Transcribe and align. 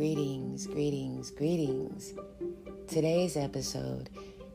Greetings, 0.00 0.66
greetings, 0.66 1.30
greetings. 1.30 2.14
Today's 2.88 3.36
episode 3.36 4.08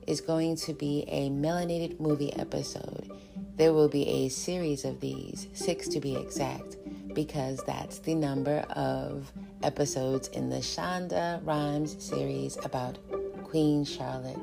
is 0.07 0.19
going 0.19 0.55
to 0.55 0.73
be 0.73 1.05
a 1.07 1.29
melanated 1.29 1.99
movie 1.99 2.33
episode. 2.33 3.11
There 3.55 3.71
will 3.71 3.87
be 3.87 4.07
a 4.09 4.29
series 4.29 4.85
of 4.85 5.01
these, 5.01 5.47
six 5.53 5.87
to 5.89 5.99
be 5.99 6.15
exact, 6.15 6.77
because 7.13 7.59
that's 7.67 7.99
the 7.99 8.15
number 8.15 8.65
of 8.71 9.31
episodes 9.61 10.29
in 10.29 10.49
the 10.49 10.61
Shonda 10.61 11.45
Rhimes 11.45 12.03
series 12.03 12.57
about 12.65 12.97
Queen 13.43 13.85
Charlotte. 13.85 14.39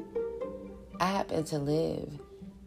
I 1.00 1.06
happen 1.06 1.42
to 1.46 1.58
live 1.58 2.16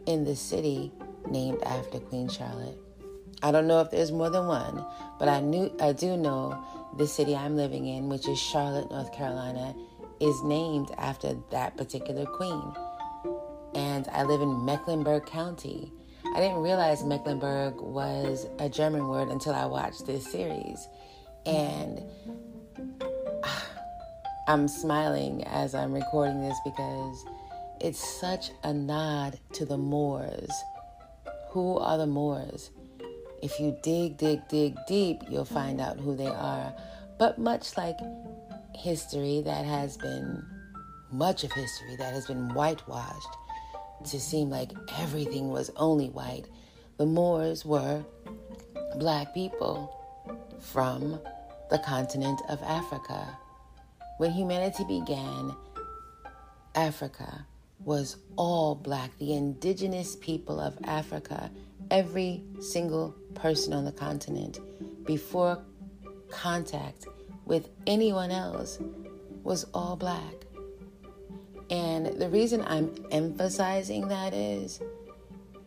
in 0.07 0.25
the 0.25 0.35
city 0.35 0.91
named 1.29 1.63
after 1.63 1.99
Queen 1.99 2.27
Charlotte. 2.27 2.81
I 3.41 3.51
don't 3.51 3.67
know 3.67 3.79
if 3.79 3.91
there's 3.91 4.11
more 4.11 4.29
than 4.29 4.47
one, 4.47 4.85
but 5.19 5.29
I 5.29 5.39
knew 5.39 5.71
I 5.79 5.93
do 5.93 6.17
know 6.17 6.61
the 6.97 7.07
city 7.07 7.35
I'm 7.35 7.55
living 7.55 7.87
in, 7.87 8.09
which 8.09 8.27
is 8.27 8.39
Charlotte, 8.39 8.89
North 8.89 9.11
Carolina, 9.11 9.75
is 10.19 10.41
named 10.43 10.91
after 10.97 11.35
that 11.51 11.75
particular 11.77 12.25
queen. 12.25 12.73
And 13.73 14.07
I 14.11 14.23
live 14.23 14.41
in 14.41 14.65
Mecklenburg 14.65 15.25
County. 15.25 15.91
I 16.33 16.39
didn't 16.39 16.61
realize 16.61 17.03
Mecklenburg 17.03 17.81
was 17.81 18.47
a 18.59 18.69
German 18.69 19.07
word 19.07 19.27
until 19.27 19.53
I 19.53 19.65
watched 19.65 20.05
this 20.05 20.29
series. 20.31 20.87
And 21.45 22.01
I'm 24.47 24.67
smiling 24.67 25.43
as 25.45 25.75
I'm 25.75 25.93
recording 25.93 26.41
this 26.41 26.57
because 26.63 27.25
it's 27.81 28.19
such 28.19 28.51
a 28.63 28.73
nod 28.73 29.39
to 29.53 29.65
the 29.65 29.77
Moors. 29.77 30.51
Who 31.49 31.77
are 31.77 31.97
the 31.97 32.07
Moors? 32.07 32.71
If 33.45 33.59
you 33.59 33.77
dig, 33.83 34.17
dig, 34.17 34.47
dig 34.47 34.75
deep, 34.87 35.21
you'll 35.29 35.45
find 35.45 35.79
out 35.79 35.99
who 35.99 36.15
they 36.15 36.25
are. 36.25 36.73
But 37.19 37.37
much 37.37 37.77
like 37.77 37.95
history 38.73 39.43
that 39.45 39.65
has 39.65 39.97
been, 39.97 40.43
much 41.11 41.43
of 41.43 41.51
history 41.51 41.95
that 41.97 42.11
has 42.11 42.25
been 42.25 42.51
whitewashed 42.55 43.37
to 44.05 44.19
seem 44.19 44.49
like 44.49 44.71
everything 44.97 45.49
was 45.49 45.69
only 45.75 46.09
white, 46.09 46.45
the 46.97 47.05
Moors 47.05 47.63
were 47.63 48.03
black 48.97 49.31
people 49.35 49.95
from 50.59 51.19
the 51.69 51.77
continent 51.77 52.41
of 52.49 52.59
Africa. 52.63 53.37
When 54.17 54.31
humanity 54.31 54.85
began, 54.85 55.53
Africa 56.73 57.45
was 57.83 58.17
all 58.37 58.73
black. 58.73 59.15
The 59.19 59.35
indigenous 59.35 60.15
people 60.15 60.59
of 60.59 60.79
Africa 60.83 61.51
every 61.91 62.43
single 62.59 63.15
person 63.33 63.73
on 63.73 63.85
the 63.85 63.91
continent 63.91 64.59
before 65.05 65.63
contact 66.29 67.07
with 67.45 67.69
anyone 67.85 68.31
else 68.31 68.79
was 69.43 69.67
all 69.73 69.95
black. 69.95 70.33
And 71.69 72.19
the 72.19 72.27
reason 72.29 72.63
I'm 72.67 72.91
emphasizing 73.11 74.07
that 74.09 74.33
is 74.33 74.81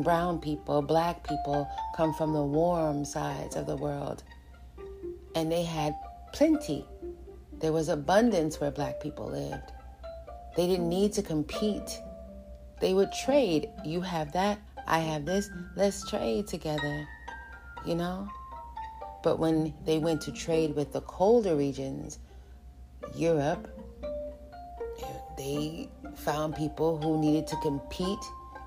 brown 0.00 0.38
people, 0.38 0.82
black 0.82 1.26
people, 1.26 1.68
come 1.96 2.14
from 2.14 2.32
the 2.32 2.42
warm 2.42 3.04
sides 3.04 3.56
of 3.56 3.66
the 3.66 3.76
world. 3.76 4.22
And 5.34 5.50
they 5.50 5.64
had 5.64 5.94
plenty. 6.32 6.86
There 7.60 7.72
was 7.72 7.88
abundance 7.88 8.60
where 8.60 8.70
black 8.70 9.00
people 9.00 9.30
lived. 9.30 9.72
They 10.56 10.66
didn't 10.66 10.88
need 10.88 11.12
to 11.14 11.22
compete. 11.22 12.00
They 12.80 12.94
would 12.94 13.12
trade. 13.12 13.68
You 13.84 14.00
have 14.00 14.32
that, 14.32 14.58
I 14.86 14.98
have 15.00 15.24
this, 15.24 15.50
let's 15.76 16.08
trade 16.08 16.46
together 16.46 17.06
you 17.84 17.94
know? 17.94 18.28
But 19.22 19.38
when 19.38 19.74
they 19.84 19.98
went 19.98 20.20
to 20.22 20.32
trade 20.32 20.74
with 20.76 20.92
the 20.92 21.00
colder 21.02 21.56
regions, 21.56 22.18
Europe, 23.14 23.68
they 25.36 25.88
found 26.14 26.54
people 26.54 26.98
who 26.98 27.18
needed 27.18 27.46
to 27.48 27.56
compete, 27.56 28.18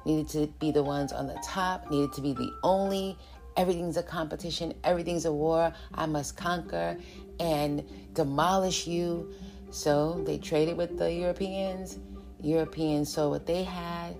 needed 0.05 0.29
to 0.29 0.47
be 0.59 0.71
the 0.71 0.83
ones 0.83 1.13
on 1.13 1.27
the 1.27 1.39
top, 1.43 1.89
needed 1.89 2.13
to 2.13 2.21
be 2.21 2.33
the 2.33 2.51
only. 2.63 3.17
Everything's 3.55 3.97
a 3.97 4.03
competition, 4.03 4.73
everything's 4.83 5.25
a 5.25 5.33
war. 5.33 5.73
I 5.93 6.05
must 6.05 6.37
conquer 6.37 6.97
and 7.39 7.83
demolish 8.13 8.87
you. 8.87 9.31
So 9.69 10.23
they 10.25 10.37
traded 10.37 10.77
with 10.77 10.97
the 10.97 11.11
Europeans. 11.11 11.99
Europeans 12.41 13.11
saw 13.11 13.29
what 13.29 13.45
they 13.45 13.63
had. 13.63 14.15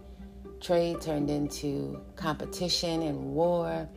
Trade 0.59 1.01
turned 1.01 1.29
into 1.29 2.01
competition 2.15 3.03
and 3.03 3.33
war. 3.33 3.87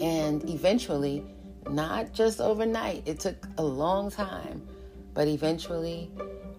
And 0.00 0.48
eventually, 0.48 1.24
not 1.68 2.12
just 2.12 2.40
overnight, 2.40 3.02
it 3.06 3.20
took 3.20 3.46
a 3.58 3.62
long 3.62 4.10
time, 4.10 4.66
but 5.14 5.28
eventually, 5.28 6.10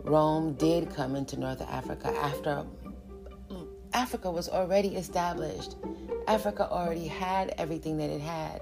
Rome 0.03 0.53
did 0.53 0.93
come 0.93 1.15
into 1.15 1.39
North 1.39 1.61
Africa 1.61 2.07
after 2.21 2.65
mm, 3.49 3.67
Africa 3.93 4.31
was 4.31 4.49
already 4.49 4.95
established. 4.95 5.75
Africa 6.27 6.69
already 6.69 7.07
had 7.07 7.53
everything 7.57 7.97
that 7.97 8.09
it 8.09 8.21
had. 8.21 8.61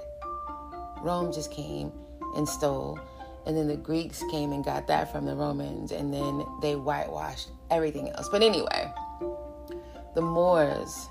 Rome 1.01 1.31
just 1.31 1.51
came 1.51 1.91
and 2.35 2.47
stole. 2.47 2.99
And 3.45 3.57
then 3.57 3.67
the 3.67 3.77
Greeks 3.77 4.23
came 4.31 4.51
and 4.51 4.63
got 4.63 4.87
that 4.87 5.11
from 5.11 5.25
the 5.25 5.35
Romans. 5.35 5.91
And 5.91 6.13
then 6.13 6.45
they 6.61 6.75
whitewashed 6.75 7.49
everything 7.71 8.09
else. 8.09 8.29
But 8.29 8.43
anyway, 8.43 8.91
the 10.13 10.21
Moors 10.21 11.09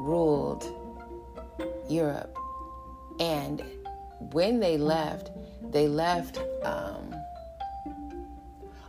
ruled 0.00 0.64
Europe. 1.88 2.36
And 3.20 3.62
when 4.32 4.60
they 4.60 4.76
left, 4.76 5.30
they 5.70 5.88
left 5.88 6.38
um, 6.64 7.14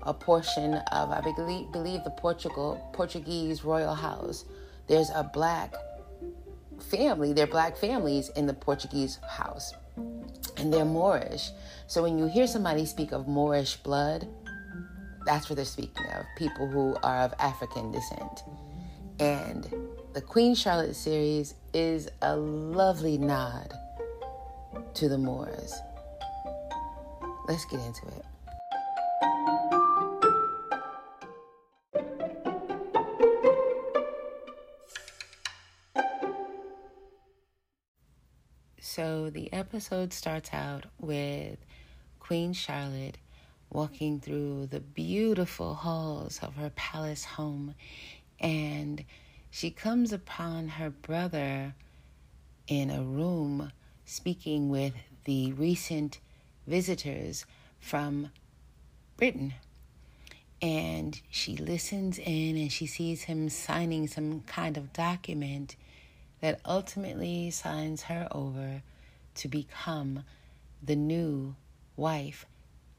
a 0.04 0.13
portion 0.13 0.75
of, 0.92 1.12
I 1.12 1.21
believe, 1.21 1.71
believe 1.71 2.04
the 2.04 2.12
Portugal 2.12 2.89
Portuguese 2.94 3.63
royal 3.63 3.95
house. 3.95 4.45
There's 4.88 5.10
a 5.12 5.24
black 5.24 5.74
family, 6.89 7.33
they're 7.33 7.48
black 7.48 7.77
families 7.77 8.30
in 8.36 8.48
the 8.48 8.54
Portuguese 8.54 9.19
house, 9.30 9.74
and 10.57 10.74
they're 10.74 10.86
Moorish. 10.86 11.51
So 11.88 12.01
when 12.04 12.18
you 12.18 12.27
hear 12.27 12.48
somebody 12.48 12.86
speak 12.86 13.12
of 13.12 13.27
Moorish 13.27 13.77
blood, 13.77 14.27
that's 15.25 15.50
what 15.50 15.57
they're 15.57 15.65
speaking 15.65 16.06
of 16.15 16.25
people 16.38 16.68
who 16.68 16.95
are 17.04 17.22
of 17.22 17.33
African 17.39 17.92
descent. 17.92 18.44
And 19.19 19.68
the 20.14 20.22
Queen 20.22 20.56
Charlotte 20.56 20.96
series 20.96 21.54
is 21.74 22.10
a 22.24 22.36
lovely 22.36 23.18
nod 23.18 23.74
to 24.96 25.08
the 25.08 25.18
Moors. 25.18 25.74
Let's 27.48 27.66
get 27.66 27.80
into 27.82 28.08
it. 28.08 28.26
So 38.82 39.30
the 39.30 39.54
episode 39.54 40.12
starts 40.12 40.50
out 40.52 40.86
with 41.00 41.60
Queen 42.20 42.54
Charlotte 42.54 43.20
walking 43.70 44.20
through 44.20 44.66
the 44.68 44.80
beautiful 44.80 45.76
halls 45.76 46.40
of 46.42 46.56
her 46.56 46.72
palace 46.72 47.24
home, 47.24 47.76
and 48.40 49.06
she 49.51 49.72
comes 49.72 50.13
upon 50.13 50.68
her 50.69 50.90
brother 50.90 51.74
in 52.68 52.90
a 52.90 53.01
room 53.01 53.72
speaking 54.06 54.69
with 54.69 54.94
the 55.25 55.51
recent 55.54 56.19
visitors 56.68 57.46
from 57.80 58.30
Britain. 59.18 59.54
And 60.62 61.19
she 61.30 61.56
listens 61.56 62.19
in 62.19 62.57
and 62.57 62.72
she 62.72 62.86
sees 62.86 63.24
him 63.24 63.50
signing 63.50 64.07
some 64.07 64.42
kind 64.42 64.78
of 64.78 64.94
document 64.94 65.75
that 66.42 66.60
ultimately 66.66 67.50
signs 67.50 68.04
her 68.04 68.28
over 68.31 68.81
to 69.36 69.48
become 69.48 70.24
the 70.81 70.96
new 70.96 71.56
wife 71.96 72.46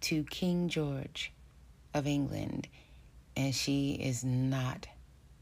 to 0.00 0.24
King 0.24 0.68
George 0.68 1.32
of 1.94 2.06
England. 2.06 2.68
And 3.36 3.54
she 3.54 3.92
is 3.92 4.24
not 4.24 4.86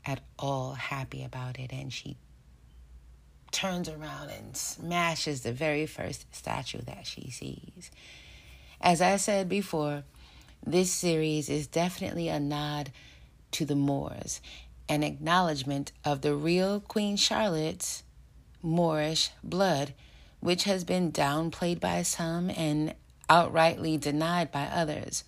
at 0.04 0.20
all 0.38 0.74
happy 0.74 1.24
about 1.24 1.58
it. 1.58 1.72
And 1.72 1.92
she 1.92 2.16
turns 3.50 3.88
around 3.88 4.30
and 4.30 4.56
smashes 4.56 5.42
the 5.42 5.52
very 5.52 5.86
first 5.86 6.26
statue 6.34 6.82
that 6.82 7.06
she 7.06 7.30
sees. 7.30 7.90
As 8.80 9.00
I 9.00 9.16
said 9.16 9.48
before, 9.48 10.04
this 10.64 10.92
series 10.92 11.48
is 11.48 11.66
definitely 11.66 12.28
a 12.28 12.38
nod 12.38 12.92
to 13.52 13.64
the 13.64 13.76
Moors 13.76 14.40
an 14.88 15.02
acknowledgement 15.02 15.92
of 16.04 16.22
the 16.22 16.34
real 16.34 16.80
Queen 16.80 17.16
Charlotte's 17.16 18.02
Moorish 18.62 19.30
blood, 19.44 19.94
which 20.40 20.64
has 20.64 20.84
been 20.84 21.12
downplayed 21.12 21.80
by 21.80 22.02
some 22.02 22.50
and 22.50 22.94
outrightly 23.28 24.00
denied 24.00 24.50
by 24.50 24.64
others. 24.64 25.24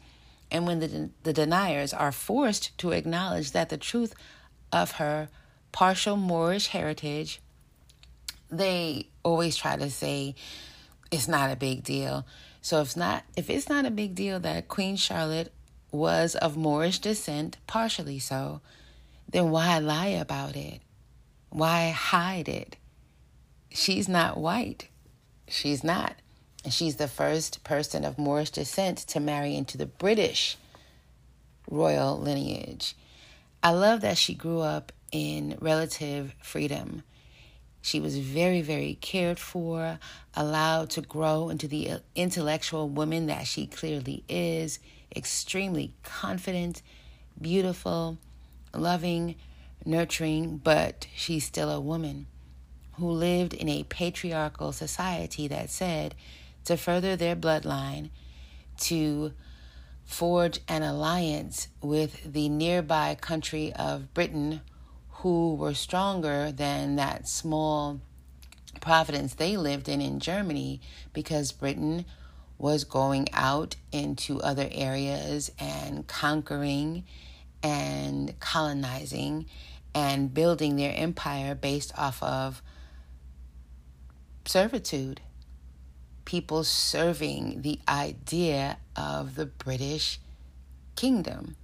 And 0.50 0.66
when 0.66 0.80
the, 0.80 1.10
the 1.22 1.32
deniers 1.32 1.92
are 1.92 2.12
forced 2.12 2.76
to 2.78 2.92
acknowledge 2.92 3.52
that 3.52 3.68
the 3.68 3.76
truth 3.76 4.14
of 4.72 4.92
her 4.92 5.28
partial 5.72 6.16
Moorish 6.16 6.68
heritage, 6.68 7.40
they 8.50 9.06
always 9.22 9.56
try 9.56 9.76
to 9.76 9.90
say 9.90 10.34
it's 11.10 11.28
not 11.28 11.50
a 11.50 11.56
big 11.56 11.84
deal. 11.84 12.26
So 12.62 12.80
if 12.80 12.88
it's 12.88 12.96
not 12.96 13.24
if 13.36 13.48
it's 13.50 13.68
not 13.68 13.86
a 13.86 13.90
big 13.90 14.14
deal 14.14 14.40
that 14.40 14.68
Queen 14.68 14.96
Charlotte 14.96 15.52
was 15.92 16.34
of 16.34 16.56
Moorish 16.56 16.98
descent, 16.98 17.56
partially 17.66 18.18
so, 18.18 18.60
then 19.28 19.50
why 19.50 19.78
lie 19.78 20.08
about 20.08 20.56
it? 20.56 20.80
Why 21.50 21.90
hide 21.90 22.48
it? 22.48 22.76
She's 23.70 24.08
not 24.08 24.38
white. 24.38 24.88
She's 25.48 25.82
not. 25.82 26.14
And 26.64 26.72
she's 26.72 26.96
the 26.96 27.08
first 27.08 27.64
person 27.64 28.04
of 28.04 28.18
Moorish 28.18 28.50
descent 28.50 28.98
to 28.98 29.20
marry 29.20 29.56
into 29.56 29.78
the 29.78 29.86
British 29.86 30.56
royal 31.68 32.18
lineage. 32.18 32.94
I 33.62 33.70
love 33.72 34.00
that 34.00 34.16
she 34.16 34.34
grew 34.34 34.60
up 34.60 34.90
in 35.12 35.58
relative 35.60 36.34
freedom. 36.42 37.02
She 37.82 38.00
was 38.00 38.18
very, 38.18 38.62
very 38.62 38.94
cared 38.94 39.38
for, 39.38 39.98
allowed 40.34 40.90
to 40.90 41.02
grow 41.02 41.50
into 41.50 41.68
the 41.68 41.90
uh, 41.90 41.98
intellectual 42.14 42.88
woman 42.88 43.26
that 43.26 43.46
she 43.46 43.66
clearly 43.66 44.24
is, 44.28 44.78
extremely 45.14 45.92
confident, 46.02 46.82
beautiful, 47.40 48.18
loving, 48.74 49.36
nurturing, 49.84 50.58
but 50.58 51.06
she's 51.14 51.44
still 51.44 51.70
a 51.70 51.80
woman 51.80 52.26
who 52.92 53.10
lived 53.10 53.54
in 53.54 53.68
a 53.68 53.84
patriarchal 53.84 54.72
society 54.72 55.48
that 55.48 55.70
said 55.70 56.14
to 56.64 56.76
further 56.76 57.16
their 57.16 57.36
bloodline, 57.36 58.10
to 58.78 59.32
forge 60.10 60.58
an 60.66 60.82
alliance 60.82 61.68
with 61.80 62.32
the 62.32 62.48
nearby 62.48 63.14
country 63.14 63.72
of 63.74 64.12
Britain, 64.12 64.60
who 65.08 65.54
were 65.54 65.72
stronger 65.72 66.50
than 66.50 66.96
that 66.96 67.28
small 67.28 68.00
providence 68.80 69.34
they 69.34 69.56
lived 69.56 69.88
in 69.88 70.00
in 70.00 70.18
Germany 70.18 70.80
because 71.12 71.52
Britain 71.52 72.04
was 72.58 72.82
going 72.82 73.28
out 73.32 73.76
into 73.92 74.40
other 74.42 74.68
areas 74.72 75.52
and 75.60 76.06
conquering 76.08 77.04
and 77.62 78.38
colonizing 78.40 79.46
and 79.94 80.34
building 80.34 80.74
their 80.74 80.92
empire 80.94 81.54
based 81.54 81.92
off 81.96 82.20
of 82.20 82.62
servitude. 84.44 85.20
People 86.24 86.64
serving 86.64 87.62
the 87.62 87.78
idea 87.88 88.78
of 89.00 89.34
the 89.34 89.46
British 89.46 90.20
kingdom. 90.94 91.56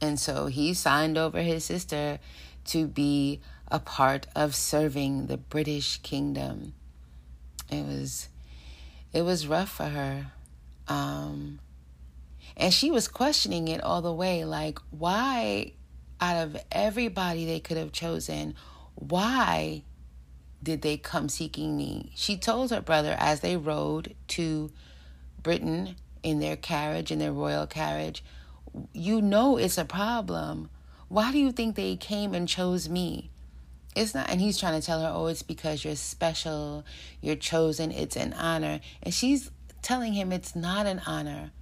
And 0.00 0.18
so 0.20 0.46
he 0.46 0.74
signed 0.74 1.18
over 1.18 1.40
his 1.40 1.64
sister 1.64 2.20
to 2.66 2.86
be 2.86 3.40
a 3.68 3.78
part 3.78 4.26
of 4.36 4.54
serving 4.54 5.26
the 5.26 5.36
British 5.36 5.98
kingdom. 5.98 6.74
It 7.70 7.84
was 7.84 8.28
it 9.12 9.22
was 9.22 9.46
rough 9.46 9.70
for 9.70 9.86
her. 9.86 10.32
Um, 10.86 11.60
and 12.56 12.72
she 12.72 12.90
was 12.90 13.08
questioning 13.08 13.68
it 13.68 13.82
all 13.82 14.02
the 14.02 14.12
way 14.12 14.44
like, 14.44 14.78
why, 14.90 15.72
out 16.20 16.36
of 16.36 16.56
everybody 16.70 17.44
they 17.44 17.60
could 17.60 17.76
have 17.76 17.92
chosen, 17.92 18.54
why 18.94 19.82
did 20.62 20.82
they 20.82 20.96
come 20.96 21.28
seeking 21.28 21.76
me? 21.76 22.12
She 22.14 22.36
told 22.36 22.70
her 22.70 22.80
brother 22.80 23.16
as 23.18 23.40
they 23.40 23.56
rode 23.56 24.14
to 24.28 24.70
Britain 25.42 25.96
in 26.24 26.40
their 26.40 26.56
carriage, 26.56 27.12
in 27.12 27.20
their 27.20 27.32
royal 27.32 27.68
carriage, 27.68 28.24
You 28.92 29.22
know 29.22 29.56
it's 29.56 29.78
a 29.78 29.84
problem. 29.84 30.68
Why 31.08 31.30
do 31.30 31.38
you 31.38 31.52
think 31.52 31.76
they 31.76 31.94
came 31.94 32.34
and 32.34 32.48
chose 32.48 32.88
me? 32.88 33.30
It's 33.94 34.14
not, 34.14 34.28
and 34.28 34.40
he's 34.40 34.58
trying 34.58 34.80
to 34.80 34.84
tell 34.84 35.00
her, 35.00 35.12
oh, 35.14 35.28
it's 35.28 35.44
because 35.44 35.84
you're 35.84 35.94
special, 35.94 36.84
you're 37.20 37.36
chosen, 37.36 37.92
it's 37.92 38.16
an 38.16 38.32
honor. 38.32 38.80
And 39.00 39.14
she's 39.14 39.52
telling 39.82 40.14
him 40.14 40.32
it's 40.32 40.56
not 40.56 40.86
an 40.86 41.02
honor. 41.06 41.52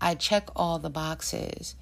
I 0.00 0.14
check 0.14 0.48
all 0.54 0.78
the 0.78 0.90
boxes. 0.90 1.74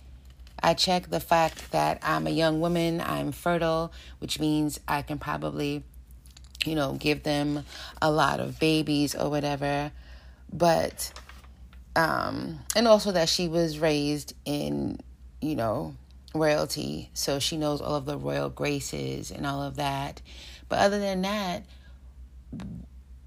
I 0.62 0.72
check 0.72 1.10
the 1.10 1.20
fact 1.20 1.72
that 1.72 1.98
I'm 2.02 2.26
a 2.26 2.30
young 2.30 2.60
woman, 2.60 3.02
I'm 3.02 3.32
fertile, 3.32 3.92
which 4.18 4.40
means 4.40 4.80
I 4.88 5.02
can 5.02 5.18
probably, 5.18 5.82
you 6.64 6.74
know, 6.74 6.94
give 6.94 7.22
them 7.22 7.64
a 8.00 8.10
lot 8.10 8.40
of 8.40 8.58
babies 8.58 9.14
or 9.14 9.28
whatever. 9.28 9.92
But, 10.50 11.12
um, 11.96 12.60
and 12.76 12.86
also 12.86 13.12
that 13.12 13.28
she 13.28 13.48
was 13.48 13.78
raised 13.78 14.34
in, 14.44 15.00
you 15.40 15.56
know, 15.56 15.94
royalty, 16.34 17.10
so 17.14 17.38
she 17.38 17.56
knows 17.56 17.80
all 17.80 17.96
of 17.96 18.06
the 18.06 18.16
royal 18.16 18.48
graces 18.48 19.30
and 19.30 19.46
all 19.46 19.62
of 19.62 19.76
that. 19.76 20.22
But 20.68 20.78
other 20.78 21.00
than 21.00 21.22
that, 21.22 21.64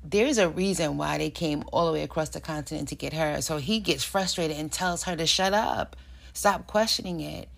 there's 0.03 0.38
a 0.38 0.50
reason 0.50 0.98
why 0.98 1.17
they 1.17 1.29
came 1.29 1.63
all 1.72 1.88
the 1.88 1.93
way 1.93 2.03
across 2.03 2.29
the 2.29 2.41
continent 2.41 2.89
to 2.89 2.96
get 2.96 3.13
her. 3.13 3.41
So 3.41 3.58
he 3.58 3.79
gets 3.79 4.03
frustrated 4.03 4.58
and 4.58 4.72
tells 4.72 5.03
her 5.03 5.15
to 5.15 5.25
shut 5.25 5.53
up, 5.53 5.96
stop 6.34 6.67
questioning 6.67 7.20
it. 7.20 7.50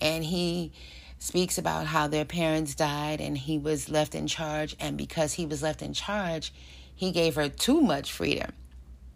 And 0.00 0.24
he 0.24 0.72
speaks 1.18 1.58
about 1.58 1.86
how 1.86 2.06
their 2.06 2.24
parents 2.24 2.74
died 2.74 3.20
and 3.20 3.36
he 3.36 3.58
was 3.58 3.88
left 3.88 4.14
in 4.14 4.26
charge. 4.26 4.76
And 4.78 4.96
because 4.96 5.34
he 5.34 5.46
was 5.46 5.62
left 5.62 5.82
in 5.82 5.94
charge, 5.94 6.52
he 6.94 7.10
gave 7.12 7.34
her 7.34 7.48
too 7.48 7.80
much 7.80 8.12
freedom. 8.12 8.52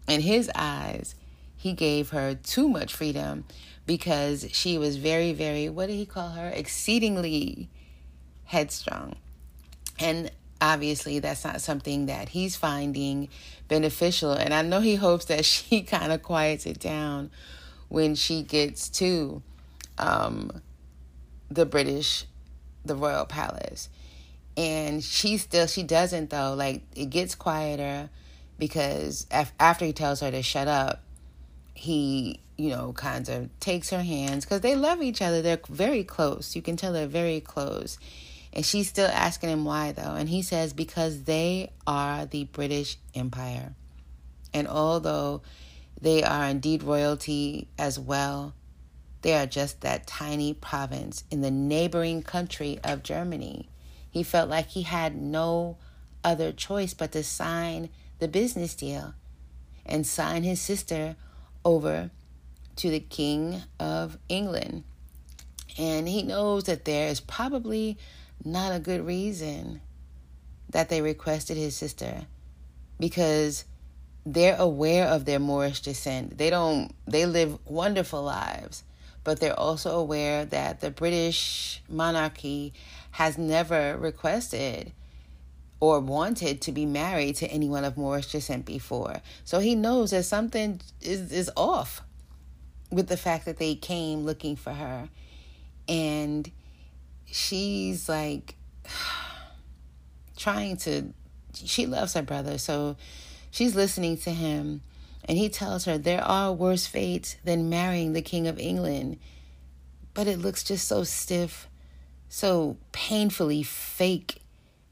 In 0.07 0.21
his 0.21 0.49
eyes, 0.55 1.15
he 1.61 1.73
gave 1.73 2.09
her 2.09 2.35
too 2.35 2.67
much 2.67 2.93
freedom 2.93 3.45
because 3.85 4.47
she 4.51 4.77
was 4.77 4.97
very, 4.97 5.33
very, 5.33 5.69
what 5.69 5.87
did 5.87 5.95
he 5.95 6.05
call 6.05 6.29
her? 6.29 6.49
Exceedingly 6.49 7.69
headstrong. 8.45 9.15
And 9.99 10.31
obviously 10.59 11.19
that's 11.19 11.43
not 11.43 11.61
something 11.61 12.05
that 12.05 12.29
he's 12.29 12.55
finding 12.55 13.27
beneficial 13.67 14.31
and 14.31 14.53
i 14.53 14.61
know 14.61 14.79
he 14.79 14.93
hopes 14.93 15.25
that 15.25 15.43
she 15.53 15.81
kind 15.81 16.11
of 16.11 16.21
quiets 16.21 16.67
it 16.67 16.79
down 16.79 17.31
when 17.91 18.13
she 18.15 18.41
gets 18.41 18.87
to 18.87 19.41
um, 19.97 20.61
the 21.49 21.65
British, 21.65 22.25
the 22.85 22.95
royal 22.95 23.25
palace. 23.25 23.89
And 24.55 25.03
she 25.03 25.37
still, 25.37 25.67
she 25.67 25.83
doesn't 25.83 26.29
though. 26.29 26.53
Like 26.53 26.83
it 26.95 27.09
gets 27.09 27.35
quieter 27.35 28.09
because 28.57 29.27
af- 29.29 29.53
after 29.59 29.85
he 29.85 29.91
tells 29.91 30.21
her 30.21 30.31
to 30.31 30.41
shut 30.41 30.69
up, 30.69 31.03
he, 31.81 32.39
you 32.57 32.69
know, 32.69 32.93
kind 32.93 33.27
of 33.27 33.59
takes 33.59 33.89
her 33.89 34.03
hands 34.03 34.45
because 34.45 34.61
they 34.61 34.75
love 34.75 35.01
each 35.01 35.19
other. 35.19 35.41
They're 35.41 35.59
very 35.67 36.03
close. 36.03 36.55
You 36.55 36.61
can 36.61 36.77
tell 36.77 36.93
they're 36.93 37.07
very 37.07 37.41
close. 37.41 37.97
And 38.53 38.63
she's 38.63 38.87
still 38.87 39.09
asking 39.11 39.49
him 39.49 39.65
why 39.65 39.91
though. 39.91 40.13
And 40.13 40.29
he 40.29 40.43
says, 40.43 40.73
because 40.73 41.23
they 41.23 41.71
are 41.87 42.27
the 42.27 42.43
British 42.43 42.97
Empire. 43.15 43.73
And 44.53 44.67
although 44.67 45.41
they 45.99 46.21
are 46.21 46.45
indeed 46.45 46.83
royalty 46.83 47.67
as 47.79 47.97
well, 47.97 48.53
they 49.23 49.33
are 49.33 49.47
just 49.47 49.81
that 49.81 50.05
tiny 50.05 50.53
province 50.53 51.23
in 51.31 51.41
the 51.41 51.49
neighboring 51.49 52.21
country 52.21 52.79
of 52.83 53.01
Germany. 53.01 53.69
He 54.11 54.21
felt 54.21 54.51
like 54.51 54.67
he 54.67 54.83
had 54.83 55.19
no 55.19 55.77
other 56.23 56.51
choice 56.51 56.93
but 56.93 57.11
to 57.13 57.23
sign 57.23 57.89
the 58.19 58.27
business 58.27 58.75
deal 58.75 59.15
and 59.83 60.05
sign 60.05 60.43
his 60.43 60.61
sister 60.61 61.15
over 61.63 62.11
to 62.77 62.89
the 62.89 62.99
King 62.99 63.61
of 63.79 64.17
England. 64.29 64.83
And 65.77 66.07
he 66.07 66.23
knows 66.23 66.65
that 66.65 66.85
there 66.85 67.07
is 67.07 67.19
probably 67.19 67.97
not 68.43 68.73
a 68.73 68.79
good 68.79 69.05
reason 69.05 69.81
that 70.69 70.89
they 70.89 71.01
requested 71.01 71.57
his 71.57 71.75
sister 71.75 72.25
because 72.99 73.65
they're 74.25 74.57
aware 74.57 75.07
of 75.07 75.25
their 75.25 75.39
Moorish 75.39 75.81
descent. 75.81 76.37
They 76.37 76.49
don't 76.49 76.93
they 77.07 77.25
live 77.25 77.57
wonderful 77.65 78.23
lives, 78.23 78.83
but 79.23 79.39
they're 79.39 79.59
also 79.59 79.99
aware 79.99 80.45
that 80.45 80.79
the 80.79 80.91
British 80.91 81.81
monarchy 81.89 82.73
has 83.11 83.37
never 83.37 83.97
requested 83.97 84.93
or 85.81 85.99
wanted 85.99 86.61
to 86.61 86.71
be 86.71 86.85
married 86.85 87.35
to 87.35 87.47
anyone 87.47 87.83
of 87.83 87.97
Moorish 87.97 88.31
descent 88.31 88.65
before. 88.65 89.19
So 89.43 89.59
he 89.59 89.73
knows 89.73 90.11
that 90.11 90.23
something 90.23 90.79
is, 91.01 91.31
is 91.31 91.51
off 91.57 92.01
with 92.91 93.07
the 93.07 93.17
fact 93.17 93.45
that 93.45 93.57
they 93.57 93.73
came 93.73 94.23
looking 94.23 94.55
for 94.55 94.73
her. 94.73 95.09
And 95.89 96.49
she's 97.25 98.07
like 98.07 98.53
trying 100.37 100.77
to, 100.77 101.13
she 101.51 101.87
loves 101.87 102.13
her 102.13 102.21
brother. 102.21 102.59
So 102.59 102.95
she's 103.49 103.75
listening 103.75 104.17
to 104.17 104.29
him. 104.29 104.81
And 105.25 105.35
he 105.35 105.49
tells 105.49 105.85
her 105.85 105.97
there 105.97 106.23
are 106.23 106.53
worse 106.53 106.85
fates 106.85 107.37
than 107.43 107.69
marrying 107.69 108.13
the 108.13 108.21
King 108.21 108.47
of 108.47 108.59
England. 108.59 109.17
But 110.13 110.27
it 110.27 110.37
looks 110.37 110.63
just 110.63 110.87
so 110.87 111.03
stiff, 111.03 111.67
so 112.29 112.77
painfully 112.91 113.63
fake 113.63 114.40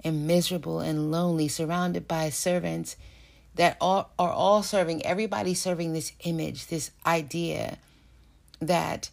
and 0.04 0.28
miserable 0.28 0.80
and 0.80 1.12
lonely, 1.12 1.48
surrounded 1.48 2.08
by 2.08 2.30
servants 2.30 2.96
that 3.56 3.78
are, 3.82 4.08
are 4.18 4.32
all 4.32 4.64
serving, 4.64 5.06
everybody 5.06 5.54
serving 5.54 5.94
this 5.94 6.14
image, 6.24 6.68
this 6.68 6.92
idea 7.06 7.78
that 8.62 9.10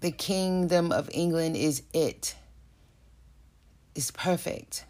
the 0.00 0.10
kingdom 0.10 0.92
of 0.92 1.10
England 1.12 1.56
is 1.56 1.82
it, 1.92 2.36
is 3.94 4.10
perfect, 4.10 4.84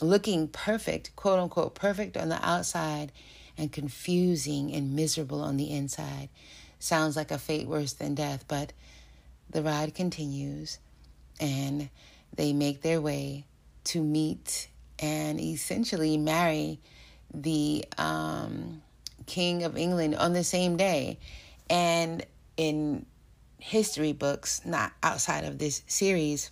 looking 0.00 0.48
perfect, 0.48 1.14
quote 1.16 1.38
unquote, 1.38 1.74
perfect 1.74 2.16
on 2.16 2.28
the 2.28 2.46
outside 2.46 3.12
and 3.56 3.72
confusing 3.72 4.72
and 4.72 4.94
miserable 4.94 5.40
on 5.40 5.56
the 5.56 5.70
inside. 5.70 6.28
Sounds 6.78 7.16
like 7.16 7.30
a 7.30 7.38
fate 7.38 7.66
worse 7.66 7.92
than 7.94 8.14
death, 8.14 8.44
but 8.46 8.72
the 9.50 9.62
ride 9.62 9.94
continues 9.94 10.78
and 11.40 11.88
they 12.34 12.52
make 12.52 12.82
their 12.82 13.00
way 13.00 13.44
to 13.88 14.02
meet 14.02 14.68
and 14.98 15.40
essentially 15.40 16.16
marry 16.16 16.78
the 17.32 17.84
um, 17.96 18.82
King 19.26 19.62
of 19.64 19.76
England 19.76 20.14
on 20.14 20.32
the 20.32 20.44
same 20.44 20.76
day. 20.76 21.18
And 21.70 22.24
in 22.56 23.06
history 23.58 24.12
books, 24.12 24.62
not 24.64 24.92
outside 25.02 25.44
of 25.44 25.58
this 25.58 25.82
series, 25.86 26.50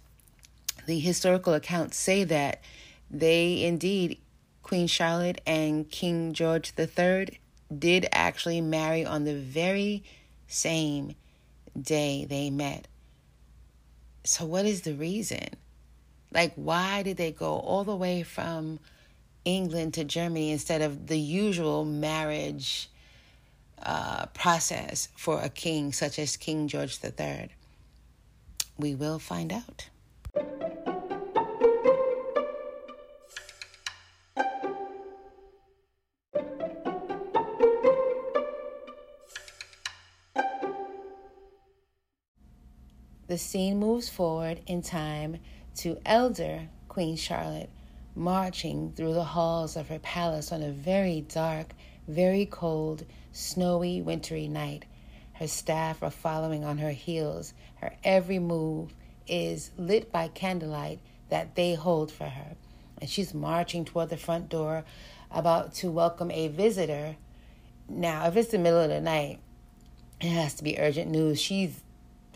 the 0.86 0.98
historical 0.98 1.54
accounts 1.54 1.96
say 1.96 2.24
that 2.24 2.62
they 3.10 3.64
indeed, 3.64 4.18
Queen 4.62 4.86
Charlotte 4.86 5.40
and 5.46 5.90
King 5.90 6.32
George 6.32 6.72
III, 6.78 7.38
did 7.76 8.06
actually 8.12 8.60
marry 8.60 9.04
on 9.04 9.24
the 9.24 9.34
very 9.34 10.04
same 10.46 11.14
day 11.80 12.26
they 12.28 12.50
met. 12.50 12.86
So, 14.24 14.44
what 14.44 14.64
is 14.64 14.82
the 14.82 14.94
reason? 14.94 15.48
Like, 16.32 16.52
why 16.54 17.02
did 17.02 17.16
they 17.16 17.32
go 17.32 17.58
all 17.58 17.84
the 17.84 17.96
way 17.96 18.22
from 18.22 18.78
England 19.44 19.94
to 19.94 20.04
Germany 20.04 20.50
instead 20.50 20.82
of 20.82 21.06
the 21.06 21.18
usual 21.18 21.84
marriage 21.84 22.90
uh, 23.82 24.26
process 24.26 25.08
for 25.16 25.40
a 25.40 25.48
king 25.48 25.92
such 25.92 26.18
as 26.18 26.36
King 26.36 26.68
George 26.68 26.98
III? 27.02 27.50
We 28.78 28.94
will 28.94 29.18
find 29.18 29.52
out. 29.52 29.88
The 43.28 43.38
scene 43.38 43.78
moves 43.78 44.08
forward 44.08 44.60
in 44.66 44.82
time 44.82 45.38
to 45.76 45.98
elder 46.06 46.68
Queen 46.88 47.16
Charlotte 47.16 47.70
marching 48.14 48.92
through 48.96 49.12
the 49.12 49.24
halls 49.24 49.76
of 49.76 49.88
her 49.88 49.98
palace 49.98 50.50
on 50.50 50.62
a 50.62 50.70
very 50.70 51.20
dark, 51.20 51.74
very 52.08 52.46
cold, 52.46 53.04
snowy, 53.32 54.00
wintry 54.00 54.48
night. 54.48 54.86
Her 55.34 55.46
staff 55.46 56.02
are 56.02 56.10
following 56.10 56.64
on 56.64 56.78
her 56.78 56.92
heels. 56.92 57.52
Her 57.76 57.92
every 58.02 58.38
move 58.38 58.94
is 59.26 59.70
lit 59.76 60.10
by 60.10 60.28
candlelight 60.28 61.00
that 61.28 61.54
they 61.56 61.74
hold 61.74 62.10
for 62.10 62.24
her. 62.24 62.56
And 62.98 63.10
she's 63.10 63.34
marching 63.34 63.84
toward 63.84 64.08
the 64.08 64.16
front 64.16 64.48
door, 64.48 64.84
about 65.30 65.74
to 65.74 65.90
welcome 65.90 66.30
a 66.30 66.48
visitor. 66.48 67.16
Now, 67.88 68.26
if 68.26 68.36
it's 68.36 68.50
the 68.50 68.58
middle 68.58 68.80
of 68.80 68.88
the 68.88 69.00
night, 69.02 69.40
it 70.22 70.28
has 70.28 70.54
to 70.54 70.64
be 70.64 70.78
urgent 70.78 71.10
news. 71.10 71.38
She's 71.38 71.82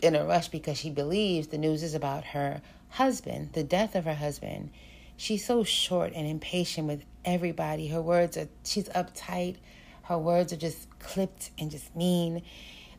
in 0.03 0.15
a 0.15 0.25
rush 0.25 0.49
because 0.49 0.77
she 0.77 0.91
believes 0.91 1.47
the 1.47 1.57
news 1.57 1.81
is 1.81 1.95
about 1.95 2.25
her 2.25 2.61
husband, 2.91 3.53
the 3.53 3.63
death 3.63 3.95
of 3.95 4.05
her 4.05 4.15
husband. 4.15 4.71
She's 5.17 5.45
so 5.45 5.63
short 5.63 6.13
and 6.15 6.27
impatient 6.27 6.87
with 6.87 7.03
everybody. 7.23 7.87
Her 7.87 8.01
words 8.01 8.37
are, 8.37 8.49
she's 8.63 8.89
uptight. 8.89 9.57
Her 10.03 10.17
words 10.17 10.51
are 10.51 10.57
just 10.57 10.87
clipped 10.99 11.51
and 11.57 11.71
just 11.71 11.95
mean. 11.95 12.43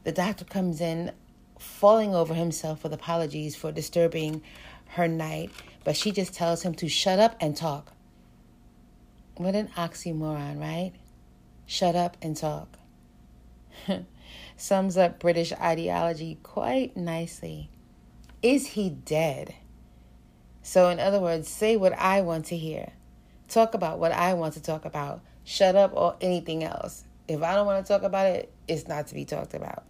The 0.04 0.12
doctor 0.12 0.44
comes 0.44 0.80
in, 0.80 1.12
falling 1.58 2.14
over 2.14 2.34
himself 2.34 2.82
with 2.82 2.92
apologies 2.92 3.54
for 3.54 3.70
disturbing 3.70 4.42
her 4.88 5.08
night, 5.08 5.50
but 5.84 5.96
she 5.96 6.10
just 6.10 6.34
tells 6.34 6.62
him 6.62 6.74
to 6.74 6.88
shut 6.88 7.18
up 7.18 7.36
and 7.40 7.56
talk. 7.56 7.92
What 9.36 9.54
an 9.54 9.68
oxymoron, 9.76 10.60
right? 10.60 10.92
Shut 11.66 11.96
up 11.96 12.16
and 12.20 12.36
talk. 12.36 12.78
Sums 14.56 14.96
up 14.96 15.18
British 15.18 15.52
ideology 15.52 16.38
quite 16.42 16.96
nicely. 16.96 17.70
Is 18.42 18.68
he 18.68 18.90
dead? 18.90 19.54
So, 20.62 20.88
in 20.88 21.00
other 21.00 21.20
words, 21.20 21.48
say 21.48 21.76
what 21.76 21.92
I 21.98 22.20
want 22.20 22.46
to 22.46 22.56
hear. 22.56 22.92
Talk 23.48 23.74
about 23.74 23.98
what 23.98 24.12
I 24.12 24.34
want 24.34 24.54
to 24.54 24.62
talk 24.62 24.84
about. 24.84 25.20
Shut 25.44 25.74
up 25.74 25.92
or 25.94 26.16
anything 26.20 26.62
else. 26.62 27.04
If 27.26 27.42
I 27.42 27.54
don't 27.54 27.66
want 27.66 27.84
to 27.84 27.92
talk 27.92 28.02
about 28.02 28.26
it, 28.26 28.52
it's 28.68 28.86
not 28.86 29.08
to 29.08 29.14
be 29.14 29.24
talked 29.24 29.54
about. 29.54 29.84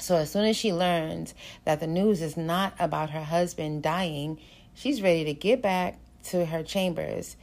So, 0.00 0.16
as 0.16 0.32
soon 0.32 0.46
as 0.46 0.56
she 0.56 0.72
learns 0.72 1.34
that 1.64 1.80
the 1.80 1.86
news 1.86 2.20
is 2.20 2.36
not 2.36 2.74
about 2.78 3.10
her 3.10 3.22
husband 3.22 3.82
dying, 3.82 4.40
she's 4.74 5.02
ready 5.02 5.24
to 5.24 5.34
get 5.34 5.62
back 5.62 5.98
to 6.24 6.46
her 6.46 6.62
chambers. 6.62 7.36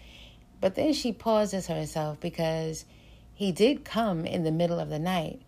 But 0.59 0.75
then 0.75 0.93
she 0.93 1.13
pauses 1.13 1.67
herself 1.67 2.19
because 2.19 2.85
he 3.33 3.51
did 3.51 3.85
come 3.85 4.25
in 4.25 4.43
the 4.43 4.51
middle 4.51 4.79
of 4.79 4.89
the 4.89 4.99
night. 4.99 5.41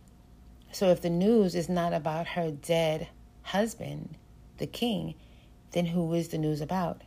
So, 0.72 0.90
if 0.90 1.02
the 1.02 1.10
news 1.10 1.56
is 1.56 1.70
not 1.70 1.94
about 1.94 2.28
her 2.28 2.52
dead 2.52 3.10
husband, 3.42 4.16
the 4.60 4.68
king, 4.68 5.16
then 5.74 5.88
who 5.88 6.14
is 6.14 6.30
the 6.30 6.38
news 6.38 6.62
about? 6.62 7.02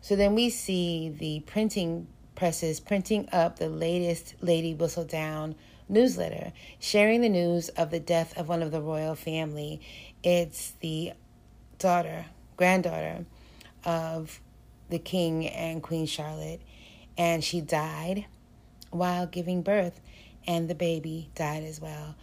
So 0.00 0.16
then 0.16 0.34
we 0.34 0.50
see 0.50 1.08
the 1.08 1.40
printing 1.40 2.06
presses 2.34 2.80
printing 2.80 3.28
up 3.32 3.58
the 3.58 3.68
latest 3.68 4.34
Lady 4.40 4.74
Whistledown 4.74 5.54
newsletter, 5.88 6.52
sharing 6.78 7.20
the 7.20 7.28
news 7.28 7.68
of 7.70 7.90
the 7.90 8.00
death 8.00 8.36
of 8.36 8.48
one 8.48 8.62
of 8.62 8.70
the 8.70 8.80
royal 8.80 9.14
family. 9.14 9.80
It's 10.22 10.72
the 10.80 11.12
daughter, 11.78 12.26
granddaughter 12.56 13.26
of 13.84 14.40
the 14.88 14.98
King 14.98 15.46
and 15.48 15.82
Queen 15.82 16.06
Charlotte, 16.06 16.60
and 17.16 17.42
she 17.42 17.60
died 17.60 18.26
while 18.90 19.26
giving 19.26 19.62
birth, 19.62 20.00
and 20.46 20.68
the 20.68 20.74
baby 20.74 21.30
died 21.34 21.64
as 21.64 21.80
well. 21.80 22.14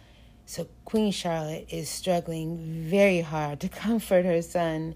So 0.46 0.66
Queen 0.84 1.12
Charlotte 1.12 1.66
is 1.70 1.88
struggling 1.88 2.58
very 2.88 3.20
hard 3.20 3.60
to 3.60 3.68
comfort 3.70 4.24
her 4.24 4.42
son, 4.42 4.94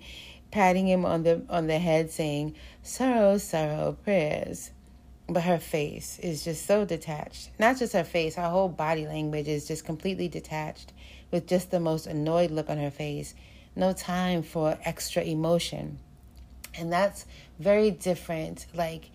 patting 0.55 0.87
him 0.87 1.05
on 1.05 1.25
the 1.25 1.43
on 1.51 1.67
the 1.67 1.79
head 1.81 2.13
saying, 2.13 2.55
"Sorrow, 2.85 3.39
sorrow, 3.39 3.99
prayers." 4.05 4.71
But 5.27 5.43
her 5.43 5.59
face 5.59 6.21
is 6.21 6.45
just 6.45 6.65
so 6.65 6.85
detached. 6.85 7.51
Not 7.59 7.79
just 7.79 7.93
her 7.93 8.05
face, 8.05 8.37
her 8.37 8.49
whole 8.49 8.69
body 8.69 9.05
language 9.07 9.49
is 9.49 9.67
just 9.67 9.85
completely 9.85 10.29
detached 10.29 10.93
with 11.33 11.49
just 11.49 11.73
the 11.73 11.81
most 11.81 12.07
annoyed 12.07 12.53
look 12.53 12.71
on 12.71 12.79
her 12.79 12.91
face. 12.93 13.35
No 13.75 13.93
time 13.93 14.45
for 14.45 14.79
extra 14.85 15.25
emotion. 15.25 15.99
And 16.79 16.93
that's 16.93 17.27
very 17.59 17.91
different 17.91 18.67
like 18.75 19.11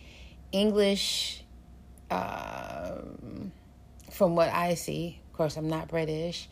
English 0.52 1.44
um, 2.12 3.54
from 4.12 4.36
what 4.36 4.50
I 4.50 4.74
see 4.74 5.22
Of 5.28 5.38
course, 5.38 5.56
I'm 5.56 5.70
not 5.70 5.88
British, 5.88 6.50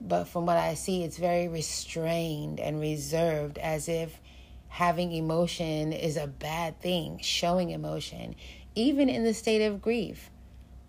but 0.00 0.24
from 0.24 0.46
what 0.46 0.56
I 0.56 0.74
see, 0.74 1.02
it's 1.02 1.18
very 1.18 1.48
restrained 1.48 2.60
and 2.60 2.80
reserved, 2.80 3.58
as 3.58 3.88
if 3.88 4.20
having 4.68 5.12
emotion 5.12 5.92
is 5.92 6.16
a 6.16 6.26
bad 6.26 6.80
thing, 6.80 7.18
showing 7.20 7.70
emotion, 7.70 8.36
even 8.74 9.08
in 9.08 9.24
the 9.24 9.34
state 9.34 9.64
of 9.64 9.82
grief. 9.82 10.30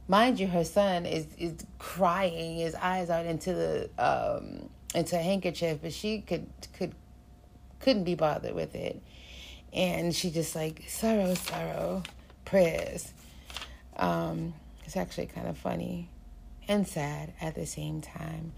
Mind 0.07 0.39
you, 0.39 0.47
her 0.47 0.63
son 0.63 1.05
is, 1.05 1.27
is 1.37 1.65
crying 1.77 2.57
his 2.57 2.75
eyes 2.75 3.09
out 3.09 3.25
into 3.25 3.53
the 3.53 3.89
um, 3.97 4.69
into 4.95 5.15
a 5.15 5.21
handkerchief, 5.21 5.79
but 5.81 5.93
she 5.93 6.21
could 6.21 6.47
could 6.73 6.93
couldn't 7.79 8.03
be 8.03 8.15
bothered 8.15 8.55
with 8.55 8.75
it, 8.75 9.01
and 9.71 10.13
she 10.15 10.31
just 10.31 10.55
like 10.55 10.83
sorrow, 10.87 11.33
sorrow, 11.35 12.03
prayers. 12.45 13.13
Um, 13.97 14.53
it's 14.85 14.97
actually 14.97 15.27
kind 15.27 15.47
of 15.47 15.57
funny 15.57 16.09
and 16.67 16.87
sad 16.87 17.33
at 17.41 17.55
the 17.55 17.65
same 17.65 18.01
time. 18.01 18.53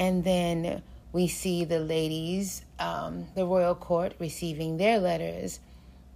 And 0.00 0.24
then 0.24 0.82
we 1.12 1.28
see 1.28 1.64
the 1.66 1.78
ladies, 1.78 2.64
um, 2.78 3.26
the 3.34 3.44
royal 3.44 3.74
court, 3.74 4.14
receiving 4.18 4.78
their 4.78 4.98
letters 4.98 5.60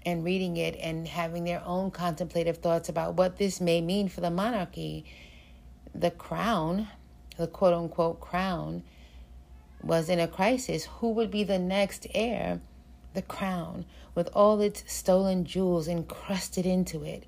and 0.06 0.24
reading 0.24 0.56
it 0.56 0.74
and 0.80 1.06
having 1.06 1.44
their 1.44 1.62
own 1.66 1.90
contemplative 1.90 2.56
thoughts 2.56 2.88
about 2.88 3.14
what 3.14 3.36
this 3.36 3.60
may 3.60 3.82
mean 3.82 4.08
for 4.08 4.22
the 4.22 4.30
monarchy. 4.30 5.04
The 5.94 6.10
crown, 6.10 6.88
the 7.36 7.46
quote 7.46 7.74
unquote 7.74 8.20
crown, 8.22 8.84
was 9.82 10.08
in 10.08 10.18
a 10.18 10.28
crisis. 10.28 10.86
Who 11.00 11.10
would 11.10 11.30
be 11.30 11.44
the 11.44 11.58
next 11.58 12.06
heir? 12.14 12.62
The 13.12 13.20
crown, 13.20 13.84
with 14.14 14.30
all 14.32 14.62
its 14.62 14.82
stolen 14.90 15.44
jewels 15.44 15.88
encrusted 15.88 16.64
into 16.64 17.04
it, 17.04 17.24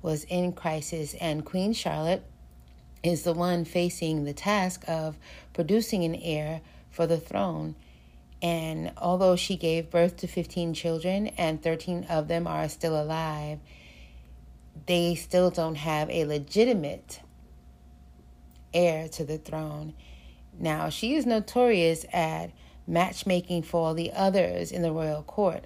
was 0.00 0.22
in 0.24 0.52
crisis, 0.52 1.14
and 1.14 1.44
Queen 1.44 1.72
Charlotte 1.72 2.22
is 3.02 3.22
the 3.22 3.32
one 3.32 3.64
facing 3.64 4.24
the 4.24 4.32
task 4.32 4.84
of 4.88 5.16
producing 5.58 6.04
an 6.04 6.14
heir 6.14 6.60
for 6.88 7.04
the 7.08 7.16
throne. 7.18 7.74
And 8.40 8.92
although 8.96 9.34
she 9.34 9.56
gave 9.56 9.90
birth 9.90 10.16
to 10.18 10.28
15 10.28 10.72
children 10.72 11.26
and 11.36 11.60
13 11.60 12.04
of 12.04 12.28
them 12.28 12.46
are 12.46 12.68
still 12.68 12.94
alive, 12.94 13.58
they 14.86 15.16
still 15.16 15.50
don't 15.50 15.74
have 15.74 16.08
a 16.10 16.26
legitimate 16.26 17.22
heir 18.72 19.08
to 19.08 19.24
the 19.24 19.36
throne. 19.36 19.94
Now, 20.56 20.90
she 20.90 21.16
is 21.16 21.26
notorious 21.26 22.06
at 22.12 22.52
matchmaking 22.86 23.64
for 23.64 23.88
all 23.88 23.94
the 23.94 24.12
others 24.12 24.70
in 24.70 24.82
the 24.82 24.92
royal 24.92 25.24
court, 25.24 25.64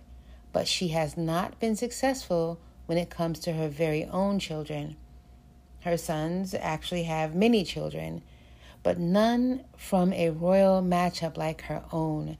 but 0.55 0.67
she 0.67 0.89
has 0.89 1.19
not 1.19 1.61
been 1.61 1.77
successful 1.77 2.59
when 2.87 2.97
it 2.97 3.11
comes 3.11 3.41
to 3.41 3.53
her 3.53 3.69
very 3.69 4.07
own 4.07 4.39
children. 4.39 4.97
Her 5.81 5.99
sons 5.99 6.55
actually 6.55 7.03
have 7.03 7.35
many 7.35 7.63
children, 7.63 8.23
but 8.83 8.99
none 8.99 9.65
from 9.77 10.13
a 10.13 10.31
royal 10.31 10.83
matchup 10.83 11.37
like 11.37 11.63
her 11.63 11.85
own, 11.93 12.37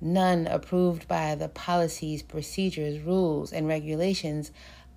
none 0.00 0.46
approved 0.46 1.08
by 1.08 1.34
the 1.34 1.48
policies, 1.48 2.22
procedures, 2.22 3.00
rules, 3.00 3.52
and 3.52 3.66
regulations 3.66 4.50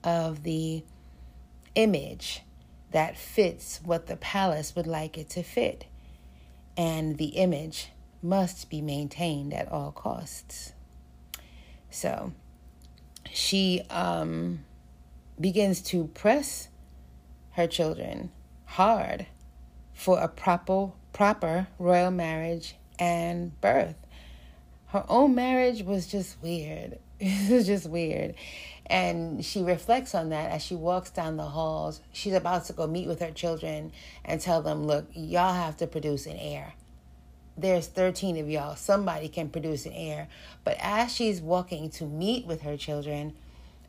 of 0.03 0.43
the 0.43 0.83
image 1.75 2.41
that 2.91 3.17
fits 3.17 3.79
what 3.83 4.07
the 4.07 4.15
palace 4.17 4.75
would 4.75 4.87
like 4.87 5.17
it 5.17 5.29
to 5.29 5.43
fit. 5.43 5.85
And 6.77 7.17
the 7.17 7.37
image 7.37 7.89
must 8.21 8.69
be 8.69 8.81
maintained 8.81 9.53
at 9.53 9.71
all 9.71 9.91
costs. 9.91 10.73
So 11.89 12.33
she 13.31 13.81
um, 13.89 14.63
begins 15.39 15.81
to 15.81 16.07
press 16.07 16.69
her 17.51 17.67
children 17.67 18.31
hard 18.65 19.27
for 20.03 20.19
a 20.19 20.27
proper 20.27 20.91
proper 21.13 21.65
royal 21.79 22.11
marriage 22.11 22.75
and 22.99 23.59
birth. 23.61 23.95
Her 24.87 25.05
own 25.07 25.33
marriage 25.33 25.81
was 25.81 26.07
just 26.07 26.41
weird. 26.41 26.99
it 27.21 27.49
was 27.49 27.65
just 27.65 27.89
weird. 27.89 28.35
And 28.87 29.45
she 29.45 29.63
reflects 29.63 30.13
on 30.13 30.27
that 30.29 30.51
as 30.51 30.61
she 30.61 30.75
walks 30.75 31.09
down 31.09 31.37
the 31.37 31.45
halls. 31.45 32.01
She's 32.11 32.33
about 32.33 32.65
to 32.65 32.73
go 32.73 32.85
meet 32.85 33.07
with 33.07 33.21
her 33.21 33.31
children 33.31 33.93
and 34.25 34.41
tell 34.41 34.61
them, 34.61 34.83
look, 34.83 35.05
y'all 35.13 35.53
have 35.53 35.77
to 35.77 35.87
produce 35.87 36.25
an 36.25 36.35
heir. 36.35 36.73
There's 37.55 37.87
13 37.87 38.35
of 38.39 38.49
y'all. 38.49 38.75
Somebody 38.75 39.29
can 39.29 39.47
produce 39.47 39.85
an 39.85 39.93
heir. 39.93 40.27
But 40.65 40.75
as 40.81 41.15
she's 41.15 41.39
walking 41.39 41.89
to 41.91 42.03
meet 42.03 42.45
with 42.45 42.63
her 42.63 42.75
children, 42.75 43.35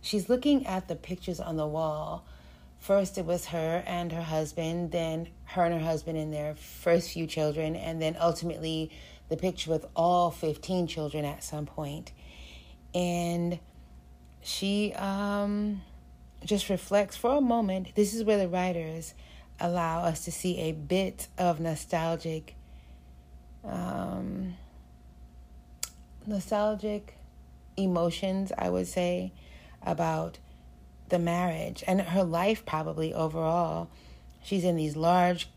she's 0.01 0.29
looking 0.29 0.65
at 0.65 0.87
the 0.87 0.95
pictures 0.95 1.41
on 1.41 1.57
the 1.57 1.67
wall 1.67 2.25
First, 2.85 3.17
it 3.17 3.25
was 3.25 3.47
her 3.47 3.83
and 3.87 4.13
her 4.13 4.21
husband, 4.21 4.91
then 4.91 5.29
her 5.45 5.65
and 5.65 5.73
her 5.73 5.81
husband 5.81 6.19
and 6.19 6.31
their 6.31 6.55
first 6.55 7.13
few 7.13 7.27
children, 7.27 7.77
and 7.77 8.03
then 8.03 8.15
ultimately 8.21 8.91
the 9.31 9.39
picture 9.39 9.71
with 9.71 9.87
all 9.97 10.31
15 10.31 10.87
children 10.87 11.25
at 11.25 11.43
some 11.43 11.65
point. 11.65 12.13
And 12.95 13.59
she 14.43 14.93
um, 14.97 15.81
just 16.45 16.69
reflects 16.69 17.17
for 17.17 17.39
a 17.39 17.41
moment. 17.41 17.95
This 17.95 18.13
is 18.13 18.23
where 18.23 18.37
the 18.37 18.49
writers 18.49 19.15
allow 19.59 20.01
us 20.01 20.27
to 20.27 20.31
see 20.31 20.59
a 20.59 20.73
bit 20.73 21.29
of 21.39 21.61
nostalgic, 21.61 22.55
um, 23.65 24.57
nostalgic 26.27 27.17
emotions, 27.79 28.53
I 28.59 28.69
would 28.69 28.89
say, 28.89 29.33
about 29.81 30.39
the 31.15 31.19
marriage 31.21 31.85
and 31.87 32.01
her 32.01 32.25
life, 32.25 32.67
probably 32.67 33.15
overall. 33.15 33.89
She's 34.43 34.65
in 34.65 34.75
these 34.75 34.97
large, 34.97 35.49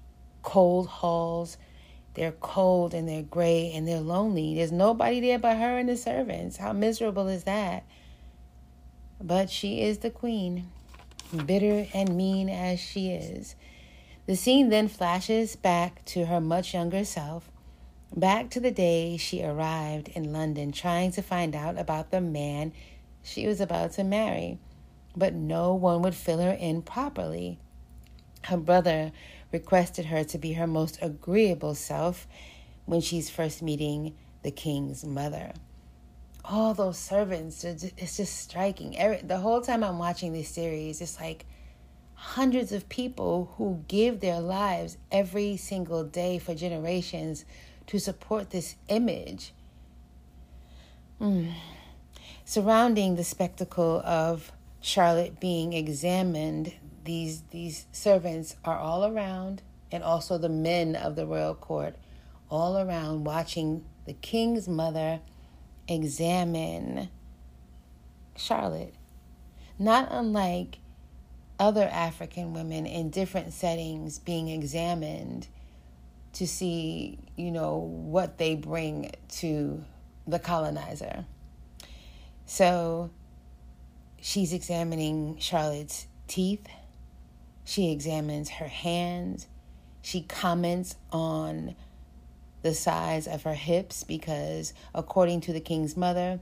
cold 0.44 0.88
halls. 0.88 1.58
They're 2.14 2.32
cold 2.32 2.94
and 2.94 3.10
they're 3.10 3.24
gray 3.24 3.72
and 3.74 3.88
they're 3.88 4.00
lonely. 4.00 4.54
There's 4.54 4.72
nobody 4.72 5.20
there 5.20 5.40
but 5.40 5.58
her 5.58 5.80
and 5.80 5.90
the 5.90 5.98
servants. 5.98 6.58
How 6.58 6.74
miserable 6.74 7.28
is 7.28 7.46
that? 7.46 7.86
But 9.20 9.50
she 9.50 9.82
is 9.82 9.98
the 9.98 10.12
queen, 10.12 10.68
bitter 11.48 11.88
and 11.92 12.16
mean 12.16 12.50
as 12.50 12.80
she 12.80 13.10
is. 13.10 13.56
The 14.28 14.36
scene 14.36 14.70
then 14.70 14.88
flashes 14.88 15.56
back 15.56 16.06
to 16.06 16.28
her 16.28 16.40
much 16.40 16.76
younger 16.76 17.04
self, 17.04 17.50
back 18.16 18.52
to 18.52 18.60
the 18.60 18.70
day 18.70 19.18
she 19.18 19.44
arrived 19.44 20.10
in 20.10 20.32
London 20.32 20.72
trying 20.72 21.12
to 21.14 21.24
find 21.24 21.56
out 21.56 21.80
about 21.80 22.12
the 22.12 22.22
man 22.22 22.74
she 23.24 23.48
was 23.48 23.60
about 23.60 23.94
to 23.94 24.04
marry 24.04 24.60
but 25.18 25.34
no 25.34 25.74
one 25.74 26.02
would 26.04 26.16
fill 26.16 26.40
her 26.40 26.52
in 26.52 26.82
properly. 26.84 27.58
Her 28.44 28.58
brother 28.58 29.12
requested 29.52 30.06
her 30.06 30.24
to 30.26 30.38
be 30.38 30.54
her 30.54 30.68
most 30.68 31.00
agreeable 31.02 31.76
self 31.76 32.28
when 32.86 33.02
she's 33.02 33.30
first 33.30 33.62
meeting 33.62 34.16
the 34.44 34.52
king's 34.52 35.04
mother. 35.04 35.52
All 36.46 36.74
those 36.74 36.98
servants, 36.98 37.64
it's 37.66 38.18
just 38.18 38.38
striking. 38.38 38.92
The 39.24 39.40
whole 39.40 39.62
time 39.62 39.84
I'm 39.84 39.98
watching 39.98 40.32
this 40.32 40.50
series, 40.50 41.02
it's 41.02 41.20
like 41.20 41.46
hundreds 42.14 42.72
of 42.72 42.88
people 42.88 43.54
who 43.58 43.84
give 43.88 44.22
their 44.22 44.40
lives 44.40 44.98
every 45.12 45.58
single 45.58 46.04
day 46.04 46.40
for 46.40 46.56
generations 46.56 47.44
to 47.88 48.00
support 48.00 48.52
this 48.52 48.76
image. 48.88 49.54
Mm. 51.20 51.54
Surrounding 52.46 53.16
the 53.16 53.24
spectacle 53.24 54.02
of 54.06 54.52
Charlotte 54.88 55.38
being 55.42 55.74
examined, 55.74 56.74
these 57.04 57.42
these 57.52 57.88
servants 57.92 58.56
are 58.64 58.78
all 58.78 59.04
around, 59.04 59.62
and 59.92 60.02
also 60.02 60.38
the 60.38 60.48
men 60.48 60.96
of 60.96 61.18
the 61.18 61.26
royal 61.26 61.56
court, 61.56 61.98
all 62.50 62.78
around 62.78 63.26
watching 63.26 63.84
the 64.06 64.14
king's 64.14 64.66
mother 64.66 65.20
examine 65.90 67.10
Charlotte. 68.38 68.94
Not 69.78 70.08
unlike 70.10 70.80
other 71.60 71.90
African 71.92 72.54
women 72.54 72.86
in 72.86 73.10
different 73.10 73.52
settings 73.52 74.20
being 74.20 74.48
examined 74.48 75.50
to 76.32 76.48
see, 76.48 77.20
you 77.36 77.52
know, 77.52 77.76
what 77.76 78.38
they 78.38 78.56
bring 78.56 79.12
to 79.40 79.84
the 80.26 80.40
colonizer. 80.40 81.26
So 82.46 83.10
She's 84.22 84.54
examining 84.54 85.38
Charlotte's 85.38 86.08
teeth. 86.28 86.68
She 87.64 87.92
examines 87.92 88.50
her 88.50 88.68
hands. 88.68 89.48
She 90.02 90.22
comments 90.22 90.96
on 91.12 91.76
the 92.62 92.74
size 92.74 93.28
of 93.28 93.44
her 93.44 93.54
hips 93.54 94.04
because, 94.04 94.74
according 94.94 95.42
to 95.42 95.54
the 95.54 95.60
king's 95.60 95.96
mother, 95.96 96.40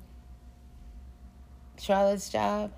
Charlotte's 1.79 2.29
job 2.29 2.71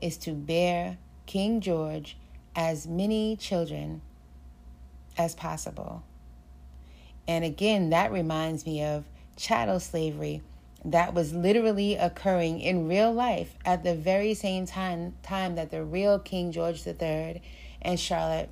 is 0.00 0.16
to 0.18 0.32
bear 0.32 0.98
King 1.26 1.60
George 1.60 2.16
as 2.54 2.86
many 2.86 3.36
children 3.36 4.02
as 5.16 5.34
possible. 5.34 6.02
And 7.26 7.44
again, 7.44 7.90
that 7.90 8.12
reminds 8.12 8.66
me 8.66 8.82
of 8.82 9.04
chattel 9.36 9.80
slavery 9.80 10.42
that 10.84 11.14
was 11.14 11.32
literally 11.32 11.96
occurring 11.96 12.60
in 12.60 12.88
real 12.88 13.12
life 13.12 13.54
at 13.64 13.84
the 13.84 13.94
very 13.94 14.34
same 14.34 14.66
time, 14.66 15.14
time 15.22 15.54
that 15.54 15.70
the 15.70 15.84
real 15.84 16.18
King 16.18 16.50
George 16.50 16.86
III 16.86 17.40
and 17.80 17.98
Charlotte 17.98 18.50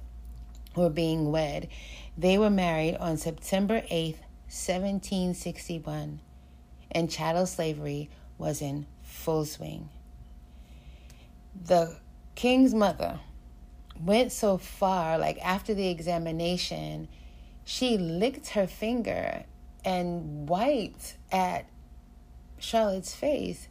were 0.76 0.90
being 0.90 1.32
wed. 1.32 1.68
They 2.16 2.38
were 2.38 2.50
married 2.50 2.96
on 2.96 3.16
September 3.16 3.80
8th, 3.90 4.20
1761, 4.48 6.20
and 6.92 7.10
chattel 7.10 7.46
slavery 7.46 8.10
was 8.38 8.62
in 8.62 8.86
full 9.02 9.44
swing. 9.44 9.88
The 11.64 11.96
king's 12.36 12.74
mother 12.74 13.20
went 14.00 14.32
so 14.32 14.56
far, 14.56 15.18
like 15.18 15.38
after 15.44 15.74
the 15.74 15.88
examination, 15.88 17.08
she 17.64 17.98
licked 17.98 18.50
her 18.50 18.66
finger 18.66 19.44
and 19.84 20.48
wiped 20.48 21.16
at 21.32 21.66
Charlotte's 22.60 23.14
face 23.14 23.68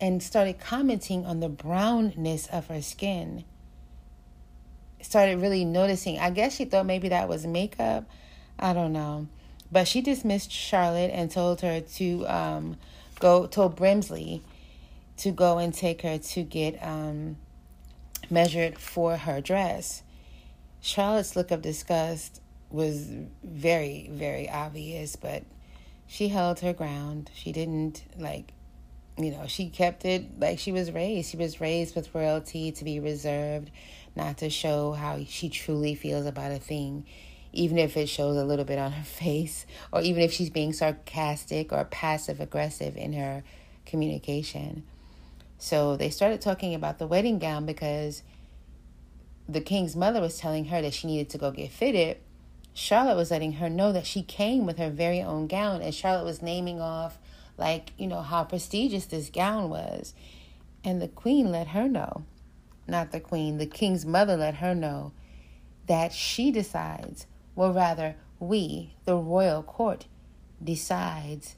and 0.00 0.22
started 0.22 0.58
commenting 0.58 1.24
on 1.24 1.40
the 1.40 1.48
brownness 1.48 2.48
of 2.48 2.66
her 2.66 2.82
skin. 2.82 3.44
Started 5.00 5.40
really 5.40 5.64
noticing. 5.64 6.18
I 6.18 6.30
guess 6.30 6.56
she 6.56 6.64
thought 6.64 6.86
maybe 6.86 7.08
that 7.10 7.28
was 7.28 7.46
makeup. 7.46 8.04
I 8.58 8.72
don't 8.72 8.92
know. 8.92 9.28
But 9.70 9.88
she 9.88 10.00
dismissed 10.00 10.50
Charlotte 10.50 11.10
and 11.14 11.30
told 11.30 11.60
her 11.60 11.80
to 11.80 12.26
um, 12.26 12.76
go, 13.20 13.46
told 13.46 13.76
Brimsley 13.76 14.42
to 15.18 15.30
go 15.30 15.58
and 15.58 15.72
take 15.72 16.02
her 16.02 16.18
to 16.18 16.42
get 16.42 16.78
um, 16.82 17.36
measured 18.28 18.78
for 18.78 19.16
her 19.16 19.40
dress. 19.40 20.02
Charlotte's 20.80 21.36
look 21.36 21.50
of 21.50 21.62
disgust 21.62 22.40
was 22.70 23.06
very, 23.44 24.08
very 24.10 24.50
obvious, 24.50 25.14
but 25.16 25.44
she 26.12 26.28
held 26.28 26.60
her 26.60 26.74
ground. 26.74 27.30
She 27.32 27.52
didn't 27.52 28.04
like, 28.18 28.52
you 29.16 29.30
know, 29.30 29.46
she 29.46 29.70
kept 29.70 30.04
it 30.04 30.38
like 30.38 30.58
she 30.58 30.70
was 30.70 30.92
raised. 30.92 31.30
She 31.30 31.38
was 31.38 31.58
raised 31.58 31.96
with 31.96 32.14
royalty 32.14 32.70
to 32.70 32.84
be 32.84 33.00
reserved, 33.00 33.70
not 34.14 34.36
to 34.38 34.50
show 34.50 34.92
how 34.92 35.24
she 35.26 35.48
truly 35.48 35.94
feels 35.94 36.26
about 36.26 36.52
a 36.52 36.58
thing, 36.58 37.06
even 37.54 37.78
if 37.78 37.96
it 37.96 38.10
shows 38.10 38.36
a 38.36 38.44
little 38.44 38.66
bit 38.66 38.78
on 38.78 38.92
her 38.92 39.04
face, 39.04 39.64
or 39.90 40.02
even 40.02 40.22
if 40.22 40.34
she's 40.34 40.50
being 40.50 40.74
sarcastic 40.74 41.72
or 41.72 41.82
passive 41.86 42.40
aggressive 42.40 42.94
in 42.98 43.14
her 43.14 43.42
communication. 43.86 44.82
So 45.56 45.96
they 45.96 46.10
started 46.10 46.42
talking 46.42 46.74
about 46.74 46.98
the 46.98 47.06
wedding 47.06 47.38
gown 47.38 47.64
because 47.64 48.22
the 49.48 49.62
king's 49.62 49.96
mother 49.96 50.20
was 50.20 50.36
telling 50.36 50.66
her 50.66 50.82
that 50.82 50.92
she 50.92 51.06
needed 51.06 51.30
to 51.30 51.38
go 51.38 51.50
get 51.50 51.70
fitted 51.70 52.18
Charlotte 52.74 53.16
was 53.16 53.30
letting 53.30 53.54
her 53.54 53.68
know 53.68 53.92
that 53.92 54.06
she 54.06 54.22
came 54.22 54.64
with 54.64 54.78
her 54.78 54.90
very 54.90 55.20
own 55.20 55.46
gown, 55.46 55.82
and 55.82 55.94
Charlotte 55.94 56.24
was 56.24 56.42
naming 56.42 56.80
off, 56.80 57.18
like, 57.58 57.92
you 57.98 58.06
know, 58.06 58.22
how 58.22 58.44
prestigious 58.44 59.04
this 59.04 59.28
gown 59.28 59.68
was. 59.68 60.14
And 60.82 61.00
the 61.00 61.08
queen 61.08 61.50
let 61.50 61.68
her 61.68 61.88
know, 61.88 62.24
not 62.88 63.12
the 63.12 63.20
queen, 63.20 63.58
the 63.58 63.66
king's 63.66 64.06
mother 64.06 64.36
let 64.36 64.56
her 64.56 64.74
know 64.74 65.12
that 65.86 66.12
she 66.12 66.50
decides, 66.50 67.26
or 67.54 67.72
rather, 67.72 68.16
we, 68.40 68.94
the 69.04 69.16
royal 69.16 69.62
court, 69.62 70.06
decides 70.62 71.56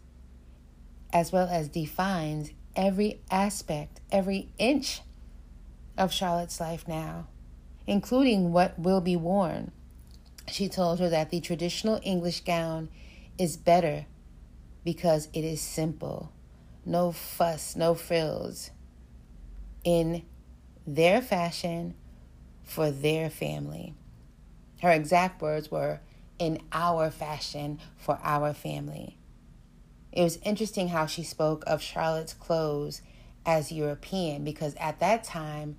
as 1.13 1.31
well 1.31 1.47
as 1.49 1.69
defines 1.69 2.51
every 2.75 3.21
aspect, 3.31 4.01
every 4.11 4.49
inch 4.59 5.01
of 5.97 6.13
Charlotte's 6.13 6.59
life 6.59 6.89
now, 6.89 7.29
including 7.87 8.53
what 8.53 8.77
will 8.77 9.01
be 9.01 9.15
worn 9.15 9.71
she 10.49 10.69
told 10.69 11.01
her 11.01 11.09
that 11.09 11.31
the 11.31 11.41
traditional 11.41 12.01
English 12.03 12.41
gown 12.41 12.89
is 13.39 13.57
better 13.57 14.07
because 14.85 15.29
it 15.33 15.45
is 15.45 15.61
simple, 15.61 16.33
no 16.85 17.13
fuss, 17.13 17.75
no 17.75 17.95
frills, 17.95 18.71
in 19.85 20.23
their 20.87 21.23
fashion 21.23 21.95
for 22.63 22.91
their 22.91 23.31
family. 23.31 23.95
Her 24.83 24.91
exact 24.91 25.41
words 25.41 25.71
were, 25.71 26.01
in 26.39 26.61
our 26.73 27.11
fashion 27.11 27.79
for 27.97 28.19
our 28.23 28.53
family. 28.53 29.17
It 30.13 30.23
was 30.23 30.39
interesting 30.45 30.89
how 30.89 31.07
she 31.07 31.23
spoke 31.23 31.65
of 31.67 31.83
Charlotte's 31.83 32.35
clothes 32.35 33.03
as 33.47 33.73
European 33.73 34.45
because 34.45 34.75
at 34.77 35.01
that 35.01 35.25
time, 35.25 35.77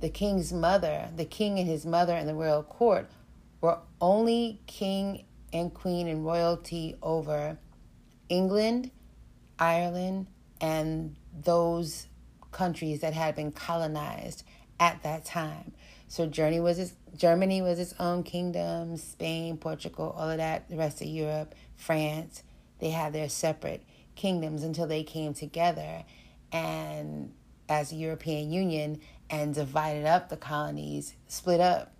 the 0.00 0.08
king's 0.08 0.52
mother, 0.52 1.08
the 1.16 1.24
king 1.24 1.58
and 1.58 1.68
his 1.68 1.84
mother 1.86 2.14
and 2.14 2.28
the 2.28 2.34
royal 2.34 2.62
court 2.62 3.08
were 3.64 3.78
only 3.98 4.60
king 4.66 5.24
and 5.50 5.72
queen 5.72 6.06
and 6.06 6.22
royalty 6.22 6.96
over 7.00 7.56
England, 8.28 8.90
Ireland, 9.58 10.26
and 10.60 11.16
those 11.32 12.08
countries 12.52 13.00
that 13.00 13.14
had 13.14 13.34
been 13.34 13.52
colonized 13.52 14.44
at 14.78 15.02
that 15.02 15.24
time. 15.24 15.72
So 16.08 16.26
Germany 16.26 16.60
was 16.60 16.78
its, 16.78 16.92
Germany 17.16 17.62
was 17.62 17.78
its 17.78 17.94
own 17.98 18.22
kingdom, 18.22 18.98
Spain, 18.98 19.56
Portugal, 19.56 20.14
all 20.14 20.28
of 20.28 20.36
that, 20.36 20.68
the 20.68 20.76
rest 20.76 21.00
of 21.00 21.06
Europe, 21.06 21.54
France, 21.74 22.42
they 22.80 22.90
had 22.90 23.14
their 23.14 23.30
separate 23.30 23.82
kingdoms 24.14 24.62
until 24.62 24.86
they 24.86 25.02
came 25.02 25.32
together 25.32 26.04
and 26.52 27.32
as 27.70 27.92
a 27.92 27.94
European 27.94 28.52
Union 28.52 29.00
and 29.30 29.54
divided 29.54 30.04
up 30.04 30.28
the 30.28 30.36
colonies, 30.36 31.14
split 31.28 31.60
up 31.60 31.93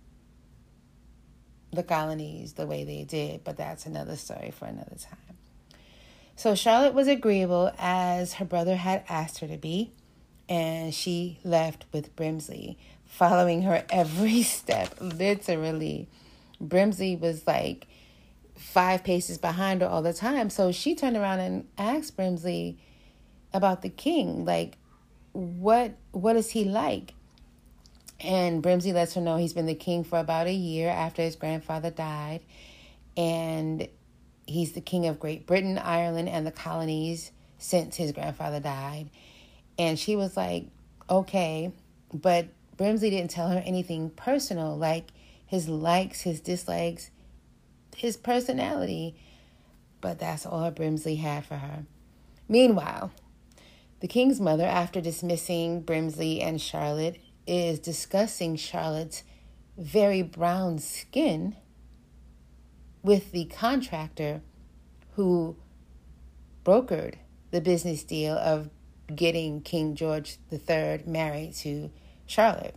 the 1.75 1.83
colonies 1.83 2.53
the 2.53 2.65
way 2.65 2.83
they 2.83 3.03
did, 3.03 3.43
but 3.43 3.57
that's 3.57 3.85
another 3.85 4.15
story 4.15 4.51
for 4.51 4.65
another 4.65 4.95
time. 4.99 5.37
So 6.35 6.53
Charlotte 6.55 6.93
was 6.93 7.07
agreeable 7.07 7.71
as 7.77 8.33
her 8.33 8.45
brother 8.45 8.75
had 8.75 9.03
asked 9.07 9.39
her 9.39 9.47
to 9.47 9.57
be, 9.57 9.91
and 10.49 10.93
she 10.93 11.39
left 11.43 11.85
with 11.91 12.15
Brimsley, 12.15 12.75
following 13.05 13.61
her 13.63 13.85
every 13.89 14.43
step, 14.43 14.95
literally. 14.99 16.07
Brimsley 16.61 17.19
was 17.19 17.47
like 17.47 17.87
five 18.55 19.03
paces 19.03 19.37
behind 19.37 19.81
her 19.81 19.87
all 19.87 20.01
the 20.01 20.13
time. 20.13 20.49
So 20.49 20.71
she 20.71 20.95
turned 20.95 21.17
around 21.17 21.39
and 21.39 21.67
asked 21.77 22.17
Brimsley 22.17 22.77
about 23.53 23.81
the 23.81 23.89
king, 23.89 24.45
like, 24.45 24.77
what 25.31 25.93
what 26.11 26.35
is 26.35 26.51
he 26.51 26.63
like? 26.63 27.13
And 28.19 28.63
Brimsley 28.63 28.93
lets 28.93 29.13
her 29.13 29.21
know 29.21 29.37
he's 29.37 29.53
been 29.53 29.65
the 29.65 29.75
king 29.75 30.03
for 30.03 30.19
about 30.19 30.47
a 30.47 30.53
year 30.53 30.89
after 30.89 31.21
his 31.21 31.35
grandfather 31.35 31.91
died. 31.91 32.41
And 33.17 33.87
he's 34.45 34.73
the 34.73 34.81
king 34.81 35.05
of 35.07 35.19
Great 35.19 35.45
Britain, 35.45 35.77
Ireland, 35.77 36.29
and 36.29 36.45
the 36.45 36.51
colonies 36.51 37.31
since 37.57 37.95
his 37.95 38.11
grandfather 38.11 38.59
died. 38.59 39.09
And 39.77 39.99
she 39.99 40.15
was 40.15 40.37
like, 40.37 40.67
okay. 41.09 41.71
But 42.13 42.47
Brimsley 42.77 43.09
didn't 43.09 43.31
tell 43.31 43.49
her 43.49 43.63
anything 43.65 44.09
personal, 44.09 44.75
like 44.77 45.07
his 45.45 45.67
likes, 45.67 46.21
his 46.21 46.39
dislikes, 46.39 47.11
his 47.95 48.17
personality. 48.17 49.15
But 50.01 50.19
that's 50.19 50.45
all 50.45 50.71
Brimsley 50.71 51.17
had 51.17 51.45
for 51.45 51.55
her. 51.55 51.85
Meanwhile, 52.47 53.11
the 54.01 54.07
king's 54.07 54.39
mother, 54.39 54.65
after 54.65 55.01
dismissing 55.01 55.81
Brimsley 55.83 56.43
and 56.43 56.61
Charlotte 56.61 57.19
is 57.47 57.79
discussing 57.79 58.55
Charlotte's 58.55 59.23
very 59.77 60.21
brown 60.21 60.79
skin 60.79 61.55
with 63.03 63.31
the 63.31 63.45
contractor 63.45 64.41
who 65.15 65.55
brokered 66.63 67.15
the 67.51 67.61
business 67.61 68.03
deal 68.03 68.35
of 68.35 68.69
getting 69.13 69.61
King 69.61 69.95
George 69.95 70.37
III 70.51 71.03
married 71.05 71.53
to 71.53 71.91
Charlotte. 72.25 72.75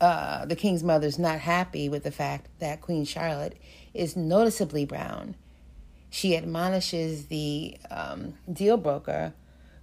Uh, 0.00 0.46
the 0.46 0.56
king's 0.56 0.82
mother's 0.82 1.18
not 1.18 1.40
happy 1.40 1.88
with 1.88 2.04
the 2.04 2.10
fact 2.10 2.48
that 2.58 2.80
Queen 2.80 3.04
Charlotte 3.04 3.56
is 3.92 4.16
noticeably 4.16 4.86
brown. 4.86 5.34
She 6.08 6.36
admonishes 6.36 7.26
the 7.26 7.76
um, 7.90 8.34
deal 8.50 8.76
broker 8.76 9.34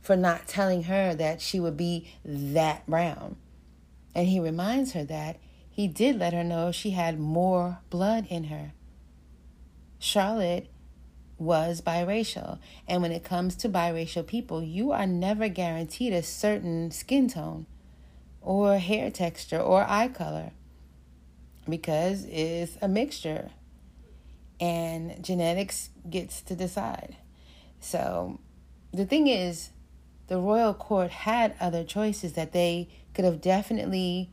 for 0.01 0.15
not 0.15 0.47
telling 0.47 0.83
her 0.83 1.13
that 1.13 1.41
she 1.41 1.59
would 1.59 1.77
be 1.77 2.09
that 2.25 2.87
brown. 2.87 3.35
And 4.15 4.27
he 4.27 4.39
reminds 4.39 4.93
her 4.93 5.03
that 5.05 5.37
he 5.69 5.87
did 5.87 6.17
let 6.17 6.33
her 6.33 6.43
know 6.43 6.71
she 6.71 6.91
had 6.91 7.19
Moor 7.19 7.79
blood 7.89 8.25
in 8.29 8.45
her. 8.45 8.73
Charlotte 9.99 10.67
was 11.37 11.81
biracial. 11.81 12.59
And 12.87 13.01
when 13.01 13.11
it 13.11 13.23
comes 13.23 13.55
to 13.57 13.69
biracial 13.69 14.25
people, 14.25 14.63
you 14.63 14.91
are 14.91 15.05
never 15.07 15.49
guaranteed 15.49 16.13
a 16.13 16.23
certain 16.23 16.91
skin 16.91 17.27
tone 17.29 17.67
or 18.41 18.77
hair 18.79 19.11
texture 19.11 19.59
or 19.59 19.85
eye 19.87 20.07
color 20.07 20.51
because 21.69 22.25
it's 22.25 22.77
a 22.81 22.87
mixture. 22.87 23.51
and 24.59 25.23
genetics 25.23 25.89
gets 26.09 26.41
to 26.41 26.55
decide. 26.55 27.17
So 27.79 28.39
the 28.91 29.05
thing 29.05 29.27
is, 29.27 29.69
the 30.27 30.39
royal 30.39 30.73
court 30.73 31.11
had 31.11 31.55
other 31.59 31.83
choices 31.83 32.33
that 32.33 32.51
they 32.53 32.89
could 33.17 33.25
have 33.25 33.41
definitely 33.41 34.29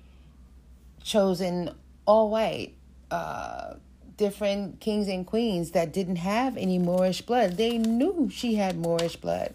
chosen 1.03 1.71
all 2.05 2.29
white, 2.29 2.75
uh, 3.11 3.77
different 4.19 4.79
kings 4.79 5.09
and 5.09 5.27
queens 5.27 5.71
that 5.71 5.91
didn't 5.91 6.17
have 6.17 6.59
any 6.59 6.79
Moorish 6.79 7.23
blood. 7.23 7.57
They 7.57 7.79
knew 7.79 8.29
she 8.31 8.57
had 8.57 8.77
Moorish 8.77 9.17
blood. 9.17 9.55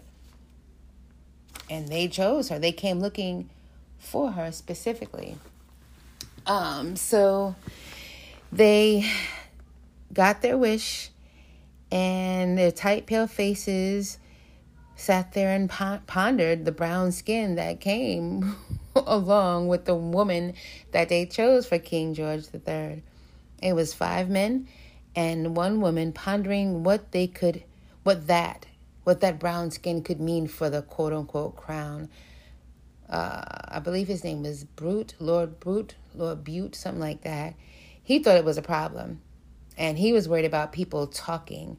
And 1.70 1.86
they 1.86 2.08
chose 2.08 2.48
her. 2.48 2.58
They 2.58 2.72
came 2.72 2.98
looking 2.98 3.48
for 4.00 4.32
her 4.32 4.50
specifically. 4.50 5.36
Um, 6.44 6.96
so 6.96 7.54
they 8.50 9.08
got 10.12 10.42
their 10.42 10.58
wish, 10.58 11.10
and 11.92 12.58
their 12.58 12.72
tight, 12.72 13.06
pale 13.06 13.28
faces 13.28 14.18
sat 14.96 15.34
there 15.34 15.54
and 15.54 15.70
pondered 15.70 16.64
the 16.64 16.72
brown 16.72 17.12
skin 17.12 17.54
that 17.54 17.80
came 17.80 18.56
along 19.06 19.68
with 19.68 19.84
the 19.84 19.94
woman 19.94 20.54
that 20.92 21.08
they 21.08 21.26
chose 21.26 21.66
for 21.66 21.78
King 21.78 22.14
George 22.14 22.44
III. 22.54 23.02
It 23.62 23.74
was 23.74 23.94
five 23.94 24.28
men 24.28 24.68
and 25.14 25.56
one 25.56 25.80
woman 25.80 26.12
pondering 26.12 26.82
what 26.82 27.12
they 27.12 27.26
could, 27.26 27.62
what 28.02 28.26
that, 28.26 28.66
what 29.04 29.20
that 29.20 29.38
brown 29.38 29.70
skin 29.70 30.02
could 30.02 30.20
mean 30.20 30.46
for 30.46 30.70
the 30.70 30.82
quote 30.82 31.12
unquote 31.12 31.56
crown. 31.56 32.08
Uh, 33.08 33.42
I 33.68 33.80
believe 33.80 34.08
his 34.08 34.24
name 34.24 34.42
was 34.42 34.64
Brute, 34.64 35.14
Lord 35.18 35.58
Brute, 35.60 35.96
Lord 36.14 36.44
Bute, 36.44 36.76
something 36.76 37.00
like 37.00 37.22
that. 37.22 37.54
He 38.02 38.18
thought 38.18 38.36
it 38.36 38.44
was 38.44 38.58
a 38.58 38.62
problem, 38.62 39.20
and 39.76 39.98
he 39.98 40.12
was 40.12 40.28
worried 40.28 40.44
about 40.44 40.72
people 40.72 41.06
talking 41.06 41.76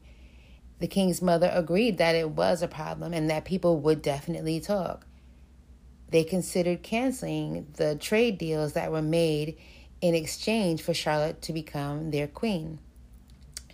the 0.82 0.88
king's 0.88 1.22
mother 1.22 1.48
agreed 1.54 1.98
that 1.98 2.16
it 2.16 2.30
was 2.30 2.60
a 2.60 2.66
problem 2.66 3.14
and 3.14 3.30
that 3.30 3.44
people 3.44 3.78
would 3.78 4.02
definitely 4.02 4.58
talk. 4.58 5.06
They 6.12 6.24
considered 6.24 6.82
canceling 6.82 7.66
the 7.76 7.96
trade 7.96 8.38
deals 8.38 8.74
that 8.74 8.92
were 8.92 9.02
made 9.02 9.56
in 10.00 10.14
exchange 10.14 10.82
for 10.82 10.94
Charlotte 10.94 11.42
to 11.42 11.52
become 11.52 12.10
their 12.10 12.26
queen. 12.26 12.78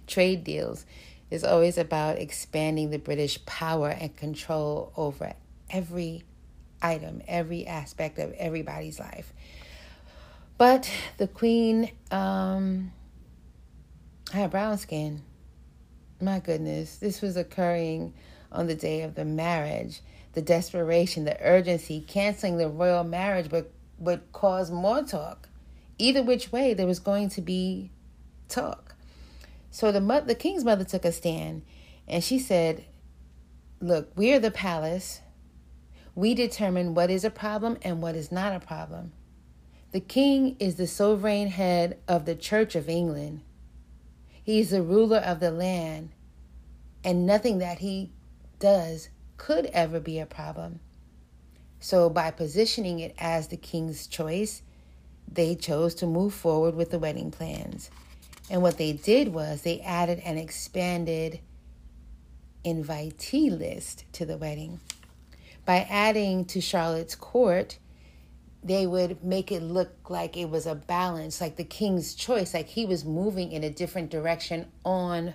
Trade 0.06 0.44
deals 0.44 0.86
is 1.30 1.44
always 1.44 1.76
about 1.76 2.18
expanding 2.18 2.90
the 2.90 2.98
British 2.98 3.44
power 3.44 3.90
and 3.90 4.16
control 4.16 4.92
over 4.96 5.34
every 5.68 6.24
item, 6.80 7.20
every 7.28 7.66
aspect 7.66 8.18
of 8.18 8.32
everybody's 8.32 8.98
life. 8.98 9.32
But 10.56 10.90
the 11.18 11.28
queen 11.28 11.90
um, 12.10 12.92
had 14.32 14.50
brown 14.50 14.78
skin 14.78 15.22
my 16.20 16.40
goodness, 16.40 16.96
this 16.96 17.22
was 17.22 17.36
occurring 17.36 18.12
on 18.50 18.66
the 18.66 18.74
day 18.74 19.02
of 19.02 19.14
the 19.14 19.24
marriage. 19.24 20.00
The 20.38 20.42
desperation, 20.42 21.24
the 21.24 21.36
urgency, 21.44 22.00
canceling 22.00 22.58
the 22.58 22.68
royal 22.68 23.02
marriage 23.02 23.50
would, 23.50 23.66
would 23.98 24.30
cause 24.30 24.70
more 24.70 25.02
talk. 25.02 25.48
Either 25.98 26.22
which 26.22 26.52
way, 26.52 26.74
there 26.74 26.86
was 26.86 27.00
going 27.00 27.28
to 27.30 27.40
be 27.40 27.90
talk. 28.48 28.94
So 29.72 29.90
the, 29.90 29.98
the 30.24 30.36
king's 30.36 30.62
mother 30.62 30.84
took 30.84 31.04
a 31.04 31.10
stand 31.10 31.62
and 32.06 32.22
she 32.22 32.38
said, 32.38 32.84
Look, 33.80 34.12
we 34.14 34.32
are 34.32 34.38
the 34.38 34.52
palace. 34.52 35.22
We 36.14 36.34
determine 36.34 36.94
what 36.94 37.10
is 37.10 37.24
a 37.24 37.30
problem 37.30 37.76
and 37.82 38.00
what 38.00 38.14
is 38.14 38.30
not 38.30 38.54
a 38.54 38.64
problem. 38.64 39.10
The 39.90 39.98
king 39.98 40.54
is 40.60 40.76
the 40.76 40.86
sovereign 40.86 41.48
head 41.48 41.98
of 42.06 42.26
the 42.26 42.36
Church 42.36 42.76
of 42.76 42.88
England. 42.88 43.40
He's 44.44 44.70
the 44.70 44.82
ruler 44.84 45.18
of 45.18 45.40
the 45.40 45.50
land, 45.50 46.10
and 47.02 47.26
nothing 47.26 47.58
that 47.58 47.80
he 47.80 48.12
does 48.60 49.08
could 49.38 49.66
ever 49.66 49.98
be 50.00 50.18
a 50.18 50.26
problem. 50.26 50.80
So, 51.80 52.10
by 52.10 52.30
positioning 52.32 52.98
it 52.98 53.14
as 53.18 53.48
the 53.48 53.56
king's 53.56 54.06
choice, 54.06 54.62
they 55.30 55.54
chose 55.54 55.94
to 55.96 56.06
move 56.06 56.34
forward 56.34 56.74
with 56.74 56.90
the 56.90 56.98
wedding 56.98 57.30
plans. 57.30 57.90
And 58.50 58.62
what 58.62 58.78
they 58.78 58.92
did 58.92 59.28
was 59.28 59.62
they 59.62 59.80
added 59.80 60.20
an 60.24 60.38
expanded 60.38 61.40
invitee 62.64 63.56
list 63.56 64.04
to 64.12 64.26
the 64.26 64.36
wedding. 64.36 64.80
By 65.64 65.86
adding 65.88 66.44
to 66.46 66.60
Charlotte's 66.60 67.14
court, 67.14 67.78
they 68.62 68.86
would 68.86 69.22
make 69.22 69.52
it 69.52 69.62
look 69.62 70.10
like 70.10 70.36
it 70.36 70.50
was 70.50 70.66
a 70.66 70.74
balance, 70.74 71.40
like 71.40 71.56
the 71.56 71.64
king's 71.64 72.14
choice, 72.14 72.54
like 72.54 72.68
he 72.68 72.86
was 72.86 73.04
moving 73.04 73.52
in 73.52 73.62
a 73.62 73.70
different 73.70 74.10
direction 74.10 74.66
on 74.84 75.34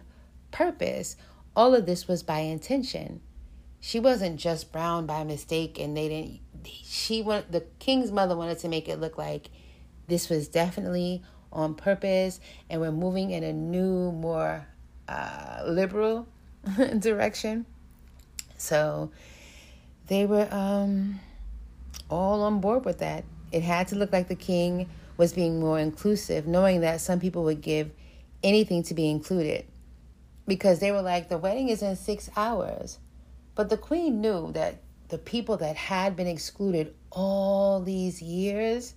purpose. 0.52 1.16
All 1.56 1.74
of 1.74 1.86
this 1.86 2.08
was 2.08 2.24
by 2.24 2.40
intention. 2.40 3.22
She 3.86 4.00
wasn't 4.00 4.40
just 4.40 4.72
brown 4.72 5.06
by 5.06 5.24
mistake, 5.26 5.78
and 5.78 5.96
they 5.96 6.08
didn't. 6.08 6.40
She 6.86 7.22
wanted 7.22 7.52
the 7.52 7.66
king's 7.80 8.12
mother 8.12 8.36
wanted 8.38 8.60
to 8.60 8.70
make 8.70 8.88
it 8.88 9.02
look 9.02 9.18
like 9.18 9.50
this 10.08 10.30
was 10.30 10.48
definitely 10.48 11.22
on 11.52 11.76
purpose, 11.76 12.40
and 12.70 12.80
we're 12.80 12.92
moving 12.92 13.32
in 13.32 13.44
a 13.44 13.52
new, 13.52 14.12
more 14.12 14.66
uh, 15.08 15.64
liberal 15.66 16.28
direction. 17.00 17.66
So 18.58 19.12
they 20.08 20.26
were. 20.26 20.48
um 20.52 21.20
all 22.10 22.44
on 22.44 22.60
board 22.62 22.86
with 22.86 23.00
that. 23.00 23.26
It 23.52 23.64
had 23.64 23.88
to 23.90 23.96
look 23.96 24.12
like 24.12 24.28
the 24.28 24.36
king 24.36 24.90
was 25.18 25.34
being 25.34 25.60
more 25.60 25.80
inclusive, 25.80 26.48
knowing 26.48 26.82
that 26.82 27.02
some 27.02 27.20
people 27.20 27.44
would 27.44 27.62
give 27.62 27.92
anything 28.44 28.84
to 28.84 28.94
be 28.94 29.10
included. 29.10 29.66
Because 30.48 30.80
they 30.80 30.92
were 30.92 31.02
like, 31.02 31.30
the 31.30 31.38
wedding 31.38 31.70
is 31.70 31.82
in 31.82 31.96
six 31.96 32.30
hours. 32.36 33.00
But 33.56 33.70
the 33.70 33.78
queen 33.78 34.22
knew 34.22 34.52
that 34.54 34.82
the 35.10 35.18
people 35.18 35.58
that 35.58 35.76
had 35.76 36.16
been 36.16 36.28
excluded 36.28 36.94
all 37.12 37.82
these 37.82 38.22
years, 38.22 38.96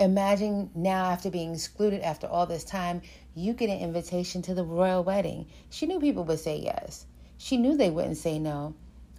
imagine 0.00 0.70
now 0.74 1.06
after 1.06 1.30
being 1.30 1.52
excluded 1.52 2.00
after 2.00 2.26
all 2.26 2.46
this 2.46 2.64
time, 2.64 3.02
you 3.34 3.52
get 3.52 3.68
an 3.68 3.80
invitation 3.80 4.40
to 4.42 4.54
the 4.54 4.64
royal 4.64 5.04
wedding. 5.04 5.46
She 5.70 5.86
knew 5.86 6.00
people 6.00 6.24
would 6.24 6.38
say 6.38 6.56
yes. 6.56 7.06
She 7.36 7.56
knew 7.56 7.76
they 7.76 7.90
wouldn't 7.90 8.16
say 8.16 8.38
no. 8.38 8.74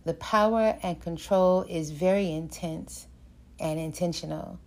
The 0.05 0.15
power 0.15 0.77
and 0.81 1.01
control 1.01 1.63
is 1.63 1.91
very 1.91 2.31
intense 2.31 3.07
and 3.59 3.79
intentional. 3.79 4.59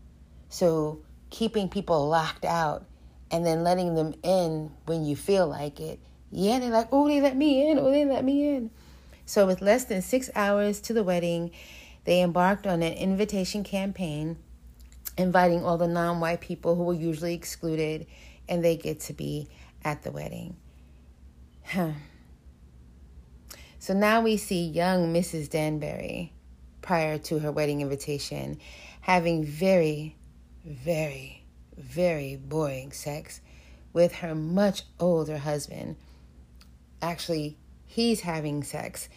So, 0.49 1.01
keeping 1.31 1.69
people 1.69 2.09
locked 2.09 2.45
out 2.45 2.85
and 3.31 3.45
then 3.45 3.63
letting 3.63 3.95
them 3.95 4.15
in 4.23 4.71
when 4.87 5.05
you 5.05 5.17
feel 5.17 5.47
like 5.47 5.81
it. 5.81 6.01
Yeah, 6.31 6.59
they're 6.59 6.71
like, 6.71 6.89
oh, 6.93 7.09
they 7.09 7.21
let 7.21 7.37
me 7.37 7.71
in, 7.71 7.79
oh, 7.79 7.91
they 7.91 8.05
let 8.05 8.25
me 8.25 8.55
in. 8.55 8.71
So, 9.29 9.47
with 9.47 9.61
less 9.61 9.85
than 9.85 10.01
six 10.01 10.31
hours 10.35 10.81
to 10.81 10.95
the 10.95 11.05
wedding, 11.05 11.51
they 12.05 12.23
embarked 12.23 12.67
on 12.67 12.83
an 12.83 12.95
invitation 12.95 13.63
campaign 13.63 14.39
inviting 15.19 15.63
all 15.63 15.77
the 15.77 15.87
non 15.87 16.19
white 16.19 16.41
people 16.41 16.77
who 16.77 16.85
were 16.85 16.95
usually 16.95 17.35
excluded, 17.35 18.07
and 18.49 18.65
they 18.65 18.75
get 18.75 19.01
to 19.01 19.13
be 19.13 19.51
at 19.85 20.03
the 20.03 20.11
wedding. 20.11 20.57
Huh. 21.63 21.91
So 23.79 23.93
now 23.93 24.23
we 24.23 24.39
see 24.39 24.65
young 24.65 25.13
Mrs. 25.13 25.51
Danbury, 25.51 26.33
prior 26.81 27.19
to 27.19 27.41
her 27.41 27.53
wedding 27.53 27.83
invitation, 27.83 28.59
having 29.03 29.45
very, 29.45 30.17
very, 30.65 31.45
very 31.77 32.37
boring 32.37 32.93
sex 32.93 33.43
with 33.93 34.15
her 34.15 34.35
much 34.35 34.85
older 34.99 35.37
husband. 35.37 35.97
Actually, 37.03 37.58
he's 37.89 38.21
having 38.21 38.63
sex. 38.63 39.09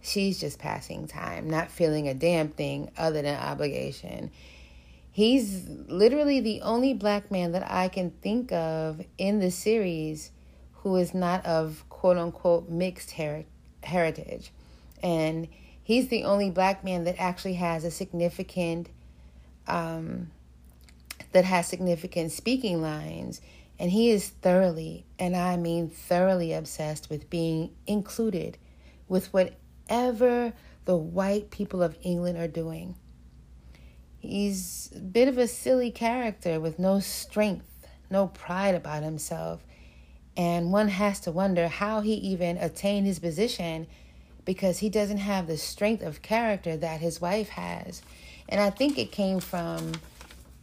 She's 0.00 0.40
just 0.40 0.58
passing 0.58 1.06
time, 1.06 1.50
not 1.50 1.70
feeling 1.70 2.08
a 2.08 2.14
damn 2.14 2.48
thing 2.48 2.90
other 2.96 3.20
than 3.20 3.38
obligation. 3.38 4.30
He's 5.12 5.68
literally 5.68 6.40
the 6.40 6.62
only 6.62 6.94
black 6.94 7.30
man 7.30 7.52
that 7.52 7.70
I 7.70 7.88
can 7.88 8.10
think 8.22 8.50
of 8.52 9.04
in 9.18 9.40
the 9.40 9.50
series 9.50 10.30
who 10.76 10.96
is 10.96 11.12
not 11.12 11.44
of 11.44 11.84
quote 11.90 12.16
unquote 12.16 12.70
mixed 12.70 13.10
heritage 13.10 13.46
heritage. 13.82 14.52
And 15.02 15.48
he's 15.82 16.08
the 16.08 16.24
only 16.24 16.50
black 16.50 16.84
man 16.84 17.04
that 17.04 17.16
actually 17.18 17.54
has 17.54 17.84
a 17.84 17.90
significant, 17.90 18.88
um, 19.66 20.30
that 21.32 21.44
has 21.44 21.66
significant 21.66 22.32
speaking 22.32 22.82
lines. 22.82 23.40
And 23.80 23.90
he 23.90 24.10
is 24.10 24.28
thoroughly, 24.28 25.06
and 25.18 25.34
I 25.34 25.56
mean 25.56 25.88
thoroughly 25.88 26.52
obsessed 26.52 27.08
with 27.08 27.30
being 27.30 27.70
included 27.86 28.58
with 29.08 29.32
whatever 29.32 30.52
the 30.84 30.98
white 30.98 31.50
people 31.50 31.82
of 31.82 31.96
England 32.02 32.36
are 32.36 32.46
doing. 32.46 32.94
He's 34.18 34.90
a 34.94 35.00
bit 35.00 35.28
of 35.28 35.38
a 35.38 35.48
silly 35.48 35.90
character 35.90 36.60
with 36.60 36.78
no 36.78 37.00
strength, 37.00 37.88
no 38.10 38.26
pride 38.26 38.74
about 38.74 39.02
himself. 39.02 39.64
And 40.36 40.72
one 40.72 40.88
has 40.88 41.18
to 41.20 41.32
wonder 41.32 41.66
how 41.68 42.02
he 42.02 42.12
even 42.12 42.58
attained 42.58 43.06
his 43.06 43.18
position 43.18 43.86
because 44.44 44.80
he 44.80 44.90
doesn't 44.90 45.18
have 45.18 45.46
the 45.46 45.56
strength 45.56 46.02
of 46.02 46.20
character 46.20 46.76
that 46.76 47.00
his 47.00 47.18
wife 47.18 47.48
has. 47.48 48.02
And 48.46 48.60
I 48.60 48.68
think 48.68 48.98
it 48.98 49.10
came 49.10 49.40
from 49.40 49.92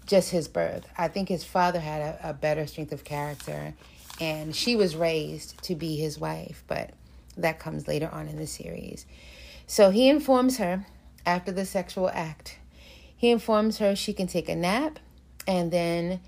just 0.08 0.32
his 0.32 0.48
birth. 0.48 0.88
I 0.98 1.10
think 1.10 1.30
his 1.30 1.43
father 1.43 1.80
had 1.80 2.02
a, 2.02 2.30
a 2.30 2.34
better 2.34 2.65
strength 2.65 2.91
of 2.91 3.04
character. 3.04 3.76
and 4.20 4.56
she 4.56 4.76
was 4.76 4.96
raised 4.96 5.62
to 5.62 5.76
be 5.76 5.96
his 5.96 6.17
wife, 6.17 6.63
but 6.67 6.89
that 7.38 7.60
comes 7.60 7.88
later 7.88 8.10
on 8.12 8.28
in 8.28 8.38
the 8.38 8.48
series. 8.48 9.06
So 9.67 9.91
he 9.91 10.10
informs 10.10 10.58
her 10.58 10.88
after 11.26 11.52
the 11.52 11.65
sexual 11.65 12.10
act. 12.10 12.58
He 13.15 13.30
informs 13.30 13.78
her 13.78 13.96
she 13.96 14.13
can 14.13 14.26
take 14.26 14.50
a 14.50 14.56
nap, 14.56 14.98
and 15.46 15.72
then 15.72 16.22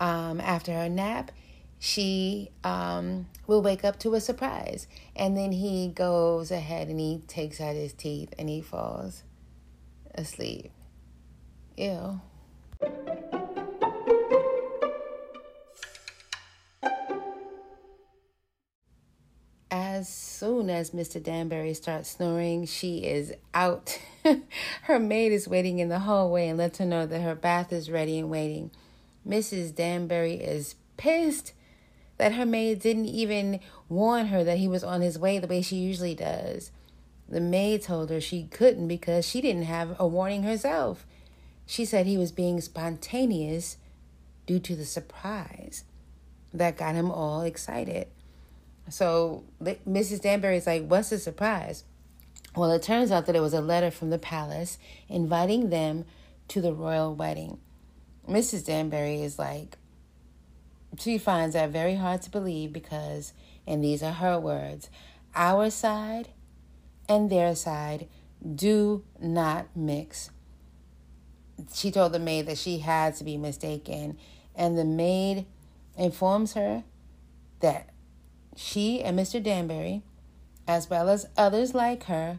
um, 0.00 0.40
after 0.40 0.72
her 0.72 0.88
nap, 0.88 1.30
she 1.78 2.50
um, 2.62 3.26
will 3.46 3.62
wake 3.62 3.84
up 3.84 3.98
to 4.00 4.14
a 4.14 4.20
surprise. 4.20 4.86
And 5.16 5.36
then 5.36 5.52
he 5.52 5.88
goes 5.88 6.50
ahead 6.50 6.88
and 6.88 7.00
he 7.00 7.22
takes 7.26 7.58
out 7.60 7.74
his 7.74 7.94
teeth 7.94 8.34
and 8.38 8.50
he 8.50 8.60
falls 8.60 9.22
asleep. 10.14 10.70
Ew. 11.78 12.20
As 19.70 20.08
soon 20.08 20.70
as 20.70 20.90
Mr. 20.90 21.22
Danbury 21.22 21.74
starts 21.74 22.10
snoring, 22.10 22.64
she 22.64 23.04
is 23.04 23.34
out. 23.52 24.00
her 24.82 24.98
maid 24.98 25.30
is 25.30 25.46
waiting 25.46 25.78
in 25.78 25.90
the 25.90 26.00
hallway 26.00 26.48
and 26.48 26.58
lets 26.58 26.78
her 26.78 26.86
know 26.86 27.06
that 27.06 27.20
her 27.20 27.34
bath 27.34 27.72
is 27.72 27.90
ready 27.90 28.18
and 28.18 28.30
waiting. 28.30 28.70
Mrs. 29.28 29.74
Danbury 29.74 30.34
is 30.34 30.76
pissed 30.96 31.52
that 32.16 32.32
her 32.32 32.46
maid 32.46 32.80
didn't 32.80 33.06
even 33.06 33.60
warn 33.88 34.26
her 34.26 34.42
that 34.42 34.58
he 34.58 34.68
was 34.68 34.82
on 34.82 35.02
his 35.02 35.18
way 35.18 35.38
the 35.38 35.46
way 35.46 35.62
she 35.62 35.76
usually 35.76 36.14
does. 36.14 36.70
The 37.28 37.40
maid 37.40 37.82
told 37.82 38.10
her 38.10 38.20
she 38.20 38.44
couldn't 38.44 38.88
because 38.88 39.26
she 39.26 39.40
didn't 39.40 39.64
have 39.64 39.94
a 40.00 40.06
warning 40.06 40.42
herself. 40.42 41.06
She 41.70 41.84
said 41.84 42.06
he 42.06 42.18
was 42.18 42.32
being 42.32 42.60
spontaneous 42.60 43.76
due 44.44 44.58
to 44.58 44.74
the 44.74 44.84
surprise 44.84 45.84
that 46.52 46.76
got 46.76 46.96
him 46.96 47.12
all 47.12 47.42
excited. 47.42 48.08
So 48.88 49.44
Mrs. 49.62 50.20
Danbury 50.20 50.56
is 50.56 50.66
like, 50.66 50.88
What's 50.88 51.10
the 51.10 51.18
surprise? 51.18 51.84
Well, 52.56 52.72
it 52.72 52.82
turns 52.82 53.12
out 53.12 53.26
that 53.26 53.36
it 53.36 53.40
was 53.40 53.54
a 53.54 53.60
letter 53.60 53.92
from 53.92 54.10
the 54.10 54.18
palace 54.18 54.78
inviting 55.08 55.70
them 55.70 56.06
to 56.48 56.60
the 56.60 56.72
royal 56.72 57.14
wedding. 57.14 57.60
Mrs. 58.28 58.66
Danbury 58.66 59.22
is 59.22 59.38
like, 59.38 59.76
she 60.98 61.18
finds 61.18 61.54
that 61.54 61.70
very 61.70 61.94
hard 61.94 62.22
to 62.22 62.30
believe 62.30 62.72
because, 62.72 63.32
and 63.64 63.84
these 63.84 64.02
are 64.02 64.14
her 64.14 64.40
words, 64.40 64.90
our 65.36 65.70
side 65.70 66.30
and 67.08 67.30
their 67.30 67.54
side 67.54 68.08
do 68.56 69.04
not 69.20 69.68
mix. 69.76 70.30
She 71.72 71.90
told 71.90 72.12
the 72.12 72.18
maid 72.18 72.46
that 72.46 72.58
she 72.58 72.78
had 72.78 73.16
to 73.16 73.24
be 73.24 73.36
mistaken, 73.36 74.18
and 74.54 74.76
the 74.76 74.84
maid 74.84 75.46
informs 75.96 76.54
her 76.54 76.84
that 77.60 77.90
she 78.56 79.02
and 79.02 79.18
Mr. 79.18 79.42
Danbury, 79.42 80.02
as 80.66 80.88
well 80.90 81.08
as 81.08 81.26
others 81.36 81.74
like 81.74 82.04
her, 82.04 82.38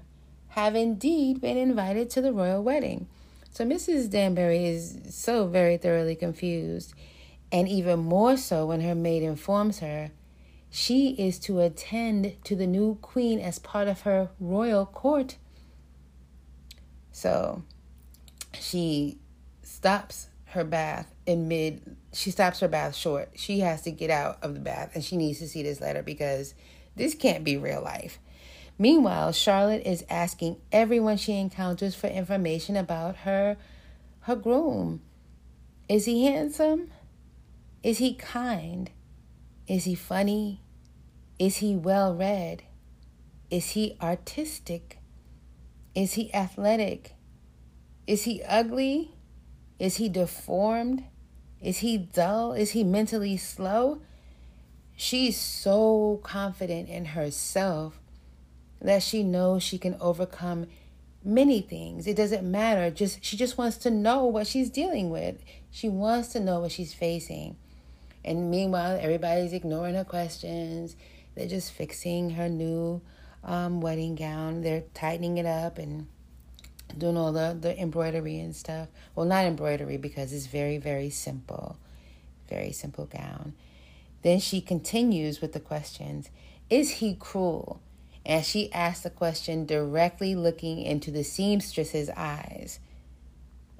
have 0.49 0.75
indeed 0.75 1.41
been 1.41 1.57
invited 1.57 2.09
to 2.11 2.21
the 2.21 2.33
royal 2.33 2.63
wedding. 2.63 3.07
So 3.51 3.65
Mrs. 3.65 4.09
Danbury 4.09 4.65
is 4.65 4.99
so 5.09 5.47
very 5.47 5.77
thoroughly 5.77 6.15
confused, 6.15 6.93
and 7.51 7.67
even 7.67 7.99
more 7.99 8.37
so 8.37 8.65
when 8.65 8.81
her 8.81 8.95
maid 8.95 9.23
informs 9.23 9.79
her 9.79 10.11
she 10.73 11.09
is 11.09 11.37
to 11.37 11.59
attend 11.59 12.33
to 12.45 12.55
the 12.55 12.65
new 12.65 12.97
queen 13.01 13.39
as 13.39 13.59
part 13.59 13.89
of 13.89 14.01
her 14.01 14.29
royal 14.39 14.85
court. 14.85 15.35
So 17.11 17.63
she 18.53 19.17
stops 19.63 20.27
her 20.45 20.63
bath 20.63 21.13
in 21.25 21.47
mid 21.47 21.95
she 22.13 22.31
stops 22.31 22.59
her 22.59 22.67
bath 22.67 22.95
short. 22.95 23.31
She 23.35 23.59
has 23.59 23.83
to 23.83 23.91
get 23.91 24.09
out 24.09 24.37
of 24.41 24.53
the 24.53 24.59
bath 24.59 24.91
and 24.93 25.03
she 25.03 25.15
needs 25.17 25.39
to 25.39 25.47
see 25.47 25.63
this 25.63 25.79
letter 25.79 26.03
because 26.03 26.53
this 26.95 27.15
can't 27.15 27.43
be 27.43 27.55
real 27.57 27.81
life. 27.81 28.19
Meanwhile, 28.77 29.31
Charlotte 29.31 29.83
is 29.85 30.03
asking 30.09 30.57
everyone 30.71 31.17
she 31.17 31.33
encounters 31.33 31.95
for 31.95 32.07
information 32.07 32.75
about 32.75 33.17
her 33.17 33.57
her 34.21 34.35
groom. 34.35 35.01
Is 35.87 36.05
he 36.05 36.25
handsome? 36.25 36.91
Is 37.83 37.97
he 37.97 38.13
kind? 38.13 38.89
Is 39.67 39.85
he 39.85 39.95
funny? 39.95 40.61
Is 41.39 41.57
he 41.57 41.75
well 41.75 42.13
read? 42.13 42.63
Is 43.49 43.71
he 43.71 43.97
artistic? 44.01 44.99
Is 45.95 46.13
he 46.13 46.33
athletic? 46.33 47.15
Is 48.11 48.23
he 48.23 48.43
ugly? 48.43 49.13
Is 49.79 49.95
he 49.95 50.09
deformed? 50.09 51.05
Is 51.61 51.77
he 51.77 51.97
dull? 51.97 52.51
Is 52.51 52.71
he 52.71 52.83
mentally 52.83 53.37
slow? 53.37 54.01
She's 54.97 55.39
so 55.39 56.19
confident 56.21 56.89
in 56.89 57.05
herself 57.05 58.01
that 58.81 59.01
she 59.01 59.23
knows 59.23 59.63
she 59.63 59.77
can 59.77 59.95
overcome 60.01 60.67
many 61.23 61.61
things. 61.61 62.05
It 62.05 62.17
doesn't 62.17 62.43
matter. 62.43 62.91
Just 62.91 63.23
she 63.23 63.37
just 63.37 63.57
wants 63.57 63.77
to 63.77 63.89
know 63.89 64.25
what 64.25 64.45
she's 64.45 64.69
dealing 64.69 65.09
with. 65.09 65.41
She 65.69 65.87
wants 65.87 66.33
to 66.33 66.41
know 66.41 66.59
what 66.59 66.73
she's 66.73 66.93
facing. 66.93 67.55
And 68.25 68.51
meanwhile, 68.51 68.99
everybody's 68.99 69.53
ignoring 69.53 69.95
her 69.95 70.03
questions. 70.03 70.97
They're 71.33 71.47
just 71.47 71.71
fixing 71.71 72.31
her 72.31 72.49
new 72.49 73.01
um, 73.41 73.79
wedding 73.79 74.15
gown. 74.15 74.63
They're 74.63 74.83
tightening 74.93 75.37
it 75.37 75.45
up 75.45 75.77
and 75.77 76.07
doing 76.97 77.17
all 77.17 77.31
the, 77.31 77.57
the 77.59 77.77
embroidery 77.79 78.39
and 78.39 78.55
stuff. 78.55 78.87
Well, 79.15 79.25
not 79.25 79.45
embroidery 79.45 79.97
because 79.97 80.33
it's 80.33 80.47
very, 80.47 80.77
very 80.77 81.09
simple. 81.09 81.77
Very 82.49 82.71
simple 82.71 83.05
gown. 83.05 83.53
Then 84.21 84.39
she 84.39 84.61
continues 84.61 85.41
with 85.41 85.53
the 85.53 85.59
questions 85.59 86.29
Is 86.69 86.91
he 86.91 87.15
cruel? 87.15 87.81
And 88.25 88.45
she 88.45 88.71
asks 88.71 89.03
the 89.03 89.09
question 89.09 89.65
directly 89.65 90.35
looking 90.35 90.81
into 90.81 91.09
the 91.09 91.23
seamstress's 91.23 92.09
eyes. 92.15 92.79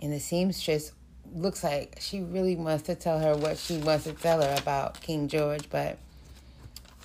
And 0.02 0.12
the 0.12 0.19
seamstress 0.19 0.93
looks 1.34 1.63
like 1.63 1.97
she 2.00 2.21
really 2.21 2.56
wants 2.56 2.84
to 2.84 2.95
tell 2.95 3.19
her 3.19 3.36
what 3.36 3.58
she 3.58 3.78
wants 3.78 4.06
to 4.06 4.13
tell 4.13 4.41
her 4.41 4.56
about 4.60 5.00
King 5.02 5.28
George, 5.28 5.69
but 5.69 5.97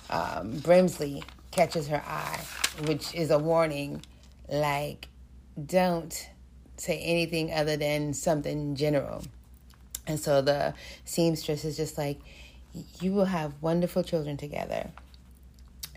um, 0.09 0.53
Brimsley 0.53 1.23
catches 1.51 1.87
her 1.87 2.03
eye, 2.05 2.43
which 2.85 3.13
is 3.13 3.31
a 3.31 3.37
warning 3.37 4.01
like, 4.49 5.07
don't 5.65 6.29
say 6.77 6.99
anything 6.99 7.51
other 7.51 7.77
than 7.77 8.13
something 8.13 8.75
general. 8.75 9.23
And 10.05 10.19
so 10.19 10.41
the 10.41 10.73
seamstress 11.05 11.65
is 11.65 11.75
just 11.75 11.97
like, 11.97 12.19
you 13.01 13.11
will 13.11 13.25
have 13.25 13.53
wonderful 13.61 14.03
children 14.03 14.37
together. 14.37 14.91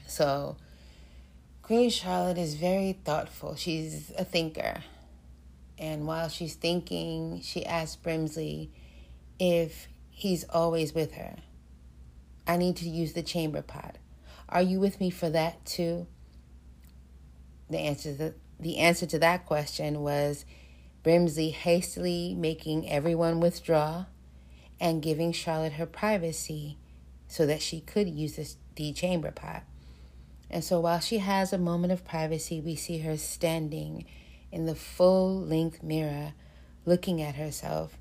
So 0.06 0.56
Queen 1.62 1.90
Charlotte 1.90 2.38
is 2.38 2.54
very 2.54 2.98
thoughtful. 3.04 3.54
She's 3.54 4.10
a 4.18 4.24
thinker. 4.24 4.82
And 5.78 6.06
while 6.06 6.28
she's 6.28 6.54
thinking, 6.54 7.40
she 7.42 7.64
asks 7.64 7.96
Brimsley 8.02 8.70
if 9.38 9.88
he's 10.10 10.44
always 10.44 10.94
with 10.94 11.14
her. 11.14 11.36
I 12.46 12.56
need 12.56 12.76
to 12.76 12.88
use 12.88 13.12
the 13.12 13.22
chamber 13.22 13.62
pot. 13.62 13.96
Are 14.48 14.62
you 14.62 14.80
with 14.80 15.00
me 15.00 15.10
for 15.10 15.30
that 15.30 15.64
too? 15.64 16.06
The 17.68 17.78
answer 17.78 18.34
the 18.60 18.78
answer 18.78 19.06
to 19.06 19.18
that 19.18 19.46
question 19.46 20.00
was 20.00 20.44
Brimsley 21.02 21.52
hastily 21.52 22.34
making 22.34 22.90
everyone 22.90 23.40
withdraw 23.40 24.06
and 24.78 25.02
giving 25.02 25.32
Charlotte 25.32 25.74
her 25.74 25.86
privacy 25.86 26.78
so 27.26 27.46
that 27.46 27.62
she 27.62 27.80
could 27.80 28.08
use 28.08 28.36
this, 28.36 28.56
the 28.76 28.92
chamber 28.92 29.30
pot. 29.30 29.62
And 30.50 30.64
so 30.64 30.80
while 30.80 31.00
she 31.00 31.18
has 31.18 31.52
a 31.52 31.58
moment 31.58 31.92
of 31.92 32.04
privacy, 32.04 32.60
we 32.60 32.74
see 32.74 32.98
her 32.98 33.16
standing 33.16 34.04
in 34.50 34.66
the 34.66 34.74
full 34.74 35.40
length 35.40 35.82
mirror, 35.82 36.34
looking 36.84 37.22
at 37.22 37.36
herself 37.36 37.96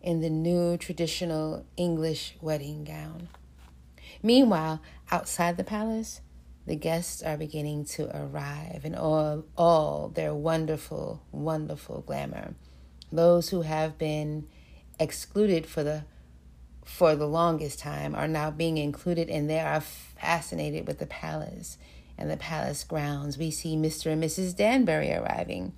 in 0.00 0.20
the 0.20 0.30
new 0.30 0.76
traditional 0.76 1.66
English 1.76 2.36
wedding 2.40 2.84
gown. 2.84 3.28
Meanwhile, 4.22 4.80
outside 5.10 5.56
the 5.56 5.64
palace, 5.64 6.20
the 6.70 6.76
guests 6.76 7.20
are 7.20 7.36
beginning 7.36 7.84
to 7.84 8.08
arrive 8.16 8.82
in 8.84 8.94
all, 8.94 9.44
all 9.58 10.08
their 10.08 10.32
wonderful, 10.32 11.20
wonderful 11.32 12.02
glamour. 12.02 12.54
Those 13.10 13.48
who 13.48 13.62
have 13.62 13.98
been 13.98 14.46
excluded 15.00 15.66
for 15.66 15.82
the 15.82 16.04
for 16.84 17.16
the 17.16 17.26
longest 17.26 17.80
time 17.80 18.14
are 18.14 18.28
now 18.28 18.52
being 18.52 18.78
included 18.78 19.28
and 19.28 19.50
they 19.50 19.58
are 19.58 19.80
fascinated 19.80 20.86
with 20.86 21.00
the 21.00 21.06
palace 21.06 21.76
and 22.16 22.30
the 22.30 22.36
palace 22.36 22.84
grounds. 22.84 23.36
We 23.36 23.50
see 23.50 23.74
Mr. 23.76 24.12
and 24.12 24.22
Mrs. 24.22 24.54
Danbury 24.54 25.12
arriving. 25.12 25.72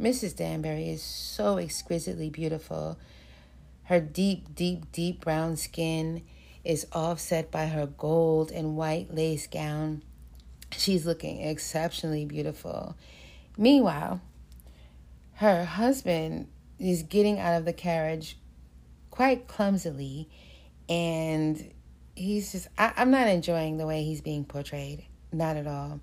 Mrs. 0.00 0.34
Danbury 0.36 0.88
is 0.88 1.02
so 1.02 1.58
exquisitely 1.58 2.30
beautiful. 2.30 2.98
Her 3.84 4.00
deep, 4.00 4.56
deep, 4.56 4.90
deep 4.90 5.20
brown 5.20 5.56
skin 5.56 6.22
is 6.64 6.84
offset 6.92 7.52
by 7.52 7.66
her 7.66 7.86
gold 7.86 8.50
and 8.50 8.76
white 8.76 9.14
lace 9.14 9.46
gown. 9.46 10.02
She's 10.72 11.06
looking 11.06 11.40
exceptionally 11.40 12.24
beautiful. 12.24 12.96
Meanwhile, 13.56 14.20
her 15.34 15.64
husband 15.64 16.48
is 16.78 17.02
getting 17.02 17.38
out 17.38 17.56
of 17.56 17.64
the 17.64 17.72
carriage 17.72 18.38
quite 19.10 19.48
clumsily 19.48 20.28
and 20.88 21.72
he's 22.14 22.52
just, 22.52 22.68
I, 22.76 22.92
I'm 22.96 23.10
not 23.10 23.28
enjoying 23.28 23.78
the 23.78 23.86
way 23.86 24.02
he's 24.02 24.20
being 24.20 24.44
portrayed. 24.44 25.04
Not 25.32 25.56
at 25.56 25.66
all. 25.66 26.00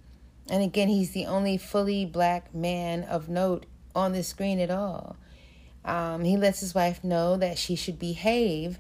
And 0.50 0.64
again, 0.64 0.90
he's 0.90 1.12
the 1.12 1.26
only 1.26 1.58
fully 1.58 2.06
black 2.06 2.54
man 2.54 3.04
of 3.04 3.30
note 3.30 3.66
on 3.96 4.12
the 4.12 4.24
screen 4.24 4.60
at 4.60 4.72
all. 4.72 5.16
Um, 5.86 6.24
he 6.24 6.38
lets 6.38 6.60
his 6.60 6.76
wife 6.76 7.04
know 7.04 7.38
that 7.38 7.58
she 7.58 7.76
should 7.76 8.00
behave 8.00 8.80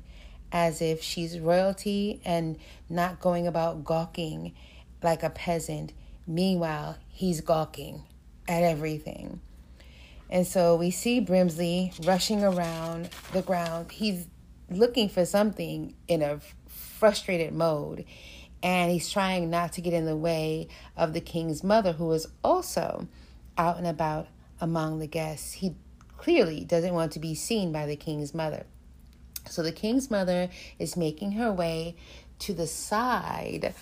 as 0.52 0.82
if 0.82 1.02
she's 1.02 1.40
royalty 1.40 2.22
and 2.24 2.58
not 2.90 3.20
going 3.20 3.48
about 3.48 3.84
gawking 3.84 4.54
like 5.04 5.24
a 5.24 5.30
peasant. 5.30 5.94
Meanwhile, 6.26 6.98
he's 7.10 7.42
gawking 7.42 8.04
at 8.48 8.64
everything. 8.64 9.42
And 10.30 10.48
so 10.48 10.76
we 10.76 10.92
see 10.92 11.22
Brimsley 11.22 11.94
rushing 12.08 12.44
around 12.44 13.10
the 13.34 13.42
ground. 13.42 13.92
He's 13.92 14.28
looking 14.70 15.10
for 15.10 15.26
something 15.26 15.94
in 16.08 16.22
a 16.22 16.40
frustrated 16.68 17.54
mode 17.54 18.06
and 18.64 18.90
he's 18.90 19.12
trying 19.12 19.50
not 19.50 19.74
to 19.74 19.82
get 19.82 19.94
in 19.94 20.06
the 20.06 20.16
way 20.16 20.70
of 20.96 21.14
the 21.14 21.20
king's 21.20 21.64
mother, 21.64 21.92
who 21.92 22.10
is 22.14 22.26
also 22.44 23.08
out 23.58 23.78
and 23.78 23.86
about 23.86 24.28
among 24.62 25.00
the 25.00 25.08
guests. 25.08 25.52
He 25.52 25.76
clearly 26.18 26.64
doesn't 26.64 26.94
want 26.94 27.12
to 27.12 27.20
be 27.20 27.36
seen 27.36 27.74
by 27.74 27.86
the 27.86 27.98
king's 27.98 28.34
mother. 28.34 28.66
So 29.50 29.62
the 29.62 29.74
king's 29.74 30.10
mother 30.10 30.50
is 30.80 30.96
making 30.96 31.34
her 31.34 31.52
way 31.52 31.98
to 32.40 32.54
the 32.54 32.68
side 32.68 33.76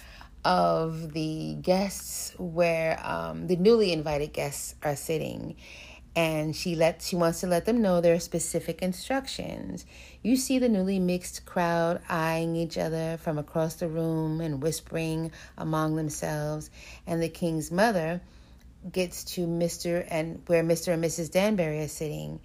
of 0.43 1.13
the 1.13 1.55
guests 1.61 2.33
where 2.37 2.99
um, 3.05 3.47
the 3.47 3.55
newly 3.55 3.93
invited 3.93 4.33
guests 4.33 4.75
are 4.83 4.95
sitting 4.95 5.55
and 6.15 6.55
she 6.55 6.75
lets 6.75 7.07
she 7.07 7.15
wants 7.15 7.39
to 7.39 7.47
let 7.47 7.65
them 7.65 7.81
know 7.81 8.01
their 8.01 8.19
specific 8.19 8.81
instructions. 8.81 9.85
You 10.21 10.35
see 10.35 10.59
the 10.59 10.67
newly 10.67 10.99
mixed 10.99 11.45
crowd 11.45 12.01
eyeing 12.09 12.55
each 12.55 12.77
other 12.77 13.17
from 13.17 13.37
across 13.37 13.75
the 13.75 13.87
room 13.87 14.41
and 14.41 14.61
whispering 14.61 15.31
among 15.57 15.95
themselves, 15.95 16.69
and 17.07 17.21
the 17.21 17.29
king's 17.29 17.71
mother 17.71 18.21
gets 18.91 19.23
to 19.23 19.47
Mr. 19.47 20.05
and 20.09 20.41
where 20.47 20.63
Mr. 20.63 20.93
and 20.93 21.03
Mrs. 21.03 21.31
Danbury 21.31 21.79
are 21.79 21.87
sitting, 21.87 22.41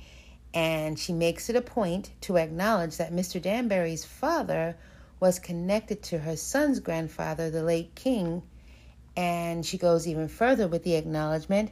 and 0.54 0.98
she 0.98 1.12
makes 1.12 1.50
it 1.50 1.56
a 1.56 1.62
point 1.62 2.12
to 2.22 2.36
acknowledge 2.36 2.98
that 2.98 3.12
Mr. 3.12 3.42
Danbury's 3.42 4.04
father 4.04 4.76
was 5.18 5.38
connected 5.38 6.02
to 6.02 6.18
her 6.18 6.36
son's 6.36 6.80
grandfather, 6.80 7.50
the 7.50 7.62
late 7.62 7.94
king, 7.94 8.42
and 9.16 9.64
she 9.64 9.78
goes 9.78 10.06
even 10.06 10.28
further 10.28 10.68
with 10.68 10.84
the 10.84 10.94
acknowledgement 10.94 11.70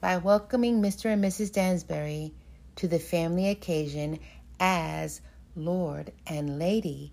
by 0.00 0.16
welcoming 0.16 0.80
Mr. 0.80 1.12
and 1.12 1.22
Mrs. 1.22 1.52
Danbury 1.52 2.32
to 2.76 2.88
the 2.88 2.98
family 2.98 3.48
occasion 3.48 4.18
as 4.60 5.20
Lord 5.54 6.12
and 6.26 6.58
Lady 6.58 7.12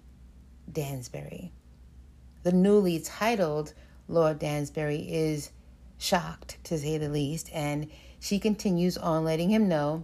Danbury. 0.72 1.52
The 2.44 2.52
newly 2.52 3.00
titled 3.00 3.74
Lord 4.08 4.40
Danbury 4.40 5.00
is 5.00 5.52
shocked, 5.98 6.58
to 6.66 6.78
say 6.78 6.98
the 6.98 7.10
least, 7.10 7.50
and 7.54 7.90
she 8.20 8.40
continues 8.40 8.98
on 8.98 9.24
letting 9.24 9.50
him 9.50 9.68
know 9.68 10.04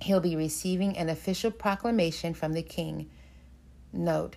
he'll 0.00 0.20
be 0.20 0.36
receiving 0.36 0.96
an 0.96 1.08
official 1.08 1.50
proclamation 1.50 2.34
from 2.34 2.52
the 2.52 2.62
king. 2.62 3.10
Note, 3.92 4.36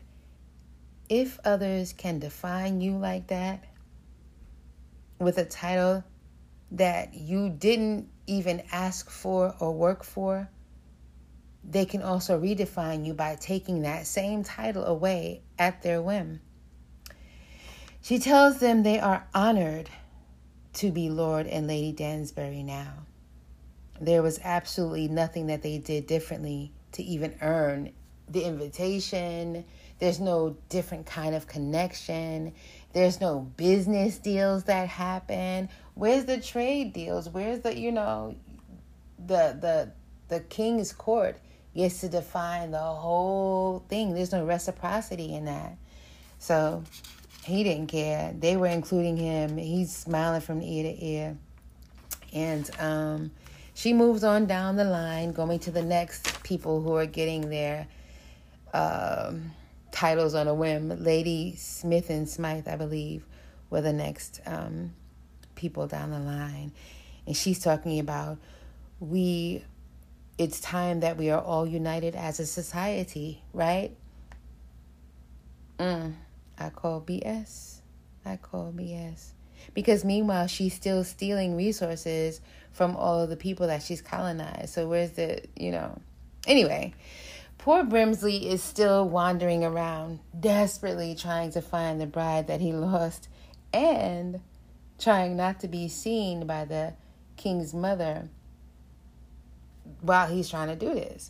if 1.12 1.38
others 1.44 1.92
can 1.92 2.20
define 2.20 2.80
you 2.80 2.98
like 2.98 3.28
that, 3.28 3.66
with 5.20 5.38
a 5.38 5.44
title 5.44 6.06
that 6.72 7.14
you 7.14 7.50
didn't 7.50 8.08
even 8.28 8.64
ask 8.72 9.10
for 9.10 9.54
or 9.60 9.74
work 9.74 10.06
for, 10.06 10.50
they 11.66 11.84
can 11.84 12.02
also 12.02 12.40
redefine 12.40 13.06
you 13.06 13.14
by 13.14 13.36
taking 13.36 13.82
that 13.82 14.08
same 14.08 14.42
title 14.42 14.86
away 14.86 15.42
at 15.60 15.82
their 15.82 16.02
whim. 16.02 16.40
She 18.02 18.18
tells 18.18 18.62
them 18.62 18.82
they 18.82 18.98
are 18.98 19.28
honored 19.34 19.90
to 20.76 20.92
be 20.92 21.10
Lord 21.10 21.46
and 21.46 21.68
Lady 21.68 21.92
Danbury 21.92 22.64
now. 22.64 23.06
There 24.00 24.24
was 24.24 24.40
absolutely 24.46 25.10
nothing 25.10 25.48
that 25.48 25.62
they 25.62 25.78
did 25.78 26.08
differently 26.08 26.72
to 26.94 27.04
even 27.04 27.36
earn 27.42 27.92
the 28.30 28.44
invitation. 28.46 29.66
There's 30.02 30.20
no 30.20 30.58
different 30.70 31.06
kind 31.06 31.36
of 31.36 31.46
connection. 31.46 32.54
There's 32.92 33.22
no 33.22 33.42
business 33.56 34.18
deals 34.18 34.64
that 34.64 34.88
happen. 34.90 35.70
Where's 35.94 36.26
the 36.26 36.42
trade 36.42 36.92
deals? 36.92 37.30
Where's 37.30 37.60
the, 37.60 37.78
you 37.78 37.92
know, 37.92 38.36
the 39.20 39.56
the 39.62 39.92
the 40.28 40.40
king's 40.40 40.92
court 40.92 41.38
gets 41.76 42.02
to 42.02 42.10
define 42.10 42.72
the 42.72 42.80
whole 42.80 43.86
thing. 43.90 44.16
There's 44.16 44.32
no 44.32 44.44
reciprocity 44.44 45.36
in 45.36 45.46
that. 45.46 45.78
So 46.40 46.84
he 47.44 47.64
didn't 47.64 47.88
care. 47.88 48.34
They 48.38 48.58
were 48.58 48.68
including 48.68 49.18
him. 49.18 49.56
He's 49.56 49.96
smiling 49.96 50.42
from 50.42 50.64
ear 50.64 50.92
to 50.92 51.06
ear. 51.06 51.38
And 52.34 52.68
um, 52.80 53.32
she 53.76 53.94
moves 53.94 54.24
on 54.24 54.48
down 54.48 54.78
the 54.78 54.84
line, 54.86 55.32
going 55.32 55.60
to 55.60 55.72
the 55.72 55.84
next 55.84 56.42
people 56.42 56.82
who 56.82 56.96
are 56.96 57.06
getting 57.06 57.52
their 57.52 57.86
um, 58.74 59.52
titles 59.92 60.36
on 60.36 60.48
a 60.48 60.54
whim. 60.54 61.04
Lady 61.04 61.56
Smith 61.58 62.10
and 62.10 62.28
Smythe, 62.28 62.68
I 62.68 62.76
believe, 62.76 63.26
were 63.70 63.82
the 63.82 63.94
next 63.94 64.42
um, 64.46 64.94
people 65.56 65.88
down 65.88 66.12
the 66.12 66.20
line. 66.20 66.72
And 67.26 67.36
she's 67.36 67.60
talking 67.60 68.00
about 68.00 68.38
we, 69.00 69.64
it's 70.38 70.60
time 70.60 71.02
that 71.02 71.18
we 71.18 71.30
are 71.30 71.42
all 71.42 71.68
united 71.68 72.16
as 72.16 72.40
a 72.40 72.46
society, 72.46 73.42
right? 73.54 73.96
Mm, 75.80 76.14
I 76.58 76.70
call 76.70 77.02
BS. 77.02 77.80
I 78.26 78.38
call 78.38 78.72
BS. 78.76 79.32
Because 79.74 80.04
meanwhile, 80.04 80.48
she's 80.48 80.74
still 80.74 81.04
stealing 81.04 81.56
resources 81.56 82.42
from 82.72 82.96
all 82.96 83.20
of 83.20 83.30
the 83.30 83.36
people 83.36 83.68
that 83.68 83.84
she's 83.84 84.02
colonized. 84.02 84.70
So 84.74 84.88
where's 84.88 85.12
the, 85.12 85.42
you 85.56 85.72
know, 85.72 86.00
anyway. 86.48 86.94
Poor 87.62 87.84
Brimsley 87.84 88.48
is 88.48 88.64
still 88.64 89.08
wandering 89.08 89.64
around, 89.64 90.18
desperately 90.40 91.14
trying 91.14 91.52
to 91.52 91.62
find 91.62 92.02
the 92.02 92.08
bride 92.08 92.48
that 92.48 92.60
he 92.60 92.74
lost 92.74 93.30
and 93.72 94.42
trying 94.98 95.38
not 95.38 95.60
to 95.60 95.68
be 95.68 95.88
seen 95.88 96.48
by 96.48 96.66
the 96.66 96.96
king's 97.38 97.72
mother 97.72 98.30
while 100.00 100.28
he's 100.28 100.50
trying 100.50 100.70
to 100.70 100.76
do 100.76 100.92
this. 100.96 101.30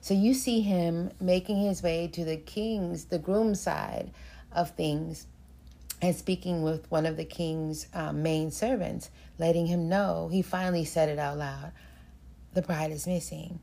So 0.00 0.14
you 0.14 0.34
see 0.34 0.60
him 0.60 1.10
making 1.20 1.60
his 1.60 1.82
way 1.82 2.06
to 2.12 2.24
the 2.24 2.36
king's, 2.36 3.06
the 3.06 3.18
groom 3.18 3.56
side 3.56 4.12
of 4.52 4.70
things, 4.70 5.26
and 6.00 6.14
speaking 6.14 6.62
with 6.62 6.88
one 6.92 7.06
of 7.06 7.16
the 7.16 7.24
king's 7.24 7.88
um, 7.92 8.22
main 8.22 8.52
servants, 8.52 9.10
letting 9.36 9.66
him 9.66 9.88
know 9.88 10.28
he 10.30 10.42
finally 10.42 10.84
said 10.84 11.08
it 11.08 11.18
out 11.18 11.38
loud 11.38 11.72
the 12.54 12.62
bride 12.62 12.92
is 12.92 13.04
missing. 13.04 13.58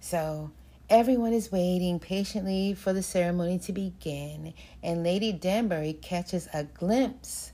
So 0.00 0.50
Everyone 0.88 1.32
is 1.32 1.50
waiting 1.50 1.98
patiently 1.98 2.72
for 2.72 2.92
the 2.92 3.02
ceremony 3.02 3.58
to 3.58 3.72
begin, 3.72 4.54
and 4.84 5.02
Lady 5.02 5.32
Danbury 5.32 5.94
catches 5.94 6.48
a 6.54 6.62
glimpse 6.62 7.50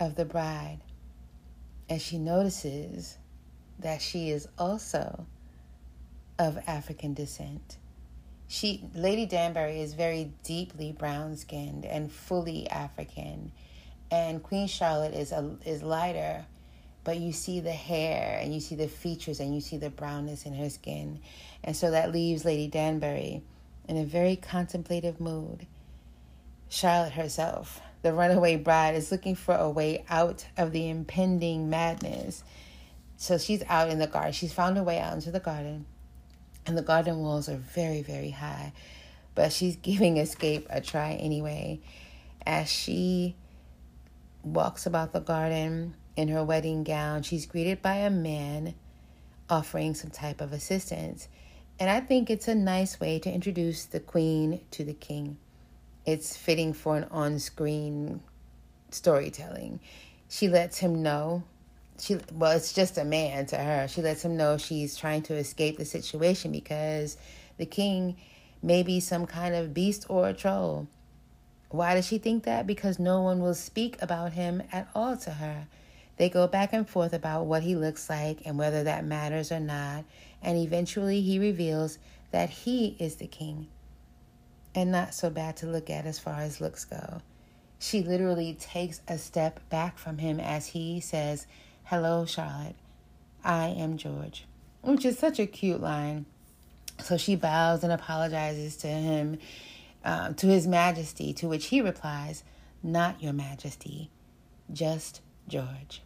of 0.00 0.16
the 0.16 0.24
bride, 0.24 0.80
and 1.88 2.02
she 2.02 2.18
notices 2.18 3.16
that 3.78 4.02
she 4.02 4.30
is 4.30 4.48
also 4.58 5.24
of 6.36 6.58
African 6.66 7.14
descent. 7.14 7.76
She, 8.48 8.82
Lady 8.92 9.24
Danbury, 9.24 9.80
is 9.80 9.94
very 9.94 10.32
deeply 10.42 10.90
brown-skinned 10.90 11.84
and 11.84 12.10
fully 12.10 12.68
African, 12.70 13.52
and 14.10 14.42
Queen 14.42 14.66
Charlotte 14.66 15.14
is 15.14 15.30
a, 15.30 15.56
is 15.64 15.84
lighter 15.84 16.44
but 17.08 17.20
you 17.20 17.32
see 17.32 17.60
the 17.60 17.72
hair 17.72 18.38
and 18.38 18.52
you 18.52 18.60
see 18.60 18.74
the 18.74 18.86
features 18.86 19.40
and 19.40 19.54
you 19.54 19.62
see 19.62 19.78
the 19.78 19.88
brownness 19.88 20.44
in 20.44 20.52
her 20.52 20.68
skin. 20.68 21.18
And 21.64 21.74
so 21.74 21.90
that 21.90 22.12
leaves 22.12 22.44
Lady 22.44 22.68
Danbury 22.68 23.42
in 23.88 23.96
a 23.96 24.04
very 24.04 24.36
contemplative 24.36 25.18
mood. 25.18 25.66
Charlotte 26.68 27.14
herself, 27.14 27.80
the 28.02 28.12
runaway 28.12 28.56
bride, 28.56 28.94
is 28.94 29.10
looking 29.10 29.36
for 29.36 29.54
a 29.54 29.70
way 29.70 30.04
out 30.10 30.44
of 30.58 30.72
the 30.72 30.90
impending 30.90 31.70
madness. 31.70 32.44
So 33.16 33.38
she's 33.38 33.62
out 33.70 33.88
in 33.88 33.98
the 33.98 34.06
garden. 34.06 34.32
She's 34.32 34.52
found 34.52 34.76
a 34.76 34.82
way 34.82 34.98
out 34.98 35.14
into 35.14 35.30
the 35.30 35.40
garden. 35.40 35.86
And 36.66 36.76
the 36.76 36.82
garden 36.82 37.20
walls 37.20 37.48
are 37.48 37.56
very, 37.56 38.02
very 38.02 38.32
high. 38.32 38.74
But 39.34 39.54
she's 39.54 39.76
giving 39.82 40.18
escape 40.18 40.66
a 40.68 40.82
try 40.82 41.12
anyway. 41.12 41.80
As 42.44 42.70
she 42.70 43.34
walks 44.42 44.84
about 44.84 45.14
the 45.14 45.20
garden, 45.20 45.94
in 46.18 46.28
her 46.28 46.42
wedding 46.42 46.82
gown. 46.82 47.22
She's 47.22 47.46
greeted 47.46 47.80
by 47.80 47.94
a 47.98 48.10
man 48.10 48.74
offering 49.48 49.94
some 49.94 50.10
type 50.10 50.40
of 50.40 50.52
assistance. 50.52 51.28
And 51.78 51.88
I 51.88 52.00
think 52.00 52.28
it's 52.28 52.48
a 52.48 52.56
nice 52.56 52.98
way 52.98 53.20
to 53.20 53.32
introduce 53.32 53.84
the 53.84 54.00
queen 54.00 54.60
to 54.72 54.84
the 54.84 54.94
king. 54.94 55.38
It's 56.04 56.36
fitting 56.36 56.72
for 56.72 56.96
an 56.96 57.04
on 57.12 57.38
screen 57.38 58.20
storytelling. 58.90 59.78
She 60.28 60.48
lets 60.48 60.78
him 60.78 61.02
know 61.02 61.44
she 62.00 62.18
well 62.32 62.52
it's 62.52 62.72
just 62.72 62.96
a 62.96 63.04
man 63.04 63.44
to 63.46 63.56
her 63.56 63.88
she 63.88 64.02
lets 64.02 64.24
him 64.24 64.36
know 64.36 64.56
she's 64.56 64.96
trying 64.96 65.22
to 65.22 65.34
escape 65.34 65.78
the 65.78 65.84
situation 65.84 66.52
because 66.52 67.16
the 67.56 67.66
king 67.66 68.16
may 68.62 68.84
be 68.84 69.00
some 69.00 69.26
kind 69.26 69.52
of 69.54 69.74
beast 69.74 70.06
or 70.08 70.28
a 70.28 70.32
troll 70.32 70.86
Why 71.70 71.94
does 71.94 72.06
she 72.06 72.18
think 72.18 72.44
that? 72.44 72.66
Because 72.66 72.98
no 72.98 73.22
one 73.22 73.40
will 73.40 73.54
speak 73.54 74.00
about 74.00 74.32
him 74.32 74.62
at 74.72 74.88
all 74.94 75.16
to 75.18 75.32
her. 75.32 75.66
They 76.18 76.28
go 76.28 76.46
back 76.48 76.72
and 76.72 76.88
forth 76.88 77.12
about 77.12 77.46
what 77.46 77.62
he 77.62 77.76
looks 77.76 78.10
like 78.10 78.40
and 78.44 78.58
whether 78.58 78.84
that 78.84 79.04
matters 79.04 79.50
or 79.52 79.60
not, 79.60 80.04
and 80.42 80.58
eventually 80.58 81.20
he 81.20 81.38
reveals 81.38 81.98
that 82.32 82.50
he 82.50 82.96
is 82.98 83.16
the 83.16 83.26
king 83.26 83.68
and 84.74 84.92
not 84.92 85.14
so 85.14 85.30
bad 85.30 85.56
to 85.56 85.66
look 85.66 85.88
at 85.90 86.06
as 86.06 86.18
far 86.18 86.40
as 86.40 86.60
looks 86.60 86.84
go. 86.84 87.20
She 87.78 88.02
literally 88.02 88.54
takes 88.54 89.00
a 89.08 89.18
step 89.18 89.60
back 89.70 89.98
from 89.98 90.18
him 90.18 90.40
as 90.40 90.68
he 90.68 91.00
says, 91.00 91.46
Hello, 91.84 92.26
Charlotte. 92.26 92.74
I 93.44 93.68
am 93.68 93.96
George, 93.96 94.44
which 94.82 95.04
is 95.04 95.18
such 95.18 95.38
a 95.38 95.46
cute 95.46 95.80
line. 95.80 96.26
So 97.00 97.16
she 97.16 97.36
bows 97.36 97.84
and 97.84 97.92
apologizes 97.92 98.76
to 98.78 98.88
him, 98.88 99.38
um, 100.04 100.34
to 100.34 100.48
his 100.48 100.66
majesty, 100.66 101.32
to 101.34 101.48
which 101.48 101.66
he 101.66 101.80
replies, 101.80 102.42
Not 102.82 103.22
your 103.22 103.32
majesty, 103.32 104.10
just 104.72 105.20
George. 105.46 106.02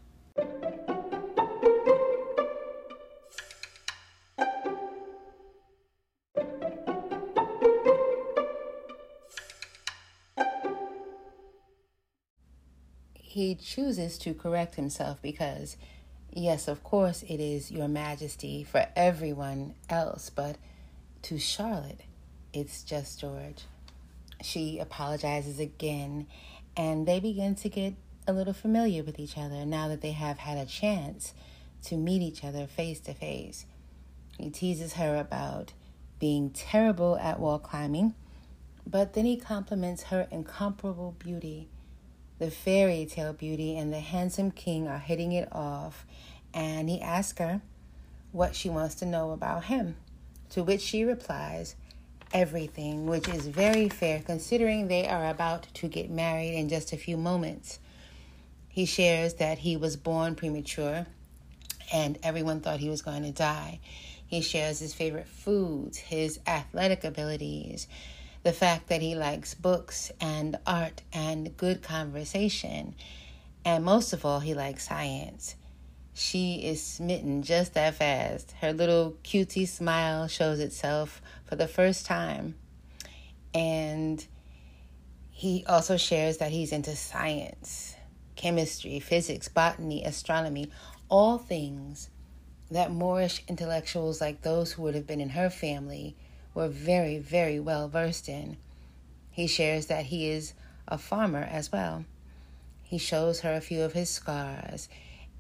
He 13.33 13.55
chooses 13.55 14.19
to 14.19 14.35
correct 14.35 14.75
himself 14.75 15.23
because, 15.23 15.79
yes, 16.31 16.69
of 16.69 16.85
course, 16.85 17.23
it 17.23 17.41
is 17.41 17.71
Your 17.71 17.89
Majesty 17.89 18.63
for 18.63 18.87
everyone 18.95 19.75
else, 19.89 20.29
but 20.29 20.57
to 21.23 21.39
Charlotte, 21.39 22.03
it's 22.53 22.83
just 22.83 23.21
George. 23.21 23.65
She 24.43 24.79
apologizes 24.79 25.59
again, 25.59 26.27
and 26.77 27.09
they 27.09 27.21
begin 27.21 27.55
to 27.55 27.71
get 27.71 27.95
a 28.27 28.33
little 28.33 28.53
familiar 28.53 29.03
with 29.03 29.19
each 29.19 29.37
other 29.37 29.65
now 29.65 29.89
that 29.89 30.01
they 30.01 30.13
have 30.13 30.39
had 30.39 30.59
a 30.59 30.67
chance 30.67 31.35
to 31.85 31.97
meet 31.97 32.23
each 32.23 32.45
other 32.45 32.67
face 32.67 33.01
to 33.01 33.15
face. 33.15 33.67
He 34.39 34.51
teases 34.51 34.95
her 34.95 35.17
about 35.17 35.73
being 36.19 36.51
terrible 36.51 37.17
at 37.19 37.41
wall 37.41 37.59
climbing, 37.59 38.15
but 38.87 39.15
then 39.15 39.25
he 39.25 39.37
compliments 39.37 40.05
her 40.05 40.29
incomparable 40.31 41.17
beauty 41.19 41.69
the 42.43 42.51
fairy 42.51 43.07
tale 43.07 43.33
beauty 43.33 43.77
and 43.77 43.93
the 43.93 44.01
handsome 44.01 44.51
king 44.51 44.89
are 44.89 44.99
hitting 44.99 45.31
it 45.31 45.49
off, 45.53 46.05
and 46.53 46.91
he 46.91 47.01
asks 47.01 47.39
her 47.39 47.61
what 48.33 48.57
she 48.57 48.69
wants 48.69 48.97
to 48.97 49.07
know 49.07 49.31
about 49.31 49.67
him. 49.67 49.95
To 50.51 50.65
which 50.65 50.81
she 50.81 51.05
replies, 51.05 51.77
everything, 52.35 53.07
which 53.07 53.29
is 53.29 53.47
very 53.47 53.89
fair 53.89 54.21
considering 54.23 54.89
they 54.89 55.07
are 55.07 55.31
about 55.31 55.69
to 55.75 55.87
get 55.87 56.11
married 56.11 56.57
in 56.59 56.69
just 56.69 56.93
a 56.93 56.97
few 56.97 57.17
moments. 57.17 57.79
He 58.73 58.87
shares 58.87 59.35
that 59.35 59.59
he 59.59 59.77
was 59.77 59.97
born 59.97 60.35
premature 60.35 61.07
and 61.93 62.19
everyone 62.23 62.61
thought 62.61 62.81
he 62.81 62.89
was 62.89 63.03
going 63.03 63.23
to 63.23 63.31
die. 63.31 63.81
He 64.27 64.41
shares 64.41 64.79
his 64.79 64.95
favorite 64.95 65.29
foods, 65.29 65.99
his 65.99 66.41
athletic 66.47 67.05
abilities, 67.05 67.87
the 68.45 68.53
fact 68.55 68.89
that 68.89 69.03
he 69.03 69.15
likes 69.15 69.53
books 69.53 70.11
and 70.23 70.57
art 70.67 71.03
and 71.13 71.55
good 71.59 71.83
conversation. 71.83 72.95
And 73.63 73.85
most 73.85 74.15
of 74.15 74.25
all, 74.25 74.41
he 74.41 74.55
likes 74.55 74.89
science. 74.89 75.55
She 76.15 76.65
is 76.65 76.83
smitten 76.83 77.43
just 77.43 77.75
that 77.75 77.95
fast. 77.97 78.53
Her 78.63 78.73
little 78.73 79.17
cutie 79.23 79.67
smile 79.67 80.29
shows 80.29 80.61
itself 80.61 81.21
for 81.45 81.57
the 81.57 81.69
first 81.69 82.07
time. 82.07 82.55
And 83.53 84.27
he 85.31 85.65
also 85.69 85.99
shares 85.99 86.39
that 86.39 86.53
he's 86.53 86.73
into 86.73 86.97
science, 86.97 87.97
chemistry, 88.37 89.01
physics, 89.01 89.49
botany, 89.49 90.05
astronomy, 90.05 90.71
all 91.09 91.39
things 91.39 92.09
that 92.71 92.91
Moorish 92.91 93.43
intellectuals 93.49 94.21
like 94.21 94.43
those 94.43 94.73
who 94.73 94.83
would 94.83 94.95
have 94.95 95.07
been 95.07 95.21
in 95.21 95.31
her 95.31 95.51
family 95.51 96.17
were 96.55 96.69
very, 96.69 97.19
very 97.19 97.61
well 97.61 97.89
versed 97.89 98.29
in. 98.29 98.57
He 99.31 99.47
shares 99.47 99.87
that 99.87 100.07
he 100.07 100.29
is 100.29 100.55
a 100.89 100.99
farmer 100.99 101.47
as 101.51 101.71
well. 101.71 102.05
He 102.83 102.99
shows 102.99 103.41
her 103.41 103.55
a 103.55 103.61
few 103.61 103.83
of 103.83 103.93
his 103.95 104.11
scars 104.11 104.89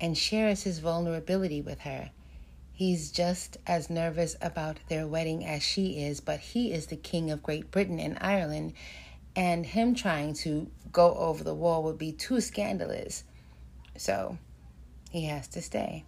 and 0.00 0.16
shares 0.16 0.62
his 0.62 0.78
vulnerability 0.78 1.60
with 1.60 1.80
her. 1.80 2.10
He's 2.72 3.12
just 3.12 3.58
as 3.66 3.90
nervous 3.90 4.36
about 4.40 4.78
their 4.88 5.06
wedding 5.06 5.44
as 5.44 5.62
she 5.62 6.02
is, 6.02 6.20
but 6.20 6.40
he 6.40 6.72
is 6.72 6.86
the 6.86 6.96
king 6.96 7.30
of 7.30 7.42
Great 7.42 7.70
Britain 7.70 8.00
and 8.00 8.18
Ireland, 8.20 8.72
and 9.36 9.64
him 9.64 9.94
trying 9.94 10.34
to 10.34 10.70
go 10.92 11.14
over 11.14 11.42
the 11.42 11.54
wall 11.54 11.82
would 11.82 11.98
be 11.98 12.12
too 12.12 12.40
scandalous. 12.40 13.24
So 13.96 14.38
he 15.10 15.24
has 15.24 15.48
to 15.48 15.62
stay. 15.62 16.04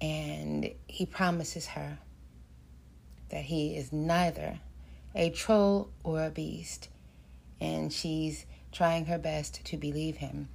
And 0.00 0.70
he 0.86 1.06
promises 1.06 1.68
her 1.68 1.98
that 3.30 3.44
he 3.44 3.76
is 3.76 3.92
neither 3.92 4.60
a 5.14 5.30
troll 5.30 5.90
or 6.04 6.24
a 6.24 6.30
beast, 6.30 6.88
and 7.60 7.92
she's 7.92 8.46
trying 8.72 9.06
her 9.06 9.18
best 9.18 9.64
to 9.66 9.76
believe 9.76 10.16
him. 10.16 10.48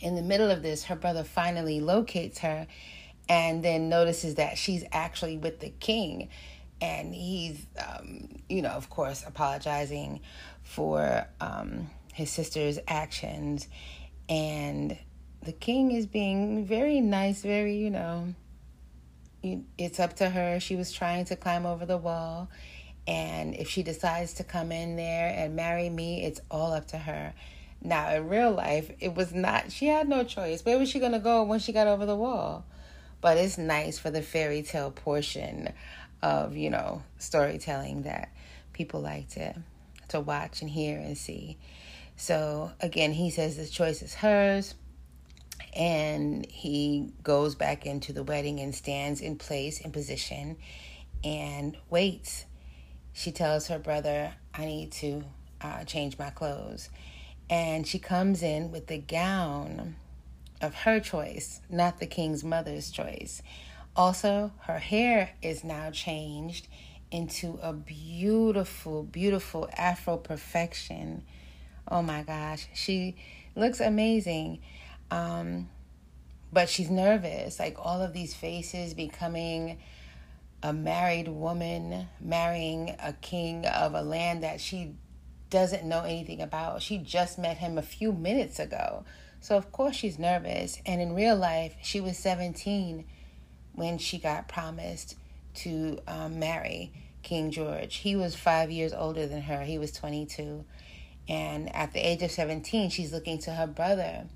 In 0.00 0.14
the 0.14 0.22
middle 0.22 0.50
of 0.50 0.62
this, 0.62 0.84
her 0.84 0.96
brother 0.96 1.24
finally 1.24 1.80
locates 1.80 2.38
her 2.40 2.66
and 3.28 3.62
then 3.62 3.88
notices 3.88 4.36
that 4.36 4.58
she's 4.58 4.84
actually 4.92 5.36
with 5.36 5.60
the 5.60 5.70
king. 5.70 6.28
And 6.80 7.14
he's, 7.14 7.66
um, 7.78 8.28
you 8.48 8.62
know, 8.62 8.70
of 8.70 8.88
course, 8.88 9.22
apologizing 9.26 10.20
for 10.62 11.26
um, 11.40 11.90
his 12.12 12.30
sister's 12.30 12.78
actions. 12.86 13.68
And 14.28 14.96
the 15.42 15.52
king 15.52 15.92
is 15.92 16.06
being 16.06 16.64
very 16.66 17.00
nice, 17.00 17.42
very, 17.42 17.76
you 17.76 17.90
know, 17.90 18.34
it's 19.78 19.98
up 19.98 20.16
to 20.16 20.28
her. 20.28 20.60
She 20.60 20.76
was 20.76 20.92
trying 20.92 21.24
to 21.26 21.36
climb 21.36 21.66
over 21.66 21.86
the 21.86 21.96
wall. 21.96 22.48
And 23.06 23.54
if 23.54 23.68
she 23.68 23.82
decides 23.82 24.34
to 24.34 24.44
come 24.44 24.70
in 24.70 24.96
there 24.96 25.34
and 25.34 25.56
marry 25.56 25.88
me, 25.88 26.24
it's 26.24 26.40
all 26.50 26.72
up 26.72 26.88
to 26.88 26.98
her. 26.98 27.32
Now, 27.82 28.10
in 28.14 28.28
real 28.28 28.52
life, 28.52 28.90
it 29.00 29.14
was 29.14 29.32
not, 29.32 29.72
she 29.72 29.86
had 29.86 30.08
no 30.08 30.22
choice. 30.22 30.64
Where 30.64 30.78
was 30.78 30.90
she 30.90 31.00
going 31.00 31.12
to 31.12 31.18
go 31.18 31.42
when 31.44 31.60
she 31.60 31.72
got 31.72 31.86
over 31.86 32.04
the 32.04 32.16
wall? 32.16 32.66
But 33.22 33.38
it's 33.38 33.56
nice 33.56 33.98
for 33.98 34.10
the 34.10 34.22
fairy 34.22 34.62
tale 34.62 34.90
portion 34.90 35.72
of, 36.22 36.56
you 36.56 36.68
know, 36.68 37.02
storytelling 37.18 38.02
that 38.02 38.30
people 38.74 39.00
like 39.00 39.30
to, 39.30 39.54
to 40.08 40.20
watch 40.20 40.60
and 40.60 40.70
hear 40.70 40.98
and 40.98 41.16
see. 41.16 41.56
So, 42.20 42.72
again, 42.82 43.14
he 43.14 43.30
says 43.30 43.56
the 43.56 43.66
choice 43.66 44.02
is 44.02 44.12
hers 44.12 44.74
and 45.74 46.44
he 46.44 47.14
goes 47.22 47.54
back 47.54 47.86
into 47.86 48.12
the 48.12 48.22
wedding 48.22 48.60
and 48.60 48.74
stands 48.74 49.22
in 49.22 49.36
place 49.36 49.80
in 49.80 49.90
position 49.90 50.58
and 51.24 51.78
waits. 51.88 52.44
She 53.14 53.32
tells 53.32 53.68
her 53.68 53.78
brother 53.78 54.34
i 54.52 54.66
need 54.66 54.92
to 54.92 55.24
uh, 55.62 55.84
change 55.84 56.18
my 56.18 56.28
clothes. 56.28 56.90
And 57.48 57.86
she 57.86 57.98
comes 57.98 58.42
in 58.42 58.70
with 58.70 58.88
the 58.88 58.98
gown 58.98 59.96
of 60.60 60.74
her 60.74 61.00
choice 61.00 61.62
not 61.70 62.00
the 62.00 62.06
king's 62.06 62.44
mother's 62.44 62.90
choice. 62.90 63.40
Also 63.96 64.52
her 64.66 64.78
hair 64.78 65.30
is 65.40 65.64
now 65.64 65.90
changed 65.90 66.68
into 67.10 67.58
a 67.62 67.72
beautiful 67.72 69.04
beautiful 69.04 69.70
afro 69.74 70.18
perfection 70.18 71.22
oh 71.90 72.02
my 72.02 72.22
gosh 72.22 72.68
she 72.74 73.16
looks 73.56 73.80
amazing 73.80 74.60
um, 75.10 75.68
but 76.52 76.68
she's 76.68 76.90
nervous, 76.90 77.58
like 77.58 77.76
all 77.78 78.02
of 78.02 78.12
these 78.12 78.34
faces 78.34 78.94
becoming 78.94 79.78
a 80.62 80.72
married 80.72 81.28
woman, 81.28 82.08
marrying 82.20 82.94
a 83.02 83.12
king 83.14 83.66
of 83.66 83.94
a 83.94 84.02
land 84.02 84.42
that 84.42 84.60
she 84.60 84.94
doesn't 85.48 85.84
know 85.84 86.02
anything 86.02 86.40
about. 86.40 86.82
She 86.82 86.98
just 86.98 87.38
met 87.38 87.58
him 87.58 87.78
a 87.78 87.82
few 87.82 88.12
minutes 88.12 88.58
ago. 88.58 89.04
So, 89.40 89.56
of 89.56 89.72
course, 89.72 89.96
she's 89.96 90.18
nervous. 90.18 90.80
And 90.84 91.00
in 91.00 91.14
real 91.14 91.36
life, 91.36 91.74
she 91.82 92.00
was 92.00 92.18
17 92.18 93.04
when 93.74 93.98
she 93.98 94.18
got 94.18 94.48
promised 94.48 95.16
to 95.54 95.98
um, 96.06 96.38
marry 96.38 96.92
King 97.22 97.50
George. 97.50 97.96
He 97.96 98.16
was 98.16 98.34
five 98.34 98.70
years 98.70 98.92
older 98.92 99.26
than 99.26 99.42
her, 99.42 99.62
he 99.62 99.78
was 99.78 99.92
22. 99.92 100.64
And 101.30 101.72
at 101.76 101.92
the 101.92 102.00
age 102.00 102.22
of 102.22 102.32
17, 102.32 102.90
she's 102.90 103.12
looking 103.12 103.38
to 103.38 103.52
her 103.52 103.68
brother 103.68 104.26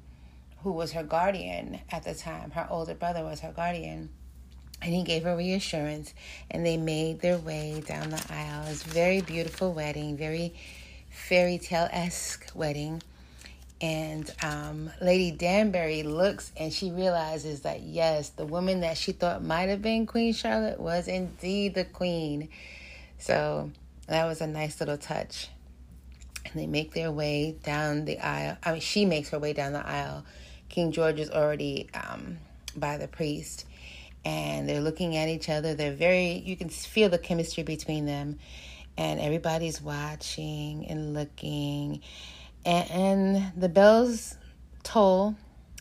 who 0.62 0.70
was 0.70 0.92
her 0.92 1.02
guardian 1.02 1.80
at 1.90 2.04
the 2.04 2.14
time. 2.14 2.52
Her 2.52 2.68
older 2.70 2.94
brother 2.94 3.24
was 3.24 3.40
her 3.40 3.50
guardian. 3.50 4.10
And 4.80 4.94
he 4.94 5.02
gave 5.02 5.24
her 5.24 5.36
reassurance, 5.36 6.14
and 6.50 6.64
they 6.64 6.76
made 6.76 7.20
their 7.20 7.38
way 7.38 7.82
down 7.86 8.10
the 8.10 8.24
aisle. 8.30 8.66
It 8.66 8.68
was 8.70 8.86
a 8.86 8.90
very 8.90 9.20
beautiful 9.22 9.72
wedding, 9.72 10.16
very 10.16 10.54
fairy 11.10 11.58
tale 11.58 11.88
esque 11.90 12.50
wedding. 12.54 13.02
And 13.80 14.32
um, 14.42 14.90
Lady 15.02 15.32
Danbury 15.32 16.04
looks 16.04 16.52
and 16.56 16.72
she 16.72 16.90
realizes 16.90 17.62
that, 17.62 17.82
yes, 17.82 18.30
the 18.30 18.46
woman 18.46 18.80
that 18.80 18.96
she 18.96 19.12
thought 19.12 19.42
might 19.42 19.68
have 19.68 19.82
been 19.82 20.06
Queen 20.06 20.32
Charlotte 20.32 20.80
was 20.80 21.08
indeed 21.08 21.74
the 21.74 21.84
queen. 21.84 22.48
So 23.18 23.70
that 24.06 24.24
was 24.26 24.40
a 24.40 24.46
nice 24.46 24.80
little 24.80 24.96
touch. 24.96 25.48
And 26.44 26.54
they 26.54 26.66
make 26.66 26.92
their 26.92 27.10
way 27.10 27.56
down 27.62 28.04
the 28.04 28.18
aisle. 28.18 28.56
I 28.62 28.72
mean, 28.72 28.80
she 28.80 29.04
makes 29.06 29.30
her 29.30 29.38
way 29.38 29.52
down 29.52 29.72
the 29.72 29.86
aisle. 29.86 30.24
King 30.68 30.92
George 30.92 31.20
is 31.20 31.30
already 31.30 31.88
um, 31.94 32.38
by 32.76 32.98
the 32.98 33.08
priest. 33.08 33.66
And 34.24 34.68
they're 34.68 34.80
looking 34.80 35.16
at 35.16 35.28
each 35.28 35.48
other. 35.48 35.74
They're 35.74 35.92
very, 35.92 36.42
you 36.44 36.56
can 36.56 36.68
feel 36.68 37.08
the 37.08 37.18
chemistry 37.18 37.62
between 37.62 38.06
them. 38.06 38.38
And 38.96 39.20
everybody's 39.20 39.82
watching 39.82 40.86
and 40.88 41.14
looking. 41.14 42.00
And, 42.64 42.90
and 42.90 43.52
the 43.60 43.68
bells 43.68 44.36
toll. 44.82 45.36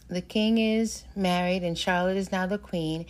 The 0.09 0.21
king 0.21 0.57
is 0.57 1.03
married 1.15 1.63
and 1.63 1.77
Charlotte 1.77 2.17
is 2.17 2.31
now 2.31 2.45
the 2.45 2.57
queen. 2.57 3.05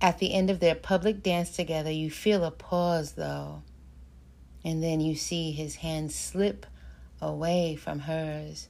At 0.00 0.18
the 0.18 0.34
end 0.34 0.50
of 0.50 0.58
their 0.58 0.74
public 0.74 1.22
dance 1.22 1.50
together, 1.50 1.90
you 1.90 2.10
feel 2.10 2.44
a 2.44 2.50
pause 2.50 3.12
though. 3.12 3.62
And 4.64 4.82
then 4.82 5.00
you 5.00 5.14
see 5.14 5.52
his 5.52 5.76
hand 5.76 6.12
slip 6.12 6.66
away 7.22 7.76
from 7.76 8.00
hers. 8.00 8.68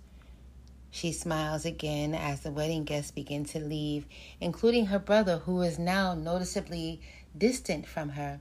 She 0.90 1.10
smiles 1.10 1.64
again 1.64 2.14
as 2.14 2.40
the 2.40 2.50
wedding 2.50 2.84
guests 2.84 3.10
begin 3.10 3.46
to 3.46 3.58
leave, 3.58 4.06
including 4.40 4.86
her 4.86 4.98
brother, 4.98 5.38
who 5.38 5.62
is 5.62 5.78
now 5.78 6.14
noticeably 6.14 7.00
distant 7.36 7.86
from 7.86 8.10
her. 8.10 8.38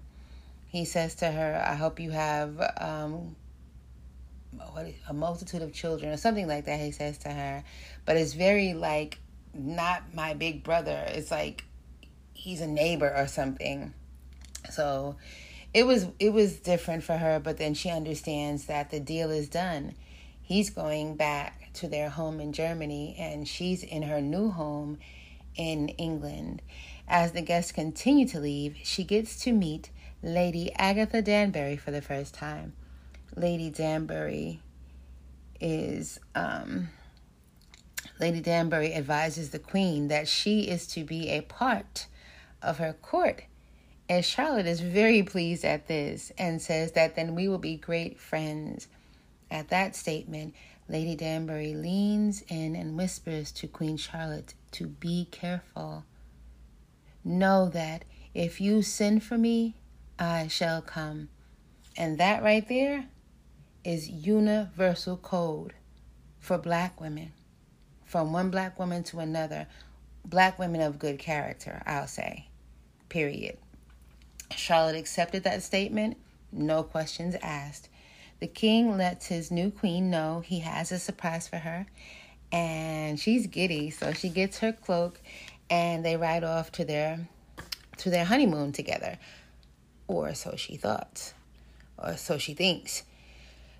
He 0.68 0.84
says 0.84 1.16
to 1.16 1.32
her, 1.32 1.64
I 1.66 1.76
hope 1.76 2.00
you 2.00 2.12
have 2.12 2.60
um, 2.78 3.38
a 5.08 5.14
multitude 5.14 5.62
of 5.62 5.74
children, 5.74 6.12
or 6.12 6.18
something 6.18 6.48
like 6.48 6.66
that, 6.66 6.80
he 6.80 6.92
says 6.92 7.18
to 7.20 7.30
her. 7.30 7.64
But 8.06 8.18
it's 8.18 8.34
very 8.34 8.74
like, 8.74 9.18
not 9.54 10.14
my 10.14 10.34
big 10.34 10.64
brother. 10.64 11.06
It's 11.08 11.32
like 11.32 11.64
he's 12.34 12.62
a 12.62 12.68
neighbor 12.68 13.14
or 13.16 13.28
something. 13.28 13.94
So 14.70 15.16
it 15.74 15.86
was 15.86 16.08
it 16.20 16.34
was 16.34 16.58
different 16.58 17.04
for 17.04 17.18
her, 17.18 17.40
but 17.40 17.58
then 17.58 17.74
she 17.74 17.90
understands 17.90 18.66
that 18.66 18.92
the 18.92 19.00
deal 19.00 19.30
is 19.32 19.48
done. 19.48 19.94
He's 20.42 20.70
going 20.70 21.16
back 21.16 21.72
to 21.76 21.88
their 21.88 22.10
home 22.10 22.40
in 22.42 22.52
Germany 22.52 23.16
and 23.18 23.48
she's 23.48 23.84
in 23.84 24.04
her 24.04 24.20
new 24.20 24.50
home 24.50 24.98
in 25.56 25.90
England. 25.90 26.62
As 27.08 27.32
the 27.32 27.42
guests 27.42 27.72
continue 27.72 28.28
to 28.30 28.40
leave, 28.40 28.76
she 28.84 29.04
gets 29.04 29.42
to 29.44 29.54
meet 29.54 29.90
Lady 30.22 30.74
Agatha 30.76 31.22
Danbury 31.22 31.78
for 31.78 31.92
the 31.92 32.02
first 32.02 32.34
time. 32.34 32.74
Lady 33.36 33.70
Danbury 33.70 34.60
is 35.60 36.20
um, 36.36 36.90
Lady 38.20 38.42
Danbury 38.42 38.94
advises 38.94 39.52
the 39.52 39.60
queen 39.60 40.10
that 40.10 40.28
she 40.28 40.62
is 40.62 40.86
to 40.88 41.04
be 41.04 41.30
a 41.30 41.42
part 41.42 42.08
of 42.62 42.78
her 42.78 42.94
court. 42.94 43.44
And 44.12 44.26
Charlotte 44.26 44.66
is 44.66 44.82
very 44.82 45.24
pleased 45.24 45.64
at 45.64 45.88
this 45.88 46.34
and 46.38 46.62
says 46.62 46.92
that 46.92 47.16
then 47.16 47.34
we 47.34 47.48
will 47.48 47.58
be 47.58 47.78
great 47.78 48.20
friends. 48.20 48.90
At 49.50 49.70
that 49.70 49.96
statement, 49.96 50.54
Lady 50.90 51.16
Danbury 51.16 51.74
leans 51.74 52.44
in 52.50 52.76
and 52.76 52.98
whispers 52.98 53.54
to 53.54 53.70
Queen 53.70 53.96
Charlotte 53.96 54.54
to 54.72 54.88
be 54.88 55.30
careful. 55.32 56.04
Know 57.24 57.70
that 57.70 58.04
if 58.34 58.60
you 58.60 58.82
send 58.82 59.24
for 59.24 59.38
me, 59.38 59.78
I 60.20 60.50
shall 60.50 60.82
come. 60.82 61.30
And 61.96 62.18
that 62.18 62.44
right 62.44 62.68
there 62.68 63.06
is 63.86 64.10
universal 64.10 65.16
code 65.16 65.72
for 66.38 66.58
black 66.58 67.00
women 67.00 67.32
from 68.04 68.34
one 68.34 68.52
black 68.52 68.78
woman 68.78 69.04
to 69.04 69.20
another, 69.20 69.68
black 70.26 70.60
women 70.60 70.82
of 70.82 71.00
good 71.00 71.18
character, 71.18 71.82
I'll 71.86 72.08
say. 72.08 72.50
Period. 73.08 73.58
Charlotte 74.58 74.96
accepted 74.96 75.44
that 75.44 75.64
statement, 75.64 76.18
no 76.52 76.84
questions 76.84 77.36
asked. 77.42 77.90
The 78.40 78.48
king 78.48 78.98
lets 78.98 79.28
his 79.28 79.52
new 79.52 79.72
queen 79.72 80.10
know 80.10 80.42
he 80.42 80.60
has 80.60 80.92
a 80.92 81.00
surprise 81.00 81.48
for 81.48 81.58
her, 81.58 81.86
and 82.52 83.20
she's 83.20 83.48
giddy, 83.48 83.90
so 83.90 84.14
she 84.14 84.30
gets 84.30 84.60
her 84.60 84.72
cloak 84.74 85.22
and 85.70 86.04
they 86.04 86.18
ride 86.18 86.44
off 86.44 86.72
to 86.74 86.86
their 86.86 87.28
to 87.98 88.10
their 88.10 88.26
honeymoon 88.26 88.72
together. 88.72 89.18
Or 90.08 90.34
so 90.34 90.56
she 90.58 90.76
thought. 90.76 91.34
Or 91.98 92.18
so 92.18 92.38
she 92.38 92.54
thinks. 92.54 93.04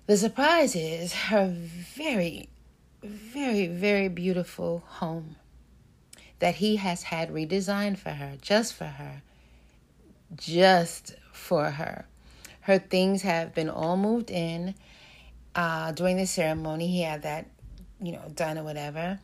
The 0.06 0.16
surprise 0.16 0.74
is 0.74 1.12
her 1.12 1.48
very 1.48 2.48
very, 3.02 3.66
very 3.66 4.08
beautiful 4.08 4.84
home 4.86 5.36
that 6.38 6.56
he 6.56 6.76
has 6.76 7.04
had 7.04 7.30
redesigned 7.30 7.98
for 7.98 8.10
her, 8.10 8.36
just 8.40 8.74
for 8.74 8.84
her, 8.86 9.22
just 10.36 11.14
for 11.32 11.70
her. 11.70 12.06
Her 12.60 12.78
things 12.78 13.22
have 13.22 13.54
been 13.54 13.68
all 13.68 13.96
moved 13.96 14.30
in. 14.30 14.74
Uh, 15.54 15.92
during 15.92 16.16
the 16.16 16.26
ceremony, 16.26 16.88
he 16.88 17.02
had 17.02 17.22
that, 17.22 17.46
you 18.00 18.12
know, 18.12 18.22
done 18.34 18.58
or 18.58 18.64
whatever. 18.64 19.18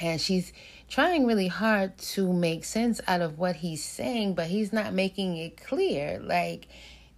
And 0.00 0.20
she's 0.20 0.52
trying 0.88 1.26
really 1.26 1.48
hard 1.48 1.96
to 1.98 2.32
make 2.32 2.64
sense 2.64 3.00
out 3.06 3.20
of 3.20 3.38
what 3.38 3.56
he's 3.56 3.82
saying, 3.84 4.34
but 4.34 4.48
he's 4.48 4.72
not 4.72 4.92
making 4.92 5.36
it 5.36 5.56
clear. 5.56 6.20
Like, 6.22 6.68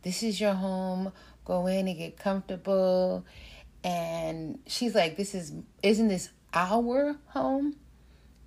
this 0.02 0.22
is 0.22 0.40
your 0.40 0.54
home, 0.54 1.12
go 1.44 1.66
in 1.66 1.88
and 1.88 1.96
get 1.96 2.18
comfortable 2.18 3.24
and 3.84 4.58
she's 4.66 4.94
like 4.94 5.16
this 5.16 5.34
is 5.34 5.52
isn't 5.82 6.08
this 6.08 6.30
our 6.52 7.16
home 7.28 7.76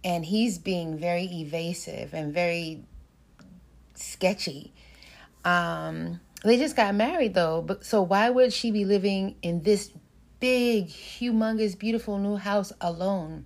and 0.04 0.26
he's 0.26 0.58
being 0.58 0.98
very 0.98 1.26
evasive 1.26 2.14
and 2.14 2.34
very 2.34 2.84
sketchy. 4.02 4.74
Um 5.46 6.20
they 6.44 6.58
just 6.58 6.76
got 6.76 6.96
married 6.96 7.34
though 7.34 7.62
but 7.62 7.86
so 7.86 8.02
why 8.02 8.30
would 8.30 8.52
she 8.52 8.72
be 8.72 8.86
living 8.86 9.36
in 9.42 9.64
this 9.64 9.92
big 10.40 10.88
humongous 10.88 11.78
beautiful 11.78 12.18
new 12.18 12.36
house 12.36 12.74
alone 12.82 13.46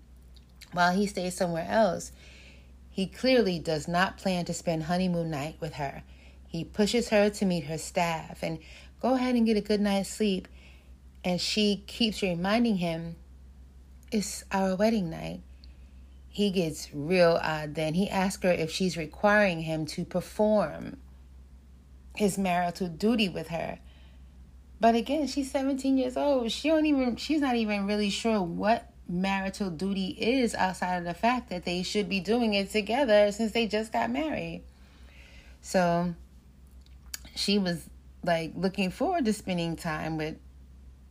while 0.71 0.93
he 0.93 1.07
stays 1.07 1.35
somewhere 1.35 1.67
else? 1.69 2.11
He 2.95 3.07
clearly 3.07 3.59
does 3.59 3.89
not 3.89 4.17
plan 4.17 4.45
to 4.45 4.53
spend 4.53 4.83
honeymoon 4.83 5.29
night 5.29 5.57
with 5.59 5.73
her. 5.73 6.03
He 6.47 6.63
pushes 6.63 7.09
her 7.09 7.29
to 7.29 7.45
meet 7.45 7.65
her 7.65 7.77
staff 7.77 8.41
and 8.41 8.59
go 9.01 9.15
ahead 9.15 9.35
and 9.35 9.45
get 9.45 9.57
a 9.57 9.61
good 9.61 9.81
night's 9.81 10.09
sleep. 10.09 10.47
And 11.21 11.41
she 11.41 11.83
keeps 11.87 12.21
reminding 12.21 12.77
him, 12.77 13.17
It's 14.13 14.45
our 14.49 14.77
wedding 14.77 15.09
night. 15.09 15.41
He 16.35 16.49
gets 16.49 16.93
real 16.93 17.39
odd 17.41 17.75
then. 17.75 17.93
He 17.93 18.09
asks 18.09 18.43
her 18.43 18.51
if 18.51 18.69
she's 18.69 18.97
requiring 18.97 19.61
him 19.61 19.85
to 19.85 20.03
perform 20.03 20.97
his 22.13 22.37
marital 22.37 22.89
duty 22.89 23.29
with 23.29 23.47
her. 23.47 23.79
But 24.81 24.95
again, 24.95 25.27
she's 25.27 25.49
17 25.49 25.97
years 25.97 26.17
old. 26.17 26.51
She 26.51 26.67
don't 26.67 26.85
even 26.87 27.15
she's 27.15 27.39
not 27.39 27.55
even 27.55 27.87
really 27.87 28.09
sure 28.09 28.41
what 28.41 28.91
marital 29.07 29.69
duty 29.69 30.07
is 30.07 30.53
outside 30.55 30.97
of 30.97 31.05
the 31.05 31.13
fact 31.13 31.51
that 31.51 31.63
they 31.63 31.83
should 31.83 32.09
be 32.09 32.19
doing 32.19 32.53
it 32.53 32.69
together 32.69 33.31
since 33.31 33.53
they 33.53 33.65
just 33.65 33.93
got 33.93 34.11
married. 34.11 34.61
So 35.61 36.15
she 37.33 37.59
was 37.59 37.89
like 38.25 38.51
looking 38.57 38.91
forward 38.91 39.23
to 39.23 39.31
spending 39.31 39.77
time 39.77 40.17
with 40.17 40.35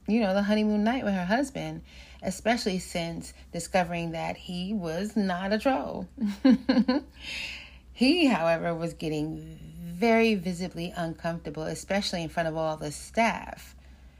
you 0.06 0.20
know, 0.20 0.34
the 0.34 0.42
honeymoon 0.42 0.84
night 0.84 1.04
with 1.04 1.14
her 1.14 1.24
husband, 1.24 1.82
especially 2.22 2.78
since 2.78 3.32
discovering 3.52 4.12
that 4.12 4.36
he 4.36 4.72
was 4.72 5.16
not 5.16 5.52
a 5.52 5.58
troll. 5.58 6.08
he, 7.92 8.26
however, 8.26 8.74
was 8.74 8.94
getting 8.94 9.58
very 9.82 10.34
visibly 10.34 10.92
uncomfortable, 10.96 11.62
especially 11.62 12.22
in 12.22 12.28
front 12.28 12.48
of 12.48 12.56
all 12.56 12.76
the 12.76 12.92
staff, 12.92 13.74